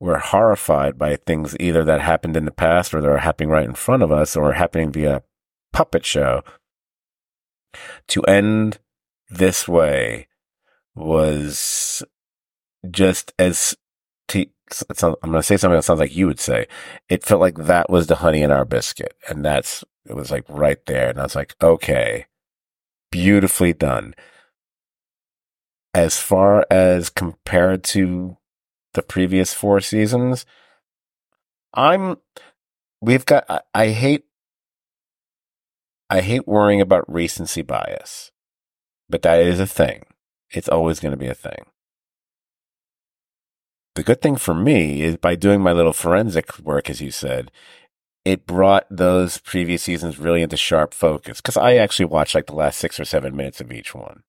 [0.00, 3.64] we're horrified by things either that happened in the past or that are happening right
[3.64, 5.22] in front of us or happening via
[5.72, 6.42] puppet show.
[8.08, 8.78] To end
[9.28, 10.28] this way
[10.94, 12.02] was
[12.90, 13.76] just as
[15.02, 16.66] I'm going to say something that sounds like you would say.
[17.08, 19.14] It felt like that was the honey in our biscuit.
[19.28, 21.08] And that's, it was like right there.
[21.08, 22.26] And I was like, okay,
[23.10, 24.14] beautifully done.
[25.94, 28.36] As far as compared to
[28.94, 30.44] the previous four seasons,
[31.74, 32.16] I'm,
[33.00, 34.24] we've got, I, I hate,
[36.10, 38.32] I hate worrying about recency bias,
[39.08, 40.04] but that is a thing.
[40.50, 41.66] It's always going to be a thing.
[43.94, 47.50] The good thing for me is by doing my little forensic work, as you said,
[48.24, 52.54] it brought those previous seasons really into sharp focus because I actually watched like the
[52.54, 54.22] last six or seven minutes of each one.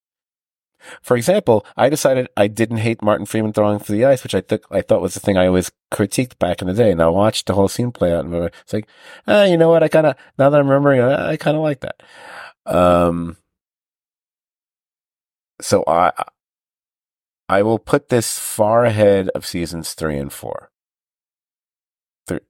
[1.01, 4.41] For example, I decided I didn't hate Martin Freeman throwing for the ice, which I
[4.41, 6.91] think I thought was the thing I always critiqued back in the day.
[6.91, 8.87] And I watched the whole scene play out, and it's like,
[9.27, 9.83] ah, you know what?
[9.83, 12.01] I kind of now that I'm remembering, I, I kind of like that.
[12.65, 13.37] Um,
[15.61, 16.11] so I
[17.47, 20.71] I will put this far ahead of seasons three and four.
[22.27, 22.41] Three.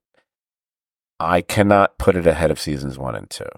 [1.18, 3.48] I cannot put it ahead of seasons one and two.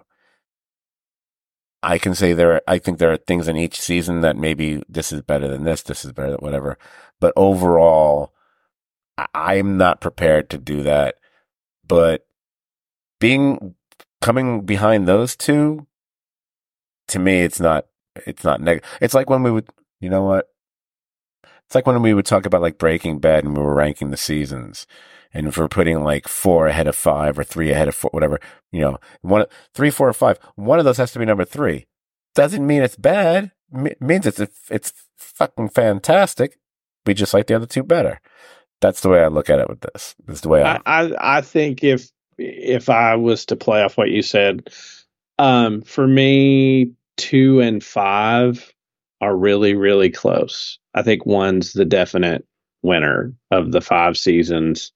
[1.83, 5.13] I can say there, I think there are things in each season that maybe this
[5.13, 6.79] is better than this, this is better than whatever.
[7.21, 8.33] But overall,
[9.35, 11.17] I'm not prepared to do that.
[11.87, 12.25] But
[13.19, 13.75] being,
[14.21, 15.87] coming behind those two,
[17.09, 17.87] to me, it's not,
[18.27, 18.89] it's not negative.
[19.01, 19.69] It's like when we would,
[20.01, 20.47] you know what?
[21.67, 24.17] It's like when we would talk about like Breaking Bad and we were ranking the
[24.17, 24.87] seasons.
[25.35, 28.39] And if we're putting like four ahead of five or three ahead of four, whatever,
[28.71, 31.87] you know, one, three, four, or five, one of those has to be number three.
[32.35, 33.53] Doesn't mean it's bad.
[33.75, 34.41] It means it's,
[34.71, 36.59] it's fucking fantastic.
[37.07, 38.21] We just like the other two better.
[38.81, 40.15] That's the way I look at it with this.
[40.29, 44.11] Is the way I, I, I think if, if I was to play off what
[44.11, 44.71] you said,
[45.39, 48.73] um, for me, two and five
[49.21, 50.79] are really, really close.
[50.95, 52.45] I think one's the definite
[52.83, 54.93] winner of the five seasons.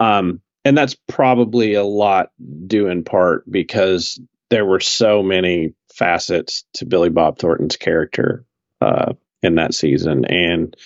[0.00, 2.30] Um, and that's probably a lot
[2.66, 4.20] due in part because
[4.50, 8.44] there were so many facets to Billy Bob Thornton's character
[8.80, 10.24] uh, in that season.
[10.24, 10.76] And,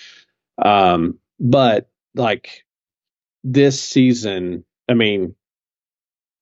[0.63, 2.65] um, but like
[3.43, 5.35] this season, I mean,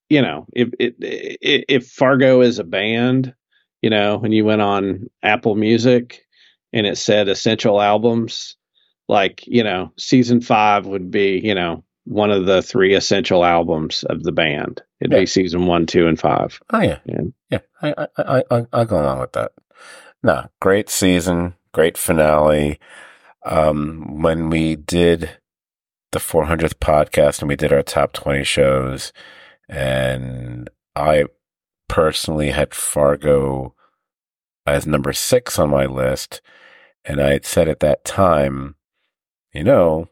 [0.09, 3.33] you know, if, if, if Fargo is a band,
[3.81, 6.25] you know, when you went on Apple Music
[6.71, 8.55] and it said essential albums,
[9.07, 14.03] like, you know, season five would be, you know, one of the three essential albums
[14.03, 14.81] of the band.
[15.01, 15.19] It'd yeah.
[15.19, 16.59] be season one, two, and five.
[16.71, 17.59] Oh yeah, and, yeah.
[17.81, 19.51] I I I I go along with that.
[20.23, 22.79] No, great season, great finale.
[23.45, 25.37] Um, when we did
[26.11, 29.13] the 400th podcast and we did our top 20 shows,
[29.69, 31.25] and I
[31.87, 33.75] personally had Fargo
[34.65, 36.41] as number six on my list.
[37.03, 38.75] And I had said at that time,
[39.53, 40.09] you know,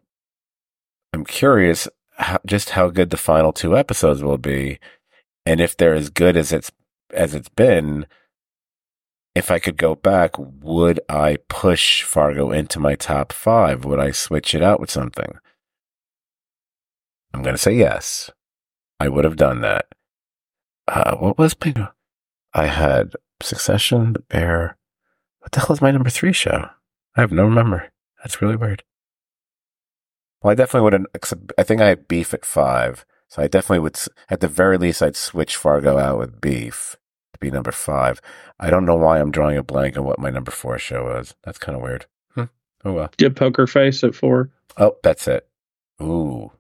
[1.14, 1.88] I'm curious
[2.18, 4.80] how, just how good the final two episodes will be.
[5.46, 6.72] And if they're as good as it's,
[7.12, 8.08] as it's been,
[9.36, 13.86] if I could go back, would I push Fargo into my top five?
[13.86, 15.38] Would I switch it out with something?
[17.34, 18.32] I'm going to say yes.
[19.00, 19.88] I would have done that.
[20.88, 21.90] Uh, what was my,
[22.54, 24.78] I had Succession, The Bear.
[25.40, 26.70] What the hell is my number three show?
[27.16, 27.92] I have no remember.
[28.22, 28.84] That's really weird.
[30.44, 31.08] Well, I definitely wouldn't.
[31.58, 33.98] I think I had Beef at five, so I definitely would.
[34.30, 36.98] At the very least, I'd switch Fargo out with Beef
[37.32, 38.20] to be number five.
[38.60, 41.34] I don't know why I'm drawing a blank on what my number four show is.
[41.44, 42.08] That's kind of weird.
[42.36, 42.44] Hmm.
[42.84, 43.10] Oh well.
[43.18, 44.50] Did Poker Face at four?
[44.78, 45.48] Oh, that's it.
[46.02, 46.52] Ooh.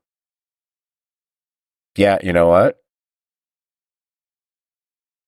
[1.97, 2.79] Yeah, you know what?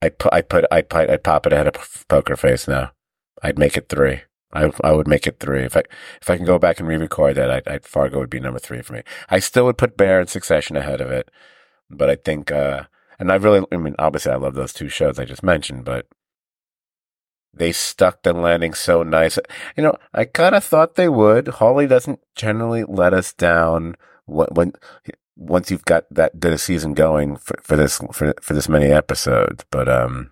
[0.02, 2.92] I put, I put, I put, I'd pop it ahead of Poker Face now.
[3.44, 4.22] I'd make it three.
[4.56, 5.84] I I would make it three if I
[6.22, 7.52] if I can go back and re-record that.
[7.52, 9.04] I, I Fargo would be number three for me.
[9.30, 11.30] I still would put Bear and Succession ahead of it,
[11.90, 12.84] but I think uh,
[13.20, 16.08] and I really I mean obviously I love those two shows I just mentioned, but
[17.54, 19.40] they stuck the landing so nice.
[19.78, 21.48] You know, I kind of thought they would.
[21.48, 23.96] Hawley doesn't generally let us down
[24.26, 24.74] when, when
[25.36, 29.66] once you've got that a season going for, for this for for this many episodes.
[29.70, 30.32] But um,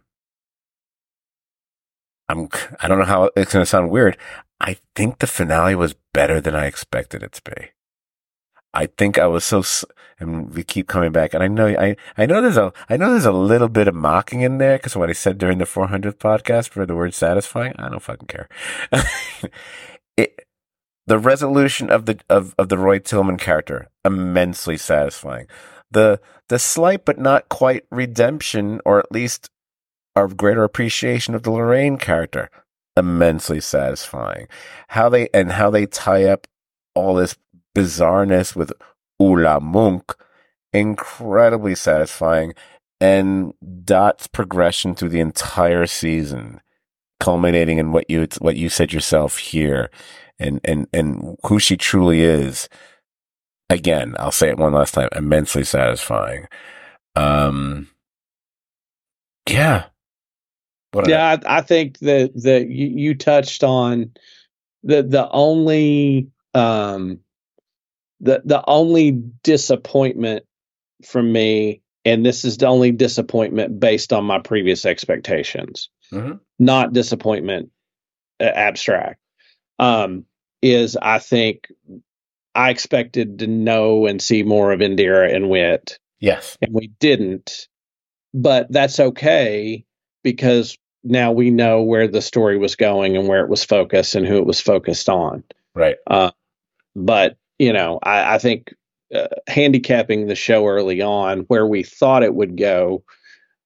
[2.30, 4.18] I'm I don't know how it's going to sound weird.
[4.60, 7.72] I think the finale was better than I expected it to be.
[8.74, 9.64] I think I was so,
[10.20, 11.34] and we keep coming back.
[11.34, 13.94] And I know, I, I know there's a, I know there's a little bit of
[13.94, 17.74] mocking in there because what I said during the 400th podcast for the word satisfying,
[17.78, 18.50] I don't fucking care.
[20.18, 20.48] it,
[21.06, 25.46] the resolution of the, of, of the Roy Tillman character, immensely satisfying.
[25.92, 26.20] The,
[26.50, 29.52] the slight but not quite redemption, or at least
[30.16, 32.50] our greater appreciation of the Lorraine character,
[32.96, 34.48] immensely satisfying.
[34.90, 36.48] How they, and how they tie up
[36.96, 37.36] all this
[37.76, 38.72] bizarreness with
[39.20, 40.10] Ole Munch,
[40.72, 42.54] incredibly satisfying,
[43.00, 43.54] and
[43.84, 46.62] Dot's progression through the entire season,
[47.20, 49.90] culminating in what you what you said yourself here,
[50.40, 52.70] and and and who she truly is.
[53.70, 56.48] Again, I'll say it one last time: immensely satisfying.
[57.16, 57.90] Um,
[59.50, 59.86] yeah,
[60.94, 64.12] what yeah, I, I, think that that you, you touched on
[64.84, 67.20] the the only um
[68.22, 70.46] the the only disappointment
[71.04, 76.38] from me, and this is the only disappointment based on my previous expectations, mm-hmm.
[76.60, 77.72] not disappointment
[78.40, 79.20] uh, abstract,
[79.80, 80.26] um,
[80.62, 81.68] is I think
[82.56, 85.98] I expected to know and see more of Indira and Whit.
[86.20, 86.58] Yes.
[86.62, 87.68] And we didn't.
[88.34, 89.86] But that's okay
[90.24, 94.28] because now we know where the story was going and where it was focused and
[94.28, 95.44] who it was focused on.
[95.76, 95.98] Right.
[96.08, 96.32] Uh,
[96.96, 98.74] but you know, I, I think
[99.14, 103.04] uh, handicapping the show early on where we thought it would go,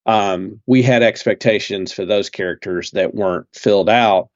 [0.06, 4.30] um, we had expectations for those characters that weren't filled out,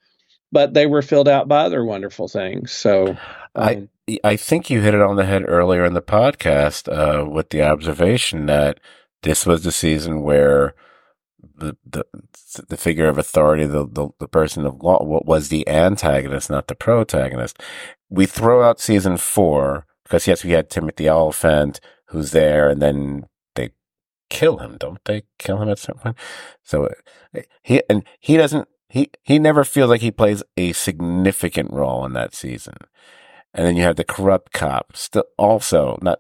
[0.51, 2.71] but they were filled out by other wonderful things.
[2.71, 3.17] So
[3.55, 7.27] um, I I think you hit it on the head earlier in the podcast uh,
[7.27, 8.79] with the observation that
[9.23, 10.75] this was the season where
[11.61, 12.05] the the
[12.67, 16.67] the figure of authority, the the, the person of law, what was the antagonist, not
[16.67, 17.61] the protagonist.
[18.09, 23.25] We throw out season four because yes, we had Timothy Olyphant who's there, and then
[23.55, 23.71] they
[24.29, 25.23] kill him, don't they?
[25.39, 26.17] Kill him at some point.
[26.63, 26.89] So
[27.63, 28.67] he and he doesn't.
[28.89, 32.75] He he never feels like he plays a significant role in that season.
[33.53, 36.19] And then you have the corrupt cop, still also not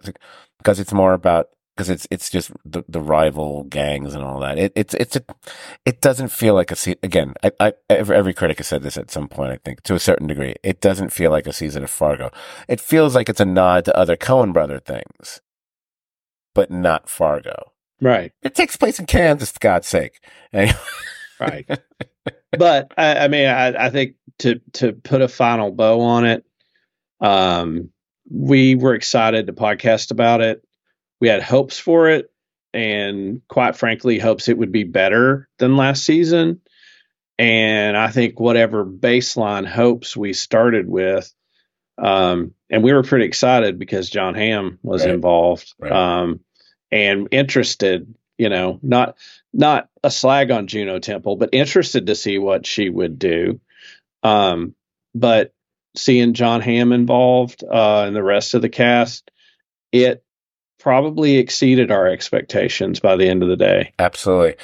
[0.57, 4.57] because it's more about because it's it's just the, the rival gangs and all that.
[4.57, 5.23] It, it's it's a,
[5.85, 6.99] it doesn't feel like a season.
[7.03, 9.51] Again, I, I every, every critic has said this at some point.
[9.51, 12.31] I think to a certain degree, it doesn't feel like a season of Fargo.
[12.67, 15.41] It feels like it's a nod to other Coen brother things,
[16.53, 17.71] but not Fargo.
[18.01, 18.31] Right.
[18.41, 20.19] It takes place in Kansas, for God's sake.
[20.53, 20.77] Anyway.
[21.39, 21.67] right.
[22.57, 26.45] But I, I mean, I, I think to to put a final bow on it,
[27.21, 27.89] um,
[28.29, 30.61] we were excited to podcast about it
[31.21, 32.29] we had hopes for it
[32.73, 36.59] and quite frankly hopes it would be better than last season
[37.39, 41.31] and i think whatever baseline hopes we started with
[41.97, 45.13] um, and we were pretty excited because Jon Hamm was right.
[45.13, 45.91] involved right.
[45.91, 46.39] Um,
[46.91, 49.17] and interested you know not
[49.53, 53.59] not a slag on juno temple but interested to see what she would do
[54.23, 54.75] um,
[55.13, 55.53] but
[55.95, 59.29] seeing Jon Hamm involved uh, and the rest of the cast
[59.91, 60.23] it
[60.81, 63.93] probably exceeded our expectations by the end of the day.
[63.99, 64.55] Absolutely.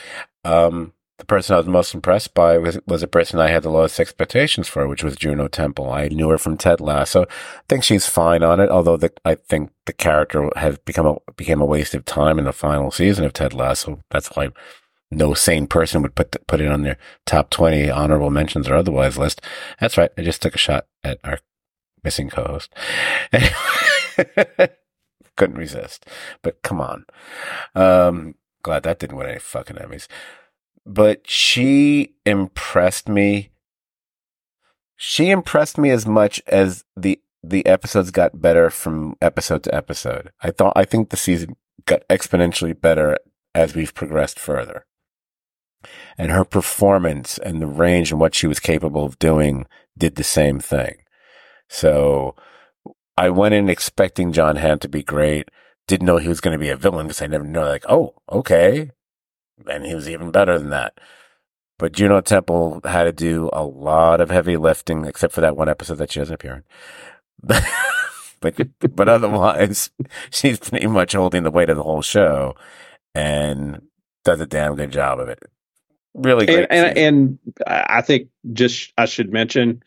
[0.43, 3.69] Um, the person I was most impressed by was, was a person I had the
[3.69, 5.91] lowest expectations for, which was Juno Temple.
[5.91, 7.23] I knew her from Ted Lasso.
[7.23, 11.31] I think she's fine on it, although the, I think the character has become a,
[11.35, 14.03] became a waste of time in the final season of Ted Lasso.
[14.11, 14.49] That's why
[15.09, 19.17] no sane person would put put it on their top 20 honorable mentions or otherwise
[19.17, 19.41] list.
[19.79, 20.11] That's right.
[20.17, 21.39] I just took a shot at our
[22.03, 22.71] missing co-host.
[25.37, 26.05] couldn't resist.
[26.41, 27.05] But come on.
[27.73, 30.07] Um, glad that didn't win any fucking Emmys.
[30.85, 33.51] But she impressed me.
[34.97, 40.31] She impressed me as much as the the episodes got better from episode to episode.
[40.41, 41.55] I thought I think the season
[41.85, 43.17] got exponentially better
[43.53, 44.85] as we've progressed further.
[46.17, 50.23] And her performance and the range and what she was capable of doing did the
[50.23, 50.97] same thing.
[51.69, 52.35] So
[53.17, 55.49] I went in expecting Jon Hamm to be great.
[55.87, 57.63] Didn't know he was going to be a villain because I never know.
[57.63, 58.91] Like, oh, okay,
[59.69, 60.99] and he was even better than that.
[61.79, 65.69] But Juno Temple had to do a lot of heavy lifting, except for that one
[65.69, 66.63] episode that she doesn't appear in.
[68.39, 68.55] but
[68.95, 69.91] but otherwise,
[70.29, 72.55] she's pretty much holding the weight of the whole show,
[73.15, 73.81] and
[74.23, 75.39] does a damn good job of it.
[76.13, 76.47] Really.
[76.47, 79.83] And, and, and I think just I should mention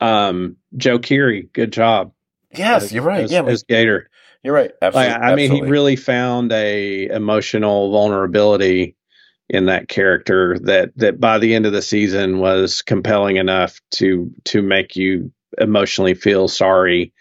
[0.00, 1.50] um, Joe Keery.
[1.52, 2.12] Good job.
[2.58, 3.24] Yes, as, you're right.
[3.24, 4.08] As, yeah, as Gator.
[4.42, 4.72] You're right.
[4.82, 5.12] Absolutely.
[5.12, 5.56] Like, I Absolutely.
[5.56, 8.96] mean, he really found a emotional vulnerability
[9.48, 14.30] in that character that that by the end of the season was compelling enough to
[14.44, 17.12] to make you emotionally feel sorry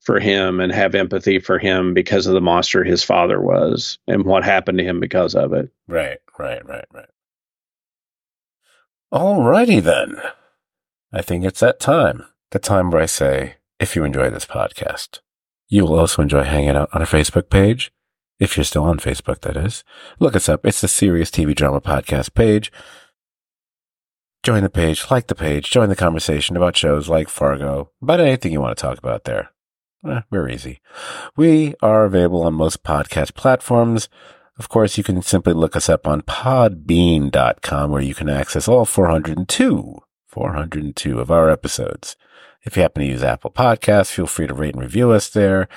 [0.00, 4.24] for him and have empathy for him because of the monster his father was and
[4.24, 5.68] what happened to him because of it.
[5.88, 7.08] Right, right, right, right.
[9.10, 10.16] All righty then.
[11.12, 12.24] I think it's that time.
[12.50, 15.20] The time where I say, if you enjoy this podcast,
[15.68, 17.92] you will also enjoy hanging out on our Facebook page.
[18.38, 19.82] If you're still on Facebook, that is.
[20.18, 20.66] Look us up.
[20.66, 22.70] It's the Serious TV Drama Podcast page.
[24.42, 28.52] Join the page, like the page, join the conversation about shows like Fargo, about anything
[28.52, 29.50] you want to talk about there.
[30.06, 30.80] Eh, we're easy.
[31.36, 34.08] We are available on most podcast platforms.
[34.56, 38.84] Of course, you can simply look us up on podbean.com where you can access all
[38.84, 39.98] 402,
[40.28, 42.16] 402 of our episodes.
[42.66, 45.68] If you happen to use Apple Podcasts, feel free to rate and review us there.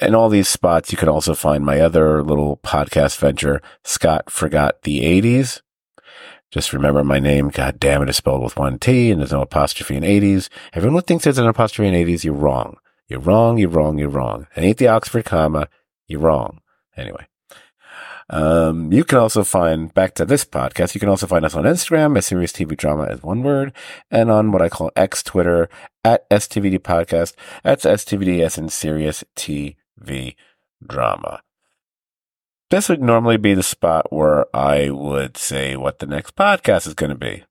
[0.00, 4.82] And all these spots, you can also find my other little podcast venture, Scot Forgot
[4.82, 5.60] the 80s.
[6.50, 9.42] Just remember my name, god damn it, is spelled with one T and there's no
[9.42, 10.48] apostrophe in 80s.
[10.72, 12.78] Everyone who thinks there's an apostrophe in 80s, you're wrong.
[13.06, 14.46] You're wrong, you're wrong, you're wrong.
[14.56, 15.68] It ain't the Oxford comma,
[16.06, 16.60] you're wrong.
[16.96, 17.26] Anyway.
[18.32, 21.64] Um, you can also find, back to this podcast, you can also find us on
[21.64, 23.74] Instagram at Serious TV Drama as one word,
[24.10, 25.68] and on what I call X Twitter
[26.02, 27.34] at STVD Podcast.
[27.62, 30.34] That's STVDS and Serious TV
[30.84, 31.42] Drama.
[32.70, 36.94] This would normally be the spot where I would say what the next podcast is
[36.94, 37.44] going to be.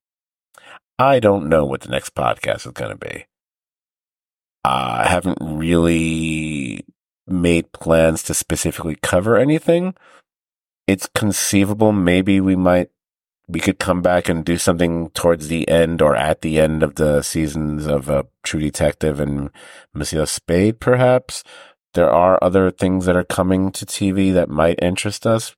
[0.98, 3.26] I don't know what the next podcast is going to be.
[4.64, 6.84] I haven't really
[7.28, 9.94] made plans to specifically cover anything.
[10.86, 12.90] It's conceivable maybe we might
[13.48, 16.94] we could come back and do something towards the end or at the end of
[16.94, 19.50] the seasons of uh, True Detective and
[19.92, 21.42] Monsieur Spade, perhaps.
[21.94, 25.54] There are other things that are coming to TV that might interest us,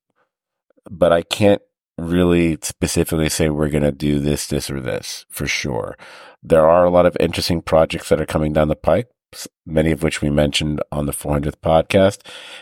[0.90, 1.62] but I can't
[1.96, 5.96] really specifically say we're going to do this, this, or this for sure.
[6.42, 9.08] There are a lot of interesting projects that are coming down the pike,
[9.66, 12.20] many of which we mentioned on the 400th podcast.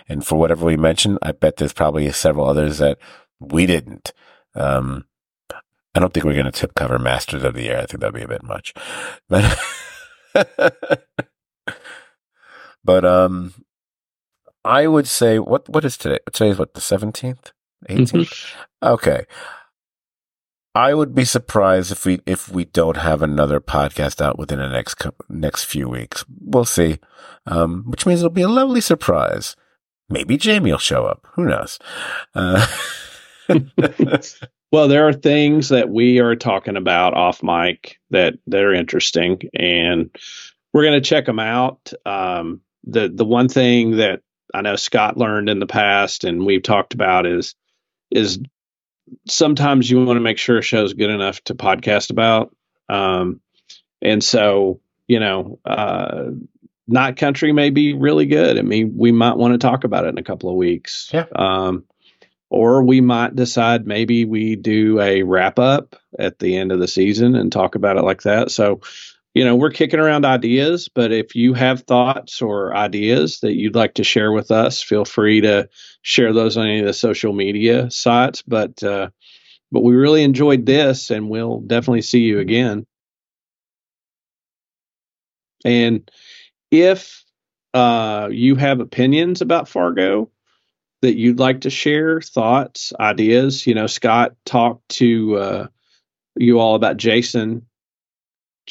[0.09, 2.99] And for whatever we mentioned, I bet there's probably several others that
[3.41, 4.13] we didn't.
[4.55, 5.07] Um,
[5.95, 7.81] I don't think we're going to tip cover Masters of the Air.
[7.81, 8.73] I think that'd be a bit much,
[9.29, 9.59] but,
[12.85, 13.53] but, um,
[14.65, 16.19] I would say what, what is today?
[16.33, 17.53] Today is what, the 17th,
[17.89, 18.13] 18th?
[18.13, 18.87] Mm-hmm.
[18.87, 19.25] Okay.
[20.75, 24.69] I would be surprised if we if we don't have another podcast out within the
[24.69, 26.25] next next few weeks.
[26.41, 26.99] We'll see,
[27.47, 29.55] um, which means it'll be a lovely surprise.
[30.09, 31.27] Maybe Jamie will show up.
[31.35, 31.79] Who knows?
[32.35, 32.67] Uh,
[34.73, 39.41] well, there are things that we are talking about off mic that that are interesting,
[39.55, 40.15] and
[40.73, 41.93] we're going to check them out.
[42.07, 44.21] Um, the the one thing that
[44.55, 47.55] I know Scot learned in the past, and we've talked about is
[48.11, 48.39] is
[49.29, 52.55] sometimes you want to make sure a show's good enough to podcast about.
[52.89, 53.41] Um,
[54.01, 56.31] and so, you know, uh,
[56.89, 58.59] Night Country may be really good.
[58.59, 61.11] I mean, we might want to talk about it in a couple of weeks.
[61.13, 61.27] Yeah.
[61.35, 61.85] Um,
[62.51, 66.89] or we might decide maybe we do a wrap up at the end of the
[66.89, 68.51] season and talk about it like that.
[68.51, 68.83] So,
[69.35, 73.75] you know, we're kicking around ideas, but if you have thoughts or ideas that you'd
[73.75, 75.69] like to share with us, feel free to
[76.03, 78.43] share those on any of the social media sites.
[78.43, 79.09] But uh,
[79.71, 82.87] but we really enjoyed this, and we'll definitely see you again.
[85.65, 86.11] And
[86.71, 87.25] if
[87.73, 90.31] uh, you have opinions about Fargo
[91.01, 95.67] that you'd like to share, thoughts, ideas, you know, Scot talked to uh,
[96.37, 97.67] you all about Jason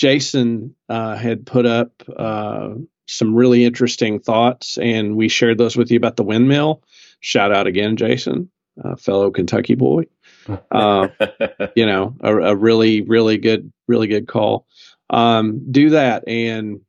[0.02, 2.70] Jason uh, had put up uh,
[3.08, 6.82] some really interesting thoughts, and we shared those with you about the windmill.
[7.20, 8.50] Shout out again, Jason,
[8.98, 10.06] fellow Kentucky boy.
[10.72, 11.10] Uh,
[11.76, 14.66] you know, a, a, really, really good, really good call.
[15.12, 16.82] Um, do that, and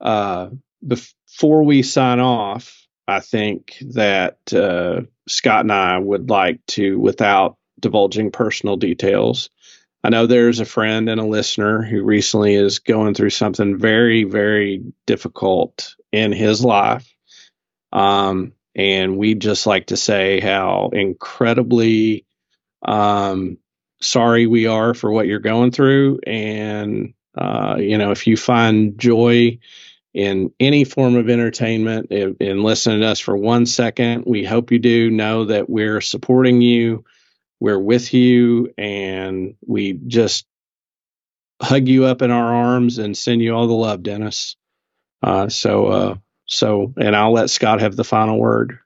[0.00, 0.50] uh,
[0.86, 7.56] before we sign off, I think that uh, Scot and I would like to, without
[7.80, 9.50] divulging personal details,
[10.04, 14.24] I know there's a friend and a listener who recently is going through something very,
[14.24, 17.08] very difficult in his life.
[17.92, 22.26] Um, and we'd just like to say how incredibly
[22.82, 23.58] um,
[24.00, 26.20] sorry we are for what you're going through.
[26.26, 29.58] And, uh, you know, if you find joy
[30.14, 34.72] in any form of entertainment, in, in listening to us for one second, we hope
[34.72, 37.04] you do know that we're supporting you.
[37.62, 40.46] We're with you and we just
[41.62, 44.56] hug you up in our arms and send you all the love, Dennis.
[45.22, 46.14] Uh, so, uh,
[46.44, 48.80] so, and I'll let Scot have the final word.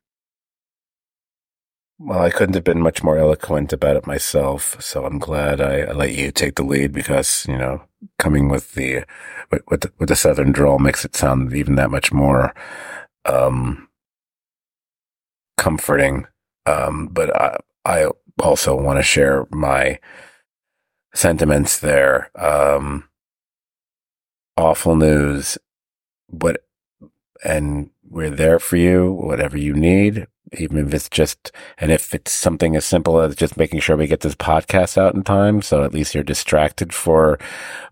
[1.99, 5.81] Well, I couldn't have been much more eloquent about it myself, so I'm glad I,
[5.81, 7.81] I let you take the lead because you know
[8.19, 9.07] coming with the
[9.51, 12.55] with with the, with the southern drawl makes it sound even that much more
[13.25, 13.89] um,
[15.57, 16.27] comforting.
[16.67, 18.09] Um, but I I
[18.41, 19.99] also want to share my
[21.15, 22.31] sentiments there.
[22.35, 23.09] Um,
[24.57, 25.59] awful news,
[26.31, 26.65] but
[27.45, 32.33] and we're there for you, whatever you need even if it's just, and if it's
[32.33, 35.63] something as simple as just making sure we get this podcast out in time.
[35.63, 37.39] So at least you're distracted for,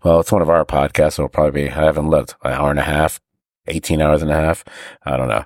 [0.03, 1.13] well, it's one of our podcasts.
[1.13, 3.19] So it'll probably be, I haven't looked, an hour and a half,
[3.67, 4.63] 18 hours and a half.
[5.03, 5.45] I don't know.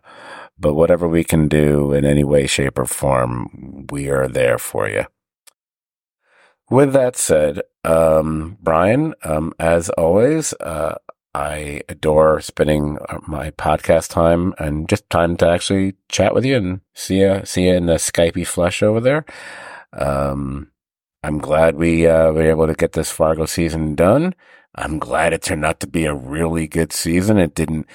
[0.59, 4.89] But whatever we can do in any way, shape or form, we are there for
[4.89, 5.05] you.
[6.69, 10.95] With that said, um, Brian, um, as always, uh,
[11.33, 16.57] I adore spending uh, my podcast time and just time to actually chat with you
[16.57, 19.25] and see you, see you in the Skypey flesh over there.
[19.93, 20.71] Um,
[21.23, 24.35] I'm glad we uh, were able to get this Fargo season done.
[24.75, 27.37] I'm glad it turned out to be a really good season.
[27.37, 27.87] It didn't,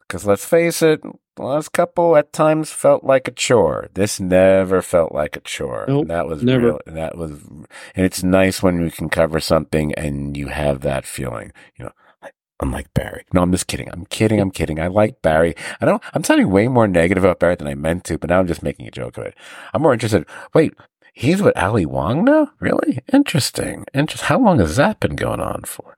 [0.00, 1.00] because let's face it,
[1.36, 3.88] the last couple at times felt like a chore.
[3.94, 5.86] This never felt like a chore.
[5.88, 6.66] Nope, and that was never.
[6.66, 6.80] real.
[6.86, 7.66] That was, and
[8.06, 11.52] it's nice when we can cover something and you have that feeling.
[11.78, 11.92] You know,
[12.22, 12.30] I
[12.60, 13.24] unlike Barry.
[13.32, 13.88] No, I'm just kidding.
[13.90, 14.40] I'm kidding.
[14.40, 14.80] I'm kidding.
[14.80, 15.54] I like Barry.
[15.80, 18.38] I don't, I'm sounding way more negative about Barry than I meant to, but now
[18.38, 19.34] I'm just making a joke of it.
[19.74, 20.26] I'm more interested.
[20.54, 20.72] Wait,
[21.12, 22.50] he's with Ali Wong now?
[22.60, 23.00] Really?
[23.12, 23.84] Interesting.
[23.92, 24.26] Interesting.
[24.28, 25.96] How long has that been going on for?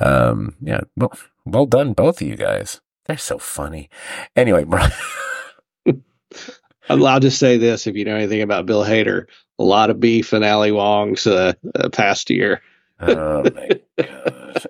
[0.00, 0.80] Um, yeah.
[0.96, 1.12] Well,
[1.44, 2.80] well done, both of you guys.
[3.06, 3.88] They're so funny.
[4.36, 4.92] Anyway, Brian.
[6.88, 9.26] I'll just say this: if you know anything about Bill Hader,
[9.58, 12.60] a lot of beef in Ali Wong's uh, uh, past year.
[13.00, 14.66] oh my god.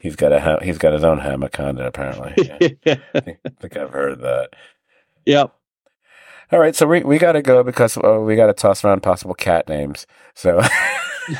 [0.00, 2.34] he's got a ha- he's got his own hamaconda apparently.
[2.36, 2.96] Yeah.
[3.14, 4.50] I think, I think I've heard that.
[5.26, 5.54] Yep.
[6.52, 9.02] All right, so we we got to go because uh, we got to toss around
[9.02, 10.06] possible cat names.
[10.34, 10.60] So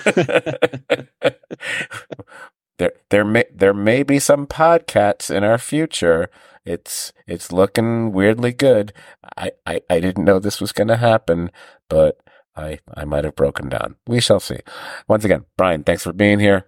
[2.81, 6.31] there there may there may be some podcasts in our future.
[6.65, 8.95] It's it's looking weirdly good.
[9.37, 11.51] I I, I didn't know this was going to happen,
[11.91, 12.19] but
[12.57, 13.97] I I might have broken down.
[14.07, 14.61] We shall see.
[15.07, 16.67] Once again, Brian, thanks for being here.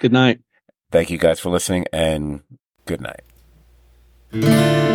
[0.00, 0.40] Good night.
[0.92, 2.42] Thank you guys for listening, and
[2.86, 4.91] good night.